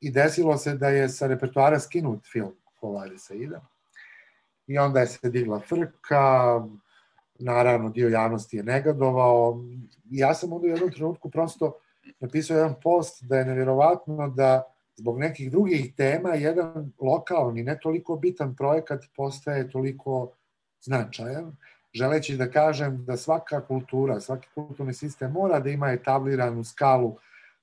[0.00, 3.60] i desilo se da je sa repertoara skinut film Kolari Saida.
[4.68, 6.64] I onda je se digla frka,
[7.38, 9.64] naravno dio javnosti je negadovao.
[10.10, 11.72] Ja sam onda u jednom trenutku prosto
[12.20, 14.62] napisao jedan post da je nevjerovatno da
[14.96, 20.32] zbog nekih drugih tema jedan lokalni, ne toliko bitan projekat postaje toliko
[20.80, 21.56] značajan,
[21.92, 27.16] želeći da kažem da svaka kultura, svaki kulturni sistem mora da ima etabliranu skalu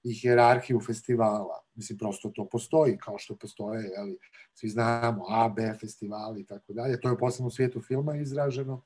[0.04, 1.65] i hjerarhiju festivala.
[1.76, 4.18] Mislim, prosto to postoji, kao što postoje, jeli,
[4.54, 7.00] svi znamo, A, B festivali i tako dalje.
[7.00, 8.82] To je u poslednom svijetu filma izraženo.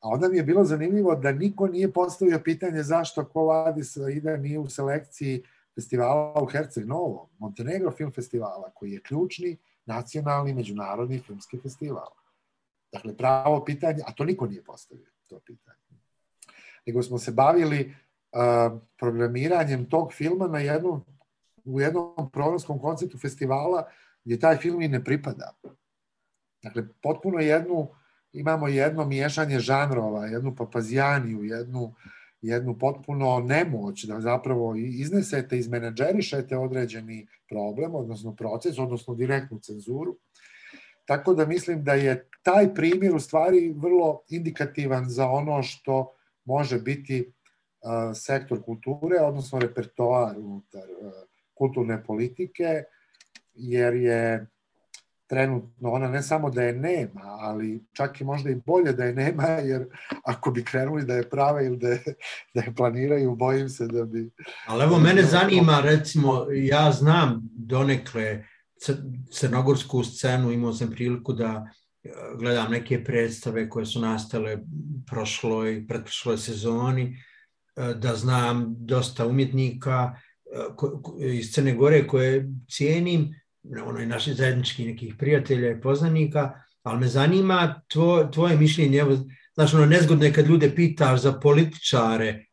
[0.00, 3.82] A onda mi je bilo zanimljivo da niko nije postavio pitanje zašto ko vadi
[4.12, 5.42] ide nije u selekciji
[5.74, 12.08] festivala u Herceg Novo, Montenegro Film Festivala, koji je ključni nacionalni međunarodni filmski festival.
[12.92, 15.78] Dakle, pravo pitanje, a to niko nije postavio, to pitanje.
[16.86, 17.94] Nego smo se bavili
[18.98, 21.04] programiranjem tog filma na jednom,
[21.66, 23.88] u jednom programskom konceptu festivala
[24.24, 25.52] gdje taj film i ne pripada.
[26.62, 27.88] Dakle, potpuno jednu,
[28.32, 31.94] imamo jedno miješanje žanrova, jednu papazijaniju, jednu,
[32.40, 40.16] jednu potpuno nemoć da zapravo iznesete, izmenadžerišete određeni problem, odnosno proces, odnosno direktnu cenzuru.
[41.04, 46.12] Tako da mislim da je taj primjer u stvari vrlo indikativan za ono što
[46.44, 47.32] može biti
[48.14, 50.82] sektor kulture, odnosno repertoar unutar
[51.56, 52.82] kulturne politike,
[53.54, 54.46] jer je
[55.26, 59.14] trenutno ona ne samo da je nema, ali čak i možda i bolje da je
[59.14, 59.86] nema, jer
[60.24, 62.02] ako bi krenuli da je prave ili da je,
[62.54, 64.30] da je planiraju, bojim se da bi...
[64.66, 68.44] Ali evo, mene zanima, recimo, ja znam donekle
[69.32, 71.66] crnogorsku scenu, imao sam priliku da
[72.38, 74.58] gledam neke predstave koje su nastale
[75.06, 77.16] prošloj, pretprošloj sezoni,
[77.76, 80.20] E, da znam dosta umjetnika e,
[81.20, 83.34] iz Crne Gore koje cijenim,
[83.84, 86.52] ono i naših zajedničkih nekih prijatelja i poznanika,
[86.82, 89.18] ali me zanima tvo, tvoje mišljenje, evo,
[89.54, 92.46] znaš, ono, nezgodno je kad ljude pitaš za političare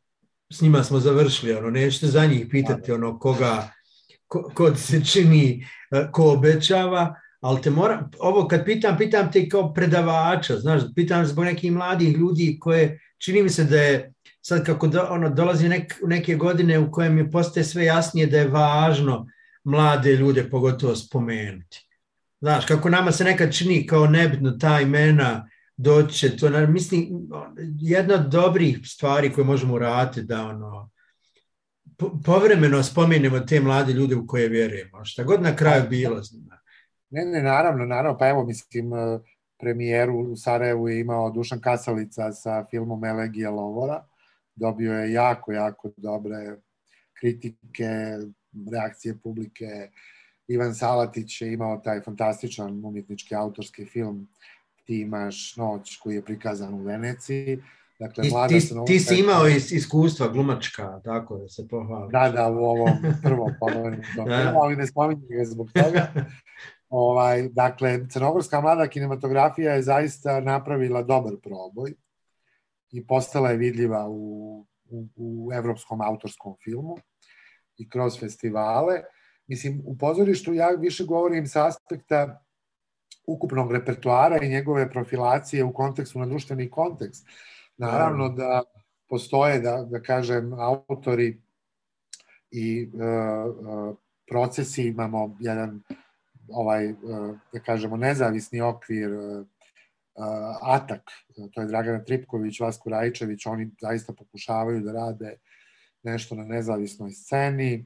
[0.53, 3.72] s njima smo završili, ono, nećete za njih pitati ono koga,
[4.28, 9.49] ko, ko se čini, e, ko obećava, ali te moram, ovo kad pitam, pitam te
[9.49, 14.14] kao predavača, znaš, pitam zbog nekih mladih ljudi koje, čini mi se da je,
[14.45, 18.38] sad kako do, ono, dolazi nek, neke godine u kojem je postaje sve jasnije da
[18.38, 19.28] je važno
[19.64, 21.88] mlade ljude pogotovo spomenuti.
[22.41, 27.07] Znaš, kako nama se nekad čini kao nebitno ta imena, doće to, na, mislim,
[27.80, 30.90] jedna od dobrih stvari koje možemo uraditi da ono,
[32.26, 36.24] povremeno spomenemo te mlade ljude u koje vjerujemo, šta god na kraju bilo.
[36.24, 36.60] Zna.
[37.10, 39.20] Ne, ne, naravno, naravno, pa evo, mislim, e,
[39.60, 44.06] premijeru u Sarajevu je imao Dušan Kasalica sa filmom Elegija Lovora,
[44.56, 46.36] dobio je jako, jako dobre
[47.20, 48.18] kritike,
[48.72, 49.90] reakcije publike,
[50.48, 54.28] Ivan Salatić je imao taj fantastičan umjetnički autorski film
[54.86, 57.64] Ti imaš noć koji je prikazan u Veneciji.
[58.00, 62.12] Dakle, ti, ti, ti si imao is, iskustva glumačka, tako da se pohvali.
[62.12, 64.54] Da, da, u ovom prvom pomenutom da.
[64.62, 66.08] ali ne spominjem ga zbog toga.
[66.90, 71.94] ovaj, dakle, crnogorska mlada kinematografija je zaista napravila dobar proboj
[72.94, 76.98] i postala je vidljiva u, u, u evropskom autorskom filmu
[77.78, 79.02] i kroz festivale.
[79.48, 82.44] Mislim, u pozorištu ja više govorim sa aspekta
[83.28, 87.28] ukupnog repertoara i njegove profilacije u kontekstu na društveni kontekst.
[87.78, 88.64] Naravno da
[89.10, 91.41] postoje, da, da kažem, autori
[92.52, 93.95] i uh,
[94.28, 95.82] procesi, imamo jedan
[96.49, 96.98] ovaj, uh,
[97.53, 99.48] da kažemo, nezavisni okvir uh,
[100.61, 101.02] Atak,
[101.53, 105.35] to je Dragana Tripković, Vasko Rajčević, oni zaista pokušavaju da rade
[106.03, 107.85] nešto na nezavisnoj sceni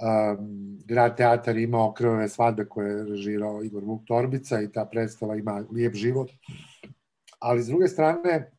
[0.00, 5.36] um, grad teatar imao krvave svadbe koje je režirao Igor Vuk Torbica i ta predstava
[5.36, 6.30] ima lijep život.
[7.38, 8.50] Ali s druge strane,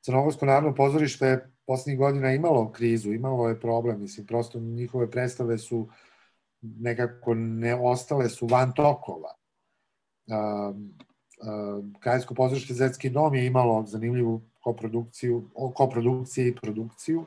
[0.00, 5.88] Crnogorsko narodno pozorište poslednjih godina imalo krizu, imalo je problem, mislim, prosto njihove predstave su
[6.60, 9.37] nekako ne ostale su van tokova.
[12.00, 17.26] Krajinsko pozorište Zetski dom je imalo zanimljivu koprodukciju, koprodukciju i produkciju.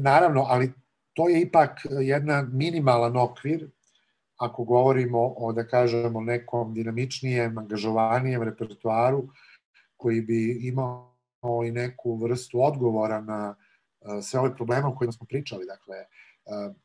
[0.00, 0.72] Naravno, ali
[1.12, 3.70] to je ipak jedna minimalan okvir
[4.36, 9.28] ako govorimo o, da kažemo, nekom dinamičnijem, angažovanijem repertuaru
[9.96, 11.12] koji bi imao
[11.66, 13.54] i neku vrstu odgovora na
[14.22, 15.66] sve ove probleme o kojima smo pričali.
[15.66, 16.06] Dakle, e,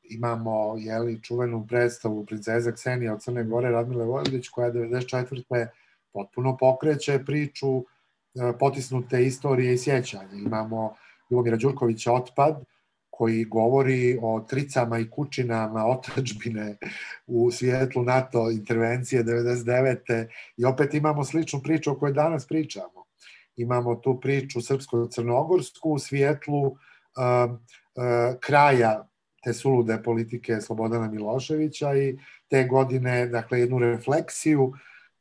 [0.04, 5.68] imamo jeli, čuvenu predstavu princeza Ksenija od Crne Gore Radmile Vojvodić koja 94.
[6.14, 7.84] potpuno pokreće priču e,
[8.60, 10.34] potisnute istorije i sjećanja.
[10.34, 10.96] Imamo
[11.32, 12.64] Ljubomira Đurkovića Otpad,
[13.18, 16.78] koji govori o tricama i kućinama otačbine
[17.28, 20.28] u svijetlu NATO intervencije 99.
[20.58, 23.06] I opet imamo sličnu priču o kojoj danas pričamo.
[23.56, 26.76] Imamo tu priču srpsko-crnogorsku u svijetlu uh,
[27.52, 29.08] uh, kraja
[29.48, 32.18] te sulude politike Slobodana Miloševića i
[32.48, 34.74] te godine, dakle, jednu refleksiju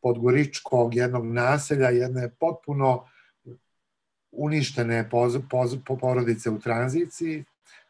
[0.03, 3.05] podgoričkog jednog naselja, jedne potpuno
[4.33, 7.45] uništene poz, poz, porodice u tranziciji,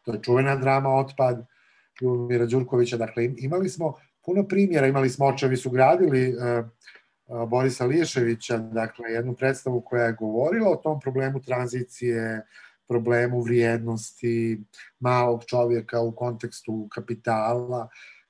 [0.05, 1.47] to je čuvena drama Otpad
[2.01, 3.95] Ljubomira Đurkovića, dakle imali smo
[4.25, 6.67] puno primjera, imali smo očevi su gradili uh,
[7.27, 12.47] uh, Borisa Liješevića, dakle jednu predstavu koja je govorila o tom problemu tranzicije,
[12.89, 14.65] problemu vrijednosti
[15.01, 17.89] malog čovjeka u kontekstu kapitala.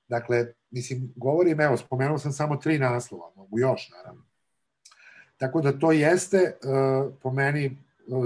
[0.08, 4.22] Dakle, mislim, govorim, evo, spomenuo sam samo tri naslova, mogu još, naravno.
[5.36, 7.76] Tako da to jeste, uh, po meni,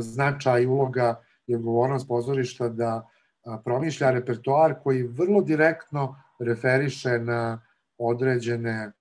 [0.00, 3.08] značaj, uloga i odgovornost pozorišta da
[3.64, 7.62] promišlja repertoar koji vrlo direktno referiše na
[7.98, 8.92] određene,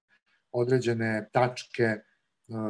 [0.52, 1.96] određene tačke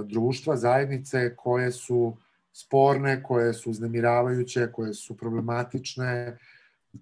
[0.05, 2.17] društva, zajednice koje su
[2.59, 6.37] sporne, koje su uznemiravajuće, koje su problematične,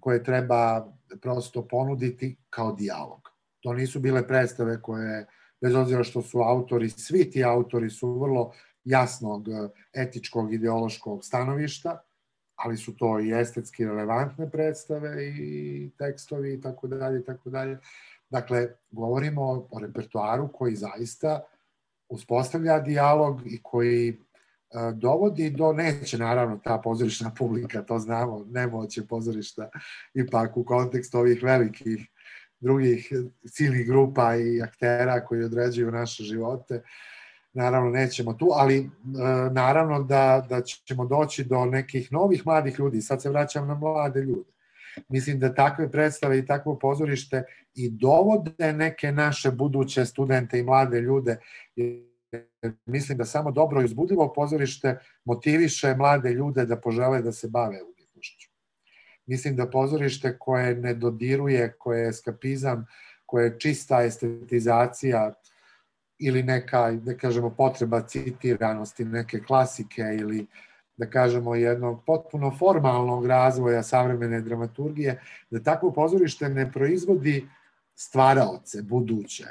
[0.00, 3.30] koje treba prosto ponuditi kao dijalog.
[3.60, 5.26] To nisu bile predstave koje,
[5.60, 8.52] bez obzira što su autori, svi ti autori su vrlo
[8.84, 9.48] jasnog
[9.92, 12.02] etičkog, ideološkog stanovišta,
[12.54, 17.78] ali su to i estetski relevantne predstave i tekstovi i tako dalje i tako dalje.
[18.30, 21.40] Dakle, govorimo o repertoaru koji zaista
[22.08, 24.14] uspostavlja dijalog i koji e,
[24.94, 29.68] dovodi do, neće naravno ta pozorišna publika, to znamo, nemoće pozorišta
[30.14, 32.08] ipak u kontekstu ovih velikih
[32.60, 33.12] drugih
[33.50, 36.82] ciljnih grupa i aktera koji određuju naše živote,
[37.52, 38.88] naravno nećemo tu, ali e,
[39.52, 43.02] naravno da, da ćemo doći do nekih novih mladih ljudi.
[43.02, 44.50] Sad se vraćam na mlade ljude.
[45.08, 47.42] Mislim da takve predstave i takvo pozorište
[47.74, 51.36] i dovode neke naše buduće studente i mlade ljude.
[52.86, 57.82] Mislim da samo dobro i uzbudljivo pozorište motiviše mlade ljude da požele da se bave
[57.82, 58.50] umjetnošću.
[59.26, 62.86] Mislim da pozorište koje ne dodiruje, koje je eskapizam,
[63.26, 65.34] koje je čista estetizacija
[66.18, 70.46] ili neka, da kažemo, potreba citiranosti, neke klasike ili
[70.96, 77.48] da kažemo, jednog potpuno formalnog razvoja savremene dramaturgije, da takvo pozorište ne proizvodi
[77.94, 79.44] stvaraoce, buduće.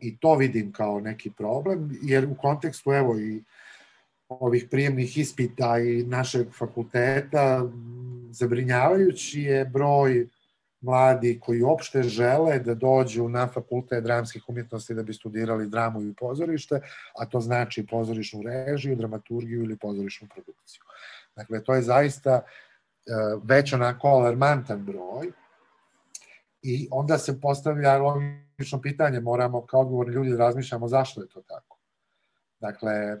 [0.00, 3.42] I to vidim kao neki problem, jer u kontekstu, evo, i
[4.28, 7.68] ovih prijemnih ispita i našeg fakulteta,
[8.30, 10.28] zabrinjavajući je broj
[10.80, 16.14] mladi koji uopšte žele da dođu na fakultet dramskih umjetnosti da bi studirali dramu i
[16.14, 16.80] pozorište,
[17.18, 20.82] a to znači pozorišnu režiju, dramaturgiju ili pozorišnu produkciju.
[21.36, 22.42] Dakle, to je zaista e,
[23.44, 25.32] već onako alarmantan broj
[26.62, 27.98] i onda se postavlja
[28.82, 31.78] pitanje, moramo kao odgovorni ljudi da razmišljamo zašto je to tako.
[32.60, 33.20] Dakle, e,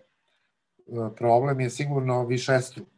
[1.16, 2.88] problem je sigurno višestruk.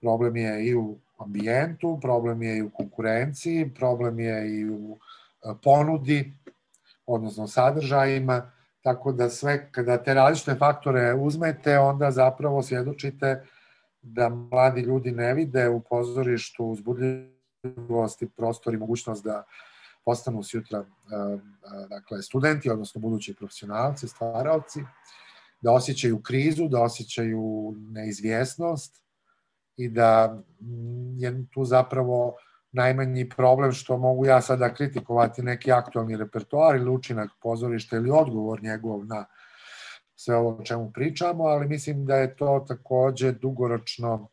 [0.00, 4.98] Problem je i u ambijentu, problem je i u konkurenciji, problem je i u
[5.42, 6.32] e, ponudi,
[7.06, 8.52] odnosno sadržajima,
[8.82, 13.46] tako da sve, kada te različite faktore uzmete, onda zapravo svjedočite
[14.02, 19.44] da mladi ljudi ne vide u pozorištu uzbudljivost i prostor i mogućnost da
[20.04, 21.38] postanu sutra e, e,
[21.88, 24.80] dakle, studenti, odnosno budući profesionalci, stvaraoci,
[25.60, 29.00] da osjećaju krizu, da osjećaju neizvjesnost,
[29.80, 30.42] i da
[31.16, 32.36] je tu zapravo
[32.72, 38.62] najmanji problem što mogu ja sada kritikovati neki aktualni repertoar ili učinak pozorišta ili odgovor
[38.62, 39.24] njegov na
[40.14, 44.28] sve ovo o čemu pričamo, ali mislim da je to takođe dugoročno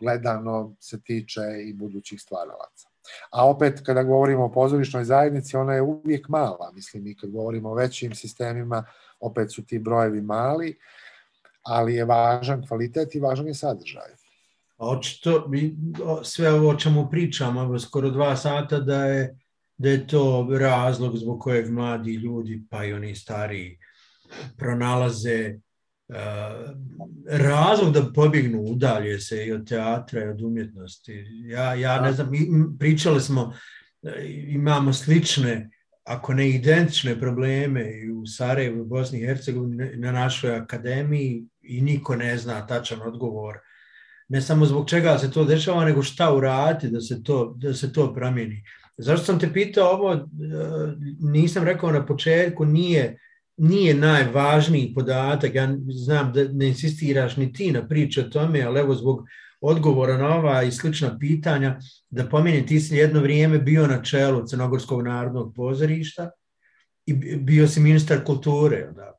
[0.00, 2.87] gledano se tiče i budućih stvaralaca.
[3.30, 6.70] A opet, kada govorimo o pozorišnoj zajednici, ona je uvijek mala.
[6.74, 8.84] Mislim, i kad govorimo o većim sistemima,
[9.20, 10.78] opet su ti brojevi mali,
[11.62, 14.10] ali je važan kvalitet i važan je sadržaj.
[14.76, 15.50] A očito,
[16.22, 19.38] sve ovo o čemu pričamo, evo skoro dva sata, da je,
[19.78, 23.78] da je to razlog zbog kojeg mladi ljudi, pa i oni stariji,
[24.56, 25.58] pronalaze
[27.30, 31.24] razlog da pobjegnu, udalje se i od teatra i od umjetnosti.
[31.46, 32.30] Ja, ja ne znam,
[32.78, 33.54] pričali smo,
[34.48, 35.70] imamo slične,
[36.04, 42.16] ako ne identične probleme i u Sarajevu, Bosni i Hercegovini, na našoj akademiji i niko
[42.16, 43.58] ne zna tačan odgovor
[44.28, 47.92] ne samo zbog čega se to dešava, nego šta uraditi da se to, da se
[47.92, 48.62] to promijeni.
[48.96, 50.18] Zašto sam te pitao ovo, e,
[51.20, 53.18] nisam rekao na početku, nije,
[53.58, 58.80] nije najvažniji podatak, ja znam da ne insistiraš ni ti na priče o tome, ali
[58.80, 59.24] evo zbog
[59.60, 61.78] odgovora na ova i slična pitanja,
[62.10, 66.30] da pomenem, ti si jedno vrijeme bio na čelu Crnogorskog narodnog pozorišta
[67.06, 68.88] i bio si ministar kulture.
[68.96, 69.12] Da.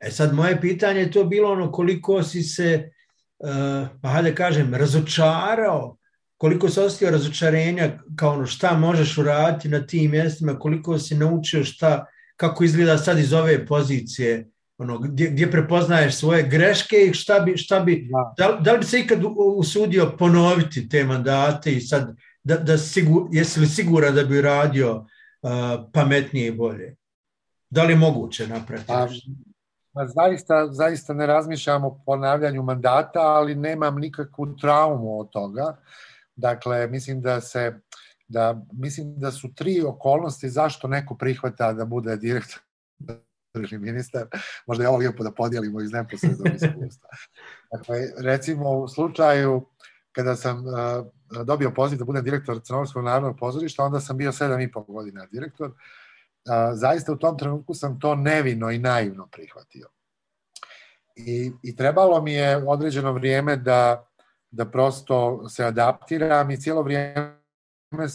[0.00, 2.90] E sad, moje pitanje je to bilo ono koliko si se
[3.38, 5.96] Eh, pa hajde kažem, razočarao,
[6.36, 11.64] koliko se osjetio razočarenja kao ono šta možeš uraditi na tim mjestima, koliko si naučio
[11.64, 12.04] šta,
[12.40, 17.56] kako izgleda sad iz ove pozicije, ono, gdje, gdje prepoznaješ svoje greške i šta bi,
[17.56, 18.34] šta bi da.
[18.46, 19.18] da, da li bi se ikad
[19.56, 24.96] usudio ponoviti te mandate i sad, da, da sigur, jesi li siguran da bi uradio
[24.96, 25.50] uh,
[25.92, 26.96] pametnije i bolje?
[27.70, 28.86] Da li je moguće napraviti?
[28.86, 29.08] Pa,
[29.98, 35.76] Pa zaista, zaista ne razmišljam o ponavljanju mandata, ali nemam nikakvu traumu od toga.
[36.36, 37.80] Dakle, mislim da se
[38.28, 42.60] da mislim da su tri okolnosti zašto neko prihvata da bude direktor
[43.54, 44.26] ili ministar,
[44.66, 47.08] možda je ovo lijepo da podijelimo iz neposrednog iskustva.
[47.72, 49.66] Dakle, recimo u slučaju
[50.12, 54.60] kada sam uh, dobio poziv da budem direktor Crnogorskog narodnog pozorišta, onda sam bio sedam
[54.60, 55.72] i pol godina direktor
[56.48, 59.88] a, zaista u tom trenutku sam to nevino i naivno prihvatio.
[61.16, 64.08] I, i trebalo mi je određeno vrijeme da,
[64.50, 67.37] da prosto se adaptiram i cijelo vrijeme,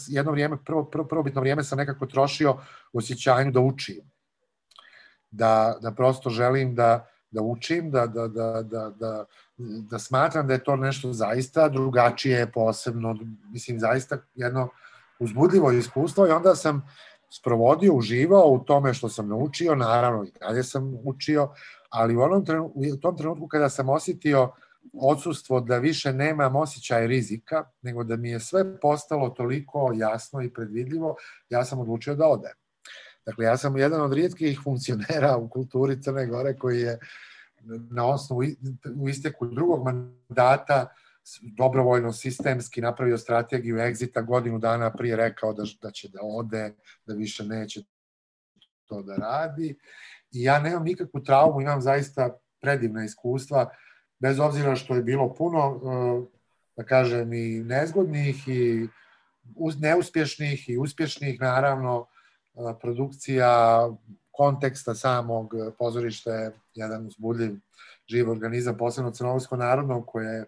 [0.08, 2.52] jedno vrijeme, prvo, prvo, prvobitno vrijeme sam nekako trošio
[2.92, 4.10] u osjećanju da učim.
[5.30, 9.24] Da, da prosto želim da, da učim, da, da, da, da, da,
[9.90, 13.16] da smatram da je to nešto zaista drugačije, posebno,
[13.50, 14.68] mislim, zaista jedno
[15.18, 16.86] uzbudljivo iskustvo i onda sam
[17.30, 21.48] sprovodio, uživao u tome što sam naučio, naravno i dalje sam učio,
[21.90, 24.52] ali u, onom trenutku, u tom trenutku kada sam osjetio
[24.92, 30.52] odsustvo da više nemam osjećaj rizika, nego da mi je sve postalo toliko jasno i
[30.52, 31.16] predvidljivo,
[31.48, 32.52] ja sam odlučio da odem.
[33.26, 36.98] Dakle, ja sam jedan od rijetkih funkcionera u kulturi Crne Gore koji je
[37.90, 38.42] na osnovu
[38.96, 40.86] u isteku drugog mandata
[41.42, 46.74] dobrovoljno sistemski napravio strategiju egzita godinu dana prije rekao da, da će da ode,
[47.06, 47.82] da više neće
[48.86, 49.76] to da radi
[50.32, 53.70] I ja nemam nikakvu traumu, imam zaista predivna iskustva,
[54.24, 55.80] bez obzira što je bilo puno,
[56.76, 58.88] da kažem, i nezgodnih i
[59.78, 62.06] neuspješnih i uspješnih, naravno,
[62.80, 63.88] produkcija
[64.30, 67.56] konteksta samog pozorišta je jedan uzbudljiv
[68.08, 70.44] živ organizam, posebno Crnogorsko narodno, koje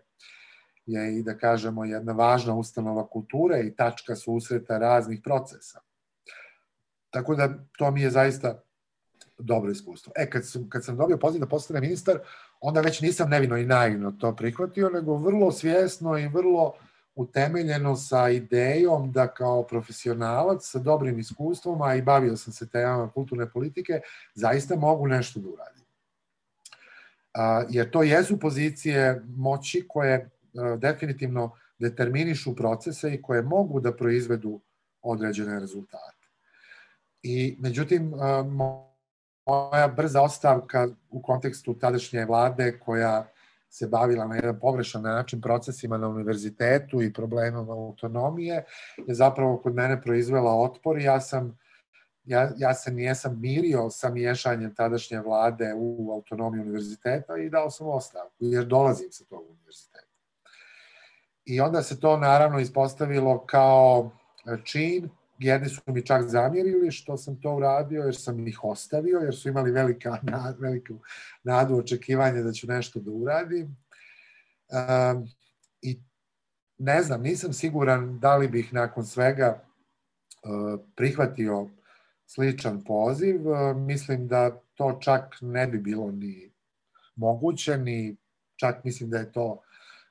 [0.86, 5.80] je i da kažemo jedna važna ustanova kulture i tačka susreta raznih procesa.
[7.10, 8.62] Tako da to mi je zaista
[9.38, 10.12] dobro iskustvo.
[10.16, 12.18] E, kad sam, kad sam dobio poziv da postane ministar,
[12.60, 16.72] onda već nisam nevino i naivno to prihvatio, nego vrlo svjesno i vrlo
[17.14, 23.10] utemeljeno sa idejom da kao profesionalac sa dobrim iskustvom, a i bavio sam se temama
[23.10, 24.00] kulturne politike,
[24.34, 25.84] zaista mogu nešto da uradim.
[27.68, 34.60] Jer to jesu pozicije moći koje a, definitivno determinišu procese i koje mogu da proizvedu
[35.02, 36.26] određene rezultate.
[37.22, 38.44] I međutim, a,
[39.46, 43.26] moja brza ostavka u kontekstu tadašnje vlade koja
[43.70, 48.64] se bavila na jedan pogrešan način procesima na univerzitetu i problemom autonomije,
[49.06, 51.58] je zapravo kod mene proizvela otpor i ja sam
[52.24, 57.88] ja, ja se nijesam mirio sa miješanjem tadašnje vlade u autonomiju univerziteta i dao sam
[57.88, 60.06] ostavku, jer dolazim sa tog univerziteta.
[61.44, 64.10] I onda se to naravno ispostavilo kao
[64.64, 69.34] čin jedni su mi čak zamjerili što sam to uradio jer sam ih ostavio, jer
[69.34, 70.18] su imali velika,
[70.60, 70.94] veliku
[71.42, 73.76] nadu očekivanja da ću nešto da uradim.
[74.68, 75.28] Um,
[75.82, 76.00] I
[76.78, 79.62] ne znam, nisam siguran da li bih nakon svega
[80.42, 81.68] uh, prihvatio
[82.26, 83.48] sličan poziv.
[83.48, 86.52] Uh, mislim da to čak ne bi bilo ni
[87.16, 88.16] moguće, ni
[88.56, 89.62] čak mislim da je to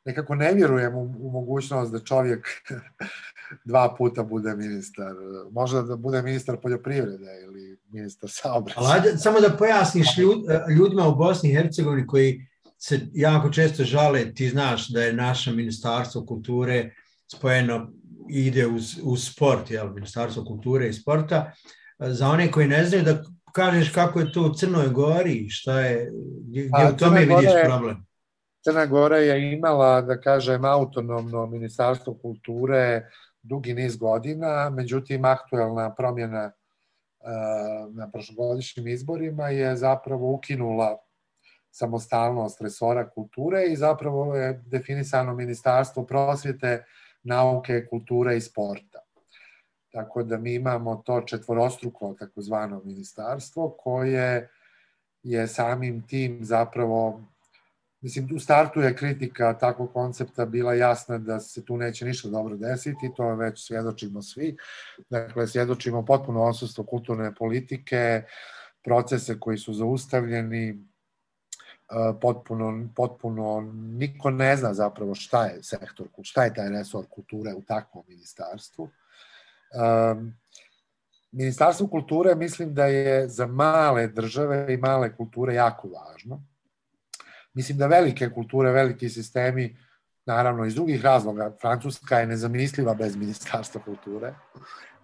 [0.05, 2.47] nekako ne vjerujem u, u mogućnost da čovjek
[3.65, 5.13] dva puta bude ministar.
[5.51, 8.87] Možda da bude ministar poljoprivrede ili ministar saobraćaja.
[8.87, 10.37] Ali samo da pojasniš ljud,
[10.77, 15.51] ljudima u Bosni i Hercegovini koji se jako često žale, ti znaš da je naše
[15.51, 16.91] ministarstvo kulture
[17.35, 17.91] spojeno
[18.29, 21.51] ide uz, uz sport, jel, ministarstvo kulture i sporta.
[21.99, 26.11] Za one koji ne znaju da kažeš kako je to u Crnoj Gori, šta je,
[26.47, 28.04] gdje, gdje u tome vidiš problem?
[28.65, 33.09] Crna Gora je imala, da kažem, autonomno ministarstvo kulture
[33.41, 36.51] dugi niz godina, međutim, aktuelna promjena
[37.89, 40.97] na prošlogodišnjim izborima je zapravo ukinula
[41.71, 46.85] samostalnost resora kulture i zapravo je definisano ministarstvo prosvjete,
[47.23, 48.99] nauke, kulture i sporta.
[49.91, 54.49] Tako da mi imamo to četvorostruko takozvano ministarstvo koje
[55.23, 57.21] je samim tim zapravo
[58.05, 62.57] Mislim, u startu je kritika takvog koncepta bila jasna da se tu neće ništa dobro
[62.57, 64.57] desiti, to već svjedočimo svi.
[65.09, 68.23] Dakle, svjedočimo potpuno odsustvo kulturne politike,
[68.83, 70.75] procese koji su zaustavljeni, e,
[72.21, 77.61] potpuno, potpuno, niko ne zna zapravo šta je sektor, šta je taj resor kulture u
[77.61, 78.89] takvom ministarstvu.
[80.13, 80.33] Um,
[81.31, 86.41] Ministarstvo kulture mislim da je za male države i male kulture jako važno
[87.55, 89.77] Mislim da velike kulture, veliki sistemi,
[90.25, 94.33] naravno iz drugih razloga, Francuska je nezamisliva bez ministarstva kulture,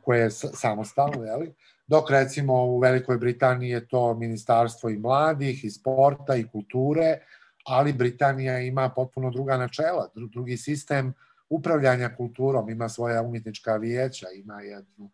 [0.01, 1.53] koje je samostalno, jeli?
[1.91, 7.17] dok recimo u Velikoj Britaniji je to ministarstvo i mladih, i sporta, i kulture,
[7.65, 11.13] ali Britanija ima potpuno druga načela, drugi sistem
[11.49, 15.09] upravljanja kulturom, ima svoja umjetnička vijeća, ima jednu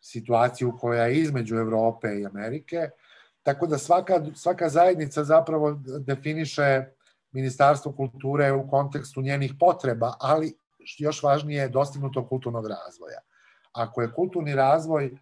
[0.00, 2.90] situaciju koja je između Evrope i Amerike,
[3.42, 6.84] Tako da svaka, svaka zajednica zapravo definiše
[7.32, 10.54] Ministarstvo kulture u kontekstu njenih potreba, ali
[10.98, 13.20] još važnije je dostignuto kulturnog razvoja.
[13.72, 15.18] Ako je kulturni razvoj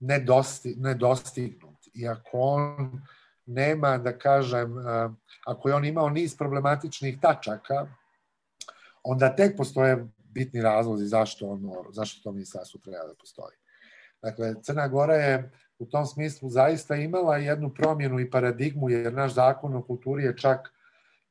[0.00, 3.02] nedosti, nedostignut i ako on
[3.46, 5.08] nema, da kažem, eh,
[5.46, 7.86] ako je on imao niz problematičnih tačaka,
[9.02, 13.56] onda tek postoje bitni razlozi zašto, ono, zašto to ministarstvo treba da postoji.
[14.22, 15.50] Dakle, Crna Gora je
[15.82, 20.36] u tom smislu zaista imala jednu promjenu i paradigmu, jer naš zakon o kulturi je
[20.36, 20.72] čak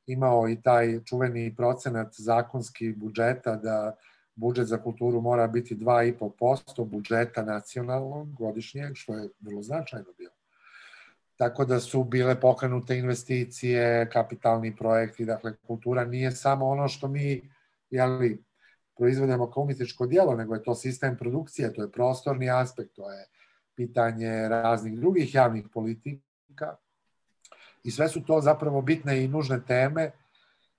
[0.06, 3.96] imao i taj čuveni procenat zakonski budžeta da
[4.34, 10.34] budžet za kulturu mora biti 2,5% budžeta nacionalnog godišnjeg, što je vrlo značajno bilo.
[11.36, 17.50] Tako da su bile pokrenute investicije, kapitalni projekti, dakle kultura nije samo ono što mi
[17.90, 18.44] jeli,
[18.96, 23.26] proizvodimo kao umjetničko dijelo, nego je to sistem produkcije, to je prostorni aspekt, to je
[23.76, 26.76] pitanje raznih drugih javnih politika
[27.84, 30.10] i sve su to zapravo bitne i nužne teme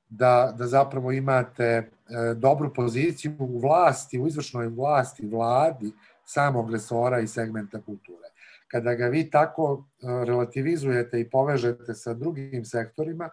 [0.09, 1.89] da, da zapravo imate e,
[2.35, 5.91] dobru poziciju u vlasti, u izvršnoj vlasti, vladi
[6.25, 8.29] samog resora i segmenta kulture.
[8.67, 9.85] kada ga vi tako
[10.25, 13.29] relativizujete i povežete sa drugim sektorima,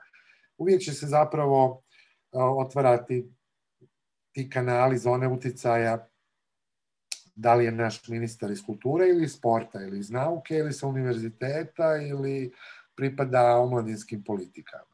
[0.58, 1.82] uvijek će se zapravo
[2.32, 3.30] otvarati
[4.32, 6.09] ti kanali zone uticaja
[7.40, 10.86] da li je naš ministar iz kulture ili iz sporta ili iz nauke ili sa
[10.86, 12.52] univerziteta ili
[12.94, 14.90] pripada omladinskim politikama.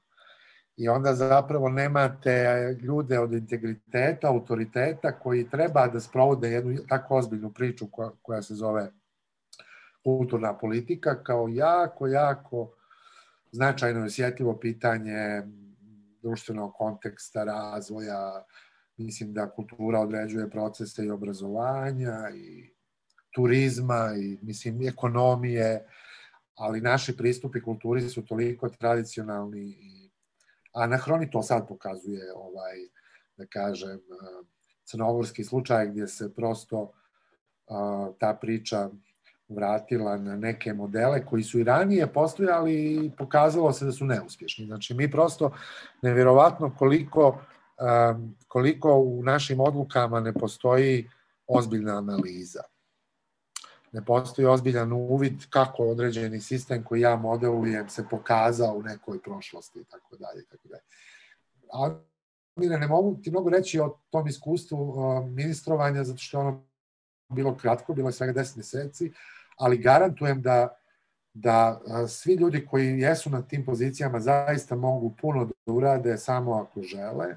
[0.77, 7.53] I onda zapravo nemate ljude od integriteta, autoriteta koji treba da sprovode jednu tako ozbiljnu
[7.53, 8.91] priču koja, koja se zove
[10.05, 12.73] kulturna politika kao jako, jako
[13.53, 15.43] značajno i osjetljivo pitanje
[16.23, 18.45] društvenog konteksta, razvoja,
[18.97, 22.71] mislim da kultura određuje procese i obrazovanja i
[23.35, 25.87] turizma i mislim ekonomije,
[26.55, 30.11] ali naši pristupi kulturi su toliko tradicionalni i
[30.73, 32.77] anahroni to sad pokazuje ovaj
[33.37, 34.01] da kažem
[34.85, 36.93] crnogorski slučaj gdje se prosto
[38.19, 38.91] ta priča
[39.49, 44.67] vratila na neke modele koji su i ranije postojali i pokazalo se da su neuspješni.
[44.67, 45.53] Znači mi prosto
[46.03, 47.41] nevjerovatno koliko
[48.49, 51.09] koliko u našim odlukama ne postoji
[51.47, 52.63] ozbiljna analiza.
[53.93, 59.81] Ne postoji ozbiljan uvid kako određeni sistem koji ja modelujem se pokazao u nekoj prošlosti
[59.81, 60.45] i tako dalje.
[60.45, 60.83] Tako dalje.
[61.73, 64.95] Ali ne mogu ti mnogo reći o tom iskustvu
[65.27, 66.67] ministrovanja, zato što ono
[67.29, 69.13] bilo kratko, bilo je svega 10 meseci,
[69.57, 70.77] ali garantujem da
[71.39, 76.83] da svi ljudi koji jesu na tim pozicijama zaista mogu puno da urade samo ako
[76.83, 77.37] žele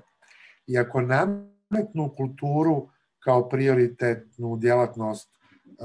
[0.69, 2.89] i ako nametnu kulturu
[3.19, 5.29] kao prioritetnu djelatnost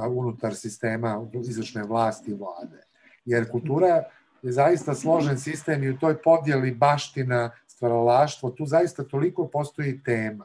[0.09, 2.82] unutar sistema izvršne vlasti i vlade.
[3.24, 4.02] Jer kultura
[4.43, 10.44] je zaista složen sistem i u toj podjeli baština, stvaralaštvo, tu zaista toliko postoji tema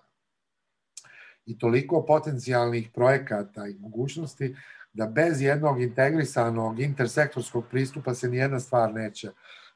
[1.45, 4.55] i toliko potencijalnih projekata i mogućnosti
[4.93, 9.31] da bez jednog integrisanog intersektorskog pristupa se nijedna stvar neće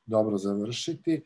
[0.05, 1.23] dobro završiti.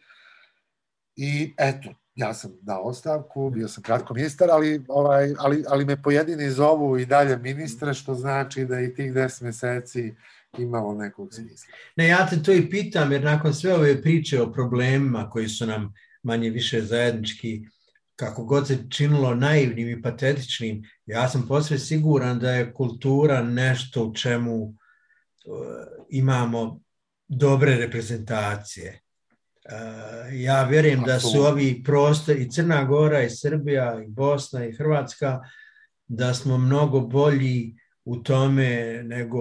[1.16, 6.02] I eto, ja sam dao ostavku, bio sam kratko ministar, ali, ovaj, ali, ali me
[6.02, 10.16] pojedini zovu i dalje ministre, što znači da i tih 10 meseci
[10.58, 11.74] imalo nekog smisla.
[11.96, 15.66] Ne, ja te to i pitam, jer nakon sve ove priče o problemima koji su
[15.66, 17.62] nam manje više zajednički,
[18.16, 24.04] kako god se činilo naivnim i patetičnim, ja sam posve siguran da je kultura nešto
[24.04, 24.74] u čemu uh,
[26.10, 26.80] imamo
[27.28, 29.02] dobre reprezentacije.
[29.72, 34.72] Uh, ja vjerujem da su ovi prostori, i Crna Gora, i Srbija, i Bosna, i
[34.72, 35.40] Hrvatska,
[36.08, 37.76] da smo mnogo bolji
[38.06, 39.40] u tome nego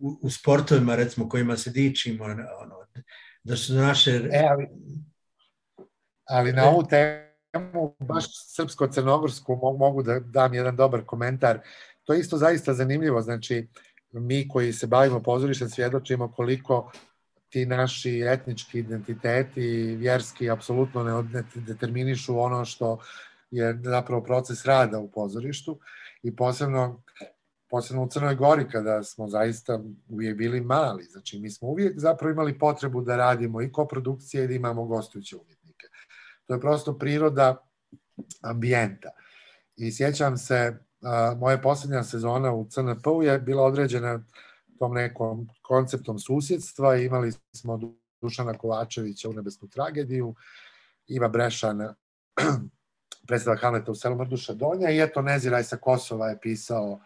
[0.00, 2.74] u, u sportovima, recimo, kojima se dičimo, ono,
[3.44, 4.10] da su naše...
[4.10, 4.68] E, ali,
[6.28, 8.24] ali na ovu temu, baš
[8.56, 11.60] srpsko-crnogorsku, mogu da dam jedan dobar komentar.
[12.04, 13.68] To je isto zaista zanimljivo, znači,
[14.12, 16.92] mi koji se bavimo pozorištem svjedočimo koliko
[17.54, 22.98] ti naši etnički identiteti, vjerski, apsolutno ne determinišu ono što
[23.50, 25.78] je zapravo proces rada u pozorištu
[26.22, 27.02] i posebno
[27.70, 31.04] posebno u Crnoj Gori kada smo zaista uvijek bili mali.
[31.04, 35.36] Znači mi smo uvijek zapravo imali potrebu da radimo i koprodukcije i da imamo gostujuće
[35.36, 35.86] umjetnike.
[36.46, 37.56] To je prosto priroda
[38.42, 39.10] ambijenta.
[39.76, 40.78] I sjećam se,
[41.38, 44.24] moja posljednja sezona u CNP-u je bila određena
[44.78, 46.96] tom nekom konceptom susjedstva.
[46.96, 47.80] Imali smo
[48.20, 50.34] Dušana Kovačevića u Nebesnu tragediju,
[51.06, 51.80] Iva Brešan
[53.28, 57.00] predstava Hamleta u selu Mrduša Donja i eto Neziraj sa Kosova je pisao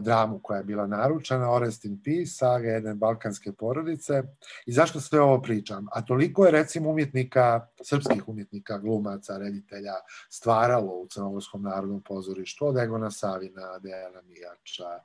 [0.00, 4.22] dramu koja je bila naručena, Orest in Peace, saga jedne balkanske porodice.
[4.66, 5.86] I zašto sve ovo pričam?
[5.92, 9.94] A toliko je recimo umjetnika, srpskih umjetnika, glumaca, reditelja,
[10.30, 15.02] stvaralo u Crnogorskom narodnom pozorištu, od Egona Savina, Dejana Mijača,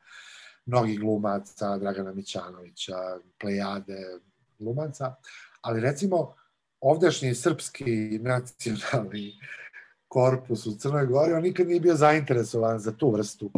[0.66, 2.96] mnogih glumaca, Dragana Mićanovića,
[3.42, 4.20] plejade
[4.60, 5.16] glumaca,
[5.62, 6.36] ali recimo
[6.82, 9.34] ovdašnji srpski nacionalni
[10.08, 13.52] korpus u Crnoj Gori, on nikad nije bio zainteresovan za tu vrstu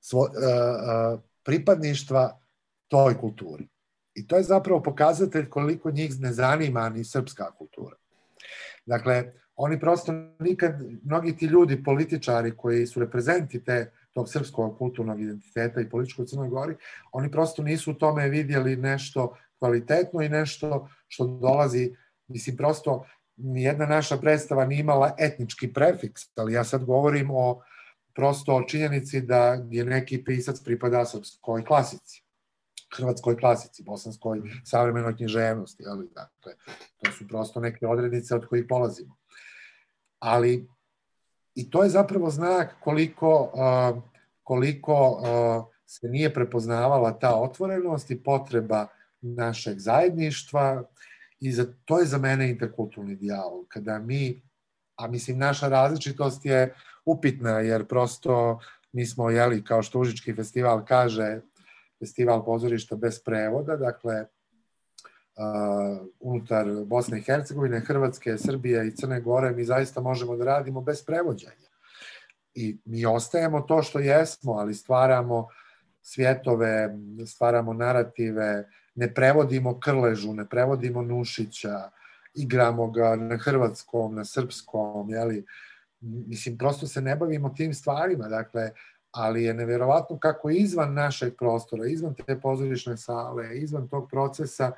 [0.00, 2.40] svo, uh, uh, pripadništva
[2.88, 3.68] toj kulturi.
[4.14, 7.96] I to je zapravo pokazatelj koliko njih ne zanima ni srpska kultura.
[8.86, 15.20] Dakle, oni prosto nikad, mnogi ti ljudi, političari koji su reprezenti te tog srpskog kulturnog
[15.20, 16.76] identiteta i političkog Crnoj Gori,
[17.12, 21.96] oni prosto nisu u tome vidjeli nešto kvalitetno i nešto što dolazi,
[22.28, 23.04] mislim, prosto
[23.36, 27.62] nijedna naša predstava nije imala etnički prefiks, ali ja sad govorim o
[28.14, 32.24] prosto o činjenici da je neki pisac pripada srpskoj klasici,
[32.96, 36.54] hrvatskoj klasici, bosanskoj savremenoj književnosti, ali dakle,
[36.98, 39.16] to su prosto neke odrednice od kojih polazimo.
[40.18, 40.68] Ali
[41.60, 43.52] I to je zapravo znak koliko,
[44.42, 45.22] koliko
[45.86, 48.86] se nije prepoznavala ta otvorenost i potreba
[49.20, 50.84] našeg zajedništva
[51.40, 53.66] i za, to je za mene interkulturni dijalog.
[53.68, 54.42] Kada mi,
[54.96, 56.74] a mislim naša različitost je
[57.04, 58.60] upitna jer prosto
[58.92, 61.40] mi smo, jeli, kao što Užički festival kaže,
[61.98, 64.26] festival pozorišta bez prevoda, dakle,
[65.40, 70.80] uh, unutar Bosne i Hercegovine, Hrvatske, Srbije i Crne Gore, mi zaista možemo da radimo
[70.80, 71.70] bez prevođenja.
[72.54, 75.48] I mi ostajemo to što jesmo, ali stvaramo
[76.02, 76.96] svjetove,
[77.26, 81.90] stvaramo narative, ne prevodimo Krležu, ne prevodimo Nušića,
[82.34, 85.44] igramo ga na hrvatskom, na srpskom, jeli,
[86.00, 88.70] mislim, prosto se ne bavimo tim stvarima, dakle,
[89.10, 94.72] ali je neverovatno kako izvan našeg prostora, izvan te pozorišne sale, izvan tog procesa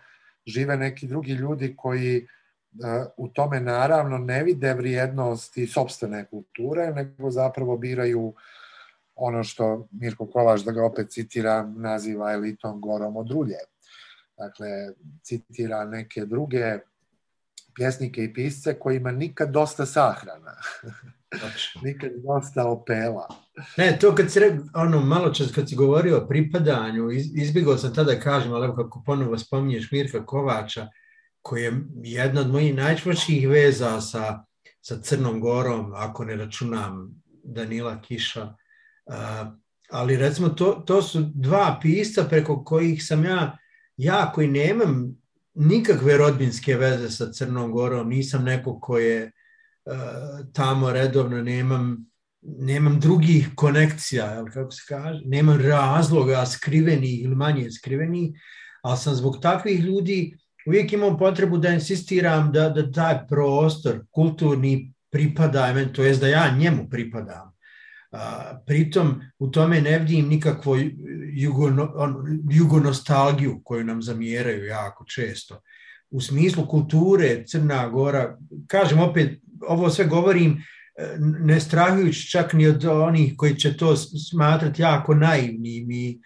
[0.47, 2.27] žive neki drugi ljudi koji
[2.73, 8.35] uh, u tome naravno ne vide vrijednosti sobstvene kulture, nego zapravo biraju
[9.15, 13.59] ono što Mirko Kovač, da ga opet citiram, naziva elitom gorom od rulje.
[14.39, 14.69] Dakle,
[15.23, 16.79] citira neke druge
[17.75, 20.55] pjesnike i pisce kojima nikad dosta sahrana.
[21.83, 23.29] nikad dosta opela.
[23.77, 27.95] Ne, to kad si re, ono, malo čas kad si govorio o pripadanju, izbjegao sam
[27.95, 30.89] tada da kažem, ali kako ponovo spominješ Mirka Kovača,
[31.43, 31.73] koji je
[32.03, 34.45] jedna od mojih najčvršćih veza sa,
[34.81, 38.45] sa Crnom Gorom, ako ne računam Danila Kiša.
[38.45, 39.15] Uh,
[39.91, 43.59] ali recimo to, to su dva pisca preko kojih sam ja,
[43.97, 45.23] ja koji nemam
[45.55, 49.33] nikakve rodbinske veze sa Crnom Gorom, nisam neko ko je
[50.53, 52.07] tamo redovno, nemam,
[52.43, 58.31] nemam drugih konekcija, kako se kaže, nemam razloga skrivenih ili manje skrivenih,
[58.83, 60.37] ali sam zbog takvih ljudi
[60.67, 66.57] uvijek imam potrebu da insistiram da, da taj prostor kulturni pripada, to jest da ja
[66.59, 67.53] njemu pripadam.
[68.13, 70.77] A, pritom u tome ne vidim nikakvu
[71.33, 75.61] jugono, on, jugonostalgiju koju nam zamjeraju jako često.
[76.13, 82.67] U smislu kulture Crna Gora, kažem opet, ovo sve govorim e, ne strahujući čak ni
[82.67, 86.21] od onih koji će to smatrati jako naivnim i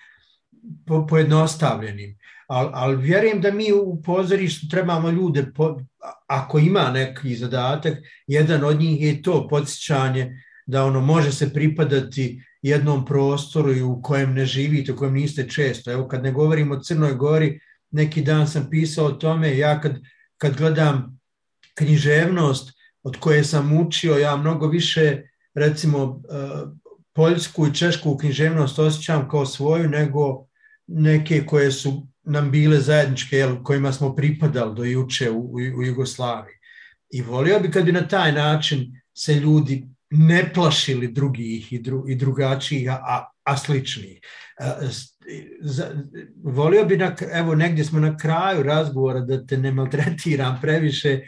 [0.87, 2.19] po, pojednostavljenim.
[2.49, 5.81] Ali al vjerujem da mi u pozorištu trebamo ljude, po,
[6.27, 12.43] ako ima neki zadatak, jedan od njih je to podsjećanje da ono može se pripadati
[12.63, 15.93] jednom prostoru u kojem ne živite, u kojem niste često.
[15.93, 17.61] Evo kad ne govorim o Crnoj Gori,
[17.91, 20.01] neki dan sam pisao o tome, ja kad,
[20.37, 21.21] kad gledam
[21.75, 22.73] književnost
[23.03, 25.23] od koje sam učio, ja mnogo više
[25.55, 26.37] recimo e,
[27.13, 30.47] poljsku i češku književnost osjećam kao svoju nego
[30.87, 36.55] neke koje su nam bile zajedničke, jel, kojima smo pripadali do juče u, u Jugoslaviji.
[37.11, 42.05] I volio bi kad bi na taj način se ljudi ne plašili drugih i, dru,
[42.09, 44.21] i drugačijih, a, a sličnih.
[46.45, 51.21] Volio bi, na, evo negdje smo na kraju razgovora da te ne maltretiram previše,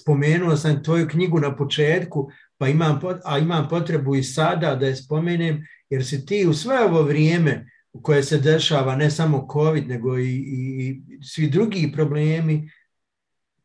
[0.00, 4.96] spomenuo sam tvoju knjigu na početku, pa imam, a imam potrebu i sada da je
[4.96, 7.70] spomenem, jer si ti u sve ovo vrijeme
[8.02, 10.44] koje se dešava ne samo COVID, nego i,
[10.78, 12.70] i svi drugi problemi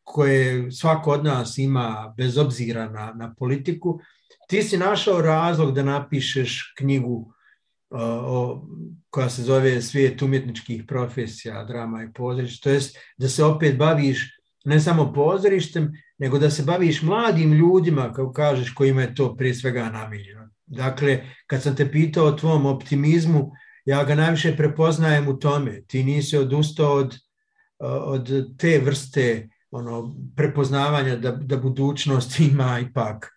[0.03, 3.99] koje svako od nas ima bez obzira na, na politiku,
[4.48, 7.34] ti si našao razlog da napišeš knjigu
[7.90, 8.68] o,
[9.10, 14.40] koja se zove Svijet umjetničkih profesija, drama i pozorište, to jest da se opet baviš
[14.66, 19.56] ne samo pozorištem, nego da se baviš mladim ljudima, kao kažeš, kojima je to prije
[19.56, 20.49] svega namiljeno.
[20.66, 23.52] Dakle, kad sam te pitao o tvom optimizmu,
[23.86, 25.82] ja ga najviše prepoznajem u tome.
[25.82, 27.16] Ti nisi odustao od,
[27.80, 33.32] od te vrste ono, prepoznavanja da, da budućnost ima ipak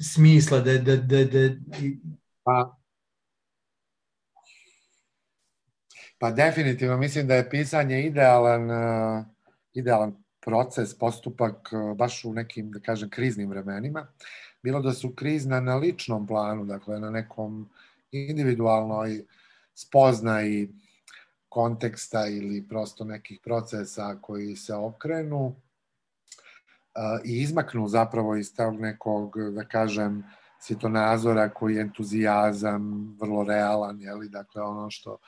[0.00, 1.48] smisla da, da, da, da...
[2.42, 2.79] Pa,
[6.20, 9.24] pa definitivno mislim da je pisanje idealan, uh,
[9.72, 14.06] idealan proces, postupak uh, baš u nekim, da kažem, kriznim vremenima.
[14.62, 17.70] Bilo da su krizna na ličnom planu, dakle na nekom
[18.12, 19.24] individualnoj
[19.74, 20.68] spoznaji
[21.48, 25.56] konteksta ili prosto nekih procesa koji se okrenu,
[27.24, 30.24] i izmaknu zapravo iz tog nekog, da kažem,
[30.60, 35.18] svjetonazora koji je entuzijazam, vrlo realan, jeli, dakle ono što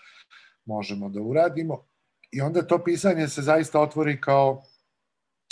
[0.64, 1.84] možemo da uradimo.
[2.30, 4.62] I onda to pisanje se zaista otvori kao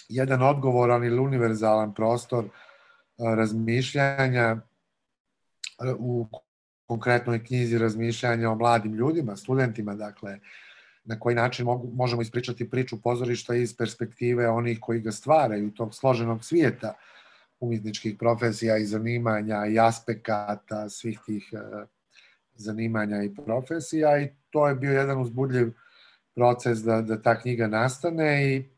[0.09, 2.45] jedan odgovoran ili univerzalan prostor
[3.19, 4.57] razmišljanja
[5.99, 6.27] u
[6.87, 10.39] konkretnoj knjizi razmišljanja o mladim ljudima, studentima, dakle,
[11.05, 16.45] na koji način možemo ispričati priču pozorišta iz perspektive onih koji ga stvaraju, tog složenog
[16.45, 16.95] svijeta
[17.61, 21.87] umjetničkih profesija i zanimanja i aspekata svih tih e,
[22.61, 25.73] zanimanja i profesija i to je bio jedan uzbudljiv
[26.35, 28.70] proces da, da ta knjiga nastane i,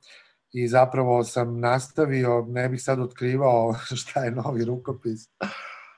[0.52, 5.28] i zapravo sam nastavio, ne bih sad otkrivao šta je novi rukopis,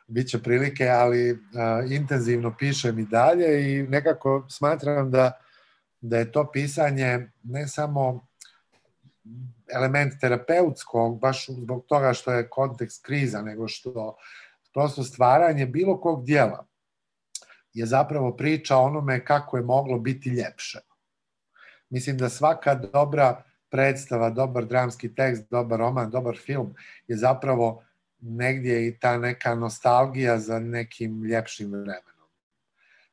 [0.06, 5.32] Biće prilike, ali a, intenzivno pišem i dalje i nekako smatram da,
[6.01, 8.27] da je to pisanje ne samo
[9.74, 14.16] element terapeutskog, baš zbog toga što je kontekst kriza, nego što
[14.74, 16.66] prosto stvaranje bilo kog dijela
[17.74, 20.78] je zapravo priča onome kako je moglo biti ljepše.
[21.90, 26.74] Mislim da svaka dobra predstava, dobar dramski tekst, dobar roman, dobar film
[27.09, 27.82] je zapravo
[28.20, 32.28] negdje i ta neka nostalgija za nekim ljepšim vremenom.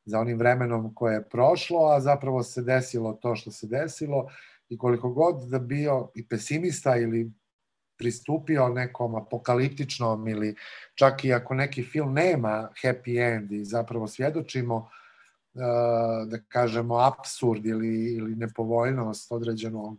[0.05, 4.29] Za onim vremenom koje je prošlo, a zapravo se desilo to što se desilo
[4.69, 7.31] i koliko god da bio i pesimista ili
[8.01, 10.55] pristupio nekom apokaliptičnom ili
[10.95, 15.61] čak i ako neki film nema happy end i zapravo svjedočimo uh,
[16.27, 19.97] da kažemo absurd ili, ili nepovoljnost određenog,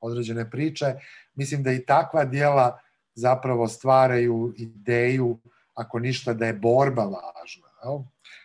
[0.00, 0.94] određene priče,
[1.34, 2.78] mislim da i takva dijela
[3.14, 5.38] zapravo stvaraju ideju,
[5.74, 7.68] ako ništa, da je borba važna,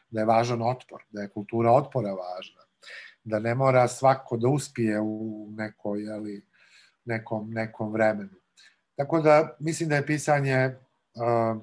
[0.10, 2.62] da je važan otpor, da je kultura otpora važna,
[3.24, 6.42] da ne mora svako da uspije u nekoj, jeli,
[7.06, 8.41] nekom, nekom vremenu.
[8.96, 11.62] Tako da mislim da je pisanje uh,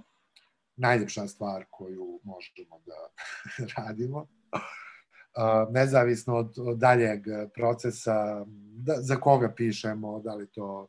[0.77, 3.09] najljepša stvar koju možemo da
[3.77, 4.27] radimo.
[4.49, 7.21] Uh, nezavisno od, od daljeg
[7.55, 8.45] procesa,
[8.77, 10.89] da, za koga pišemo, da li to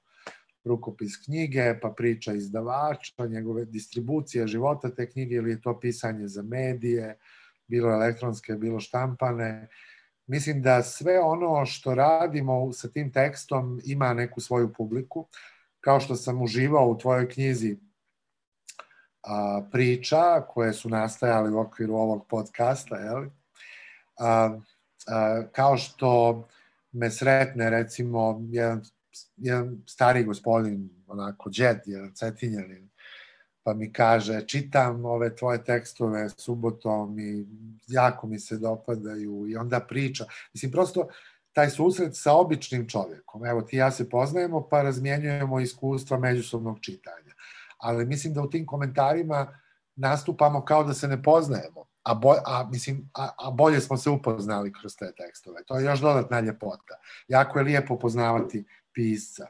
[0.63, 6.43] rukopis knjige, pa priča izdavača, njegove distribucije života te knjige ili je to pisanje za
[6.43, 7.17] medije,
[7.67, 9.67] bilo elektronske, bilo štampane.
[10.27, 15.27] Mislim da sve ono što radimo sa tim tekstom ima neku svoju publiku.
[15.81, 17.77] Kao što sam uživao u tvojoj knjizi
[19.23, 23.25] a, priča koje su nastajali u okviru ovog podcasta, jel?
[24.19, 24.57] A,
[25.07, 26.43] a, kao što
[26.91, 28.81] me sretne recimo jedan
[29.37, 32.89] jedan stari gospodin, onako, džed, jedan cetinjanin,
[33.63, 37.45] pa mi kaže, čitam ove tvoje tekstove subotom i
[37.87, 40.25] jako mi se dopadaju i onda priča.
[40.53, 41.07] Mislim, prosto
[41.53, 43.45] taj susret sa običnim čovjekom.
[43.45, 47.33] Evo, ti ja se poznajemo, pa razmjenjujemo iskustva međusobnog čitanja.
[47.77, 49.59] Ali mislim da u tim komentarima
[49.95, 54.09] nastupamo kao da se ne poznajemo, a, bo, a, mislim, a, a bolje smo se
[54.09, 55.63] upoznali kroz te tekstove.
[55.63, 56.99] To je još dodatna ljepota.
[57.27, 59.47] Jako je lijepo poznavati pisca.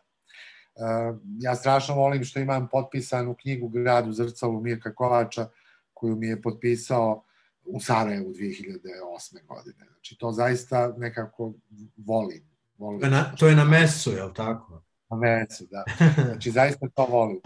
[0.76, 5.47] Uh, ja strašno volim što imam potpisanu knjigu Gradu Zrcalu Mirka Kovača,
[5.93, 7.23] koju mi je potpisao
[7.70, 9.46] u Sarajevu 2008.
[9.48, 9.86] godine.
[9.91, 11.54] Znači, to zaista nekako
[11.98, 12.50] volim.
[12.78, 13.02] volim.
[13.02, 14.84] To, na, to je na mesu, je li tako?
[15.10, 15.84] Na mesu, da.
[16.28, 17.40] Znači, zaista to volim.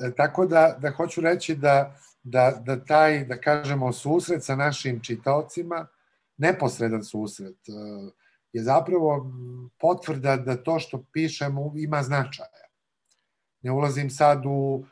[0.00, 5.00] E, tako da, da hoću reći da, da, da taj, da kažemo, susret sa našim
[5.00, 5.86] čitaocima,
[6.36, 8.12] neposredan susret, uh,
[8.52, 9.32] je zapravo
[9.80, 12.48] potvrda da to što pišemo ima značaja.
[13.62, 14.84] Ne ulazim sad u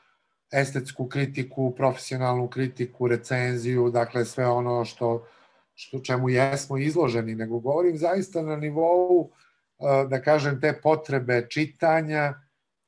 [0.55, 5.27] estetsku kritiku, profesionalnu kritiku, recenziju, dakle sve ono što,
[5.75, 12.35] što čemu jesmo izloženi, nego govorim zaista na nivou, e, da kažem, te potrebe čitanja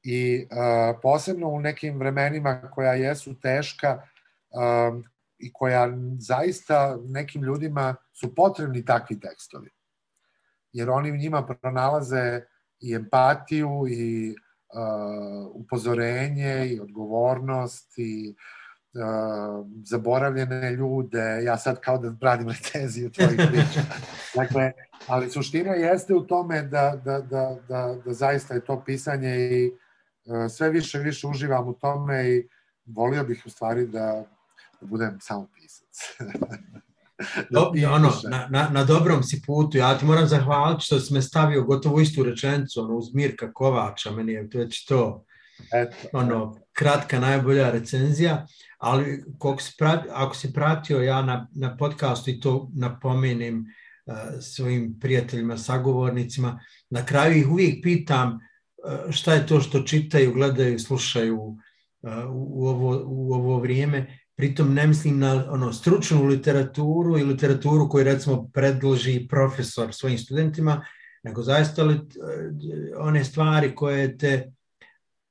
[0.03, 4.07] i e, posebno u nekim vremenima koja jesu teška e,
[5.39, 5.89] i koja
[6.19, 9.71] zaista nekim ljudima su potrebni takvi tekstovi.
[10.73, 12.41] Jer oni njima pronalaze
[12.81, 14.35] i empatiju i
[14.75, 18.35] uh, upozorenje i odgovornost i
[18.95, 23.81] uh, zaboravljene ljude, ja sad kao da radim recenziju tvojih priča.
[24.35, 24.73] Dakle,
[25.07, 29.73] ali suština jeste u tome da, da, da, da, da zaista je to pisanje i
[30.25, 32.49] uh, sve više više uživam u tome i
[32.87, 34.25] volio bih u stvari da,
[34.81, 35.99] da budem samo pisac.
[37.51, 39.79] Do, ono, na, na, na dobrom si putu.
[39.79, 44.11] Ja ti moram zahvaliti što si me stavio gotovo istu rečenicu, ono, uz Mirka Kovača,
[44.11, 45.25] meni je već to
[45.73, 45.97] Eto.
[46.13, 48.47] ono, kratka, najbolja recenzija,
[48.79, 53.59] ali koliko si pratio, ako si pratio ja na, na podcastu i to napomenem
[54.07, 56.61] uh, svojim prijateljima, sagovornicima,
[56.91, 61.59] na kraju ih uvijek pitam uh, šta je to što čitaju, gledaju, slušaju uh,
[62.31, 68.05] u, ovo, u ovo vrijeme pritom ne mislim na ono stručnu literaturu i literaturu koju
[68.05, 70.87] recimo predloži profesor svojim studentima,
[71.23, 72.01] nego zaista li,
[72.99, 74.53] one stvari koje te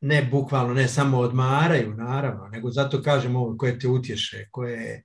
[0.02, 5.04] ne bukvalno, ne samo odmaraju, naravno, nego zato kažem ovo, koje te utješe, koje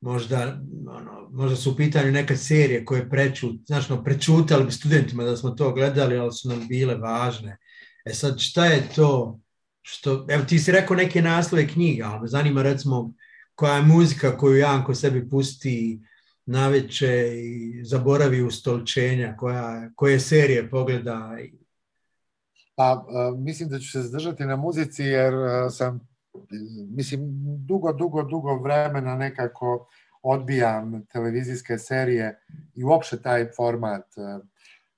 [0.00, 5.24] možda, ono, možda su u pitanju neka serije koje prečut, znaš, no, prečutali bi studentima
[5.24, 7.58] da smo to gledali, ali su nam bile važne.
[8.04, 9.40] E sad, šta je to
[9.82, 13.12] što, evo ti si rekao neke naslove knjiga, ali me zanima recimo
[13.54, 16.00] koja je muzika koju Janko sebi pusti
[16.46, 21.36] naveče i zaboravi ustolčenja, koja, koje serije pogleda?
[22.74, 23.04] Pa,
[23.38, 25.34] mislim da ću se zadržati na muzici jer
[25.70, 26.08] sam,
[26.90, 27.20] mislim,
[27.66, 29.88] dugo, dugo, dugo vremena nekako
[30.22, 32.40] odbijam televizijske serije
[32.74, 34.04] i uopšte taj format.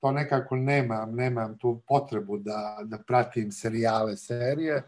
[0.04, 4.82] To nekako nemam, nemam tu potrebu da, da pratim serijale, serije.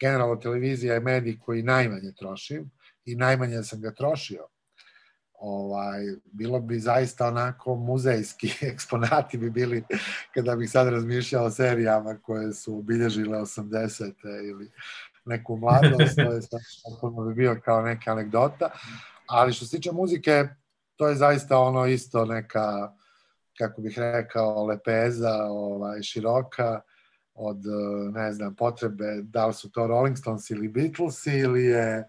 [0.00, 2.70] Generalno televizija je medij koji najmanje trošim
[3.04, 4.48] i najmanje sam ga trošio
[5.38, 9.84] ovaj, bilo bi zaista onako muzejski eksponati bi bili
[10.34, 14.12] kada bih sad razmišljao o serijama koje su obilježile 80.
[14.48, 14.70] ili
[15.24, 16.60] neku mladost, to je sad
[17.28, 18.70] bi bio kao neka anegdota,
[19.26, 20.48] ali što se tiče muzike,
[20.96, 22.92] to je zaista ono isto neka,
[23.58, 26.80] kako bih rekao, lepeza, ovaj, široka,
[27.34, 27.62] od,
[28.12, 32.04] ne znam, potrebe, da li su to Rolling Stones ili Beatles ili je,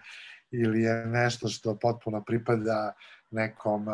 [0.52, 2.94] ili je nešto što potpuno pripada
[3.32, 3.86] nekom,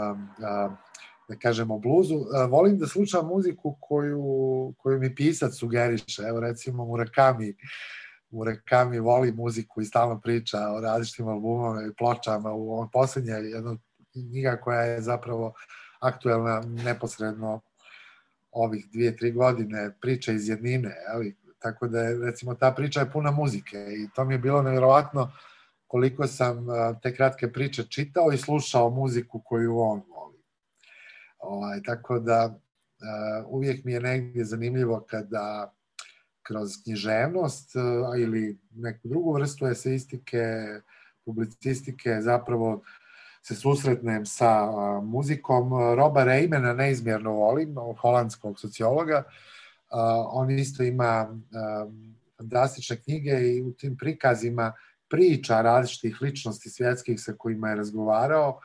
[1.29, 2.15] da kažemo, bluzu.
[2.49, 6.23] Volim da slušam muziku koju, koju mi pisac sugeriše.
[6.27, 7.55] Evo recimo Murakami,
[8.29, 12.51] Murakami voli muziku i stalno priča o različitim albumama i pločama.
[12.51, 13.77] U ovom poslednje jedna
[14.11, 15.53] knjiga koja je zapravo
[16.03, 17.61] aktuelna neposredno
[18.51, 23.11] ovih dvije, tri godine, priča iz jednine, ali tako da je, recimo, ta priča je
[23.11, 25.31] puna muzike i to mi je bilo nevjerovatno
[25.87, 26.67] koliko sam
[27.01, 30.43] te kratke priče čitao i slušao muziku koju on voli.
[31.39, 32.59] Ovaj, tako da
[33.47, 35.73] uvijek mi je negdje zanimljivo kada
[36.41, 37.71] kroz književnost
[38.17, 40.45] ili neku drugu vrstu eseistike,
[41.25, 42.81] publicistike zapravo
[43.43, 44.71] se susretnem sa
[45.01, 45.73] muzikom.
[45.95, 49.23] Roba Reimena neizmjerno volim, holandskog sociologa.
[50.33, 51.27] On isto ima
[52.37, 54.73] fantastične knjige i u tim prikazima
[55.09, 58.59] priča različitih ličnosti svjetskih sa kojima je razgovarao.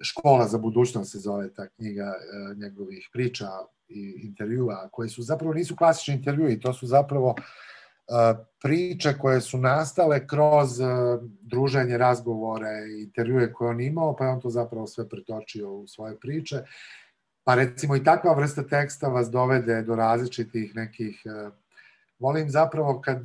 [0.00, 3.48] Škola za budućnost se zove ta knjiga e, njegovih priča
[3.88, 7.34] i intervjua, koje su zapravo nisu klasični intervjui, to su zapravo
[8.62, 10.68] priče koje su nastale kroz
[11.40, 12.68] druženje, razgovore
[12.98, 16.56] intervjue koje on imao, pa je on to zapravo sve pretočio u svoje priče.
[17.44, 21.22] Pa recimo i takva vrsta teksta vas dovede do različitih nekih...
[22.18, 23.24] Volim zapravo kad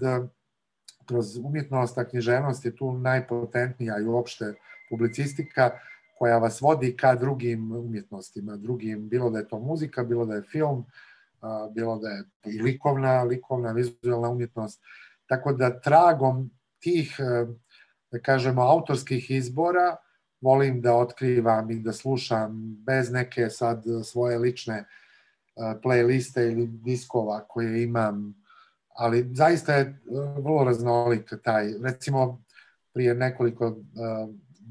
[1.06, 4.54] kroz umjetnost, a književnost je tu najpotentnija i uopšte
[4.90, 5.72] publicistika
[6.18, 10.42] koja vas vodi ka drugim umjetnostima, drugim, bilo da je to muzika, bilo da je
[10.42, 10.86] film,
[11.72, 14.82] bilo da je i likovna, likovna, vizualna umjetnost.
[15.26, 16.50] Tako da tragom
[16.80, 17.46] tih, e,
[18.12, 19.96] da kažemo, autorskih izbora
[20.42, 24.86] volim da otkrivam i da slušam bez neke sad svoje lične e,
[25.84, 28.42] playliste ili diskova koje imam
[28.94, 32.42] ali zaista je uh, vrlo raznolik taj, recimo
[32.94, 33.76] prije nekoliko uh,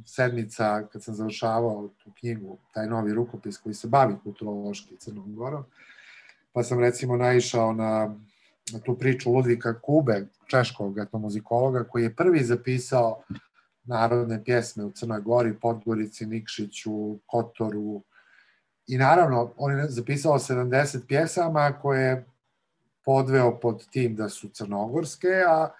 [0.06, 5.64] sedmica kad sam završavao tu knjigu, taj novi rukopis koji se bavi kulturološki Crnom Gorom,
[6.52, 8.14] pa sam recimo naišao na,
[8.72, 13.22] na tu priču Ludvika Kube, češkog etnomuzikologa, koji je prvi zapisao
[13.84, 18.02] narodne pjesme u Crnoj Gori, Podgorici, Nikšiću, Kotoru.
[18.86, 22.26] I naravno, on je zapisao 70 pjesama koje
[23.04, 25.70] podveo pod tim da su crnogorske, a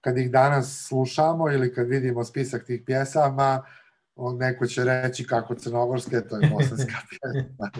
[0.00, 3.64] kad ih danas slušamo ili kad vidimo spisak tih pjesama, on
[4.38, 7.70] neko će reći kako crnogorske, to je bosanska pjesma.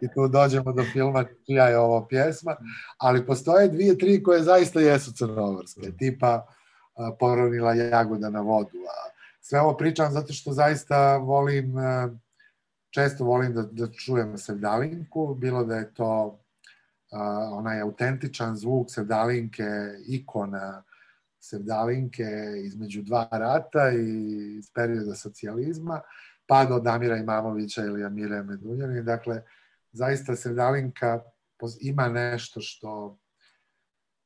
[0.00, 2.56] I tu dođemo do filma čija je ovo pjesma,
[2.98, 6.46] ali postoje dvije, tri koje zaista jesu crnogorske, tipa
[7.18, 8.78] poronila jagoda na vodu.
[8.78, 9.10] A
[9.40, 11.74] sve ovo pričam zato što zaista volim,
[12.90, 16.40] često volim da, da čujem Sevdalinku, bilo da je to
[17.52, 19.64] onaj autentičan zvuk Sevdalinke,
[20.06, 20.82] ikona
[21.48, 22.24] Sevdalinke
[22.64, 26.00] između dva rata i iz perioda socijalizma,
[26.46, 29.02] pa do Damira Imamovića ili Amire Medunjani.
[29.02, 29.42] Dakle,
[29.92, 31.20] zaista Sevdalinka
[31.80, 33.18] ima nešto što,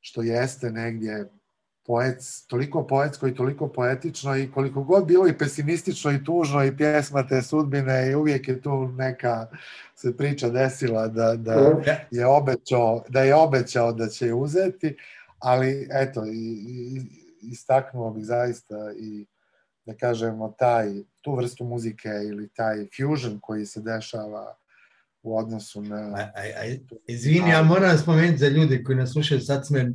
[0.00, 1.30] što jeste negdje
[1.86, 2.16] poet,
[2.48, 7.26] toliko poetsko i toliko poetično i koliko god bilo i pesimistično i tužno i pjesma
[7.26, 9.46] te sudbine i uvijek je tu neka
[9.94, 14.96] se priča desila da, da je obećao da je obećao da će je uzeti,
[15.40, 17.02] ali eto i, i
[17.42, 19.26] istaknuo bih zaista i
[19.86, 20.88] da kažemo taj
[21.20, 24.56] tu vrstu muzike ili taj fusion koji se dešava
[25.22, 25.96] u odnosu na...
[25.96, 26.76] A, a, a,
[27.06, 29.92] izvini, ja moram spomenuti za ljude koji nas slušaju, sad sam me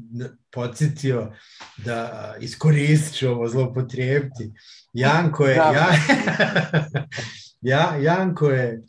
[0.51, 1.31] podsjetio
[1.77, 4.53] da iskoristit ću ovo zlopotrijebiti.
[4.93, 5.71] Janko je, da.
[5.71, 5.87] ja,
[7.71, 8.83] ja, Janko je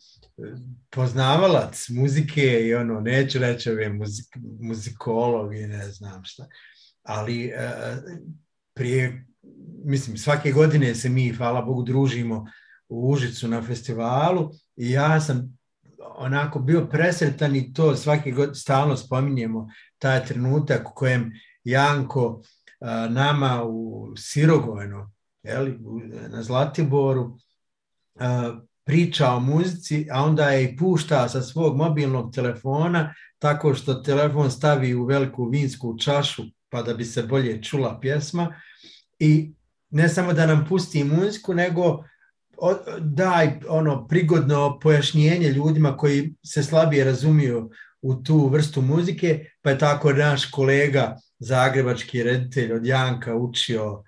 [0.90, 4.26] poznavalac muzike i ono, neću reći ove muzik,
[4.60, 6.46] muzikolog i ne znam šta,
[7.02, 7.98] ali uh,
[8.74, 9.26] prije,
[9.84, 12.46] mislim, svake godine se mi, hvala Bogu, družimo
[12.88, 15.58] u Užicu na festivalu i ja sam
[16.16, 19.68] onako bio presretan i to svaki god stalno spominjemo
[19.98, 21.32] taj trenutak u kojem
[21.64, 22.42] Janko
[22.80, 25.12] a, nama u Sirogojno,
[26.28, 27.38] na Zlatiboru,
[28.86, 34.50] priča o muzici, a onda je i pušta sa svog mobilnog telefona tako što telefon
[34.50, 38.54] stavi u veliku vinsku čašu pa da bi se bolje čula pjesma.
[39.18, 39.52] I
[39.90, 42.04] ne samo da nam pusti muziku, nego
[43.00, 47.70] daj ono prigodno pojašnjenje ljudima koji se slabije razumiju
[48.02, 54.02] u tu vrstu muzike, pa je tako naš kolega zagrebački reditelj od Janka učio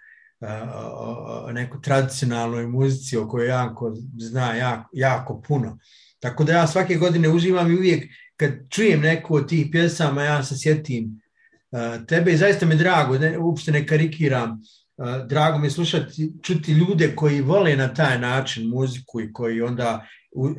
[0.93, 5.79] o nekoj tradicionalnoj muzici o kojoj Janko zna jako, jako puno.
[6.21, 8.05] Tako da ja svake godine uživam i uvijek
[8.37, 11.23] kad čujem neku od tih pjesama, ja se sjetim
[12.09, 14.61] tebe i zaista mi drago, ne, uopšte ne karikiram,
[15.27, 20.07] drago mi slušati, čuti ljude koji vole na taj način muziku i koji onda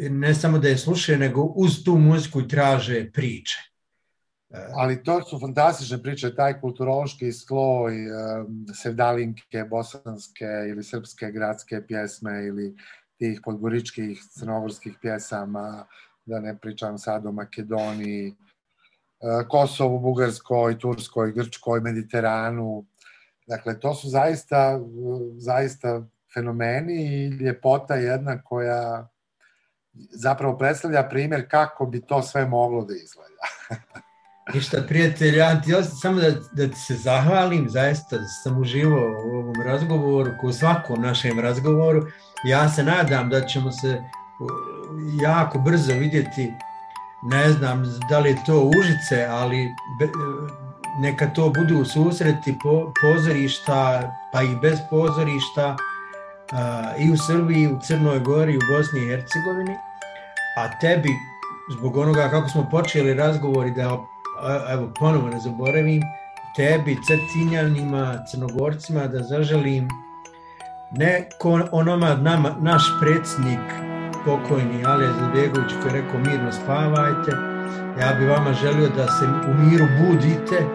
[0.10, 3.69] ne samo da je slušaju, nego uz tu muziku traže priče.
[4.76, 7.94] Ali to su fantastične priče, taj kulturološki sloj,
[8.74, 12.76] sevdalinke, bosanske ili srpske gradske pjesme ili
[13.18, 15.86] tih podgoričkih crnogorskih pjesama,
[16.26, 18.36] da ne pričam sad o Makedoniji,
[19.50, 22.86] Kosovu, Bugarskoj, Turskoj, Grčkoj, Mediteranu.
[23.48, 24.80] Dakle, to su zaista,
[25.38, 26.04] zaista
[26.34, 29.10] fenomeni i ljepota jedna koja
[29.94, 33.44] zapravo predstavlja primjer kako bi to sve moglo da izgleda.
[34.54, 35.72] Ništa, prijatelj, ja ti
[36.02, 41.40] samo da, da ti se zahvalim, zaista sam uživao u ovom razgovoru, u svakom našem
[41.40, 42.04] razgovoru.
[42.44, 44.02] Ja se nadam da ćemo se
[45.22, 46.54] jako brzo vidjeti
[47.24, 49.76] ne znam da li je to Užice, ali
[51.02, 55.76] neka to budu susreti po, pozorišta, pa i bez pozorišta,
[57.00, 59.76] i u Srbiji, u Crnoj Gori, u Bosni i Hercegovini,
[60.58, 61.10] a tebi,
[61.78, 63.98] zbog onoga kako smo počeli razgovori, da
[64.70, 66.02] evo ponovo ne zaboravim,
[66.56, 69.90] tebi, Cetinjanima, Crnogorcima, da zaželim
[70.92, 71.28] ne
[71.72, 73.60] onoma nama, naš predsjednik
[74.26, 77.32] pokojni Alija Zadbegović koji je rekao mirno spavajte.
[78.02, 80.66] Ja bi vama želio da se u miru budite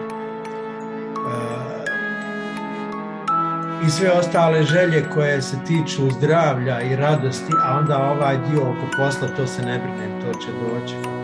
[3.85, 8.97] i sve ostale želje koje se tiču zdravlja i radosti, a onda ovaj dio oko
[8.97, 11.14] posla, to se ne brine, to će doći.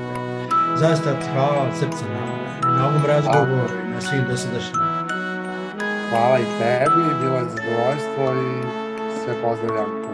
[0.82, 4.82] Zaista hvala od srca na, na ovom razgovoru i na svim dosadašnjim.
[6.10, 8.64] Hvala i tebi, bilo je zadovoljstvo i
[9.24, 10.11] sve pozdravljam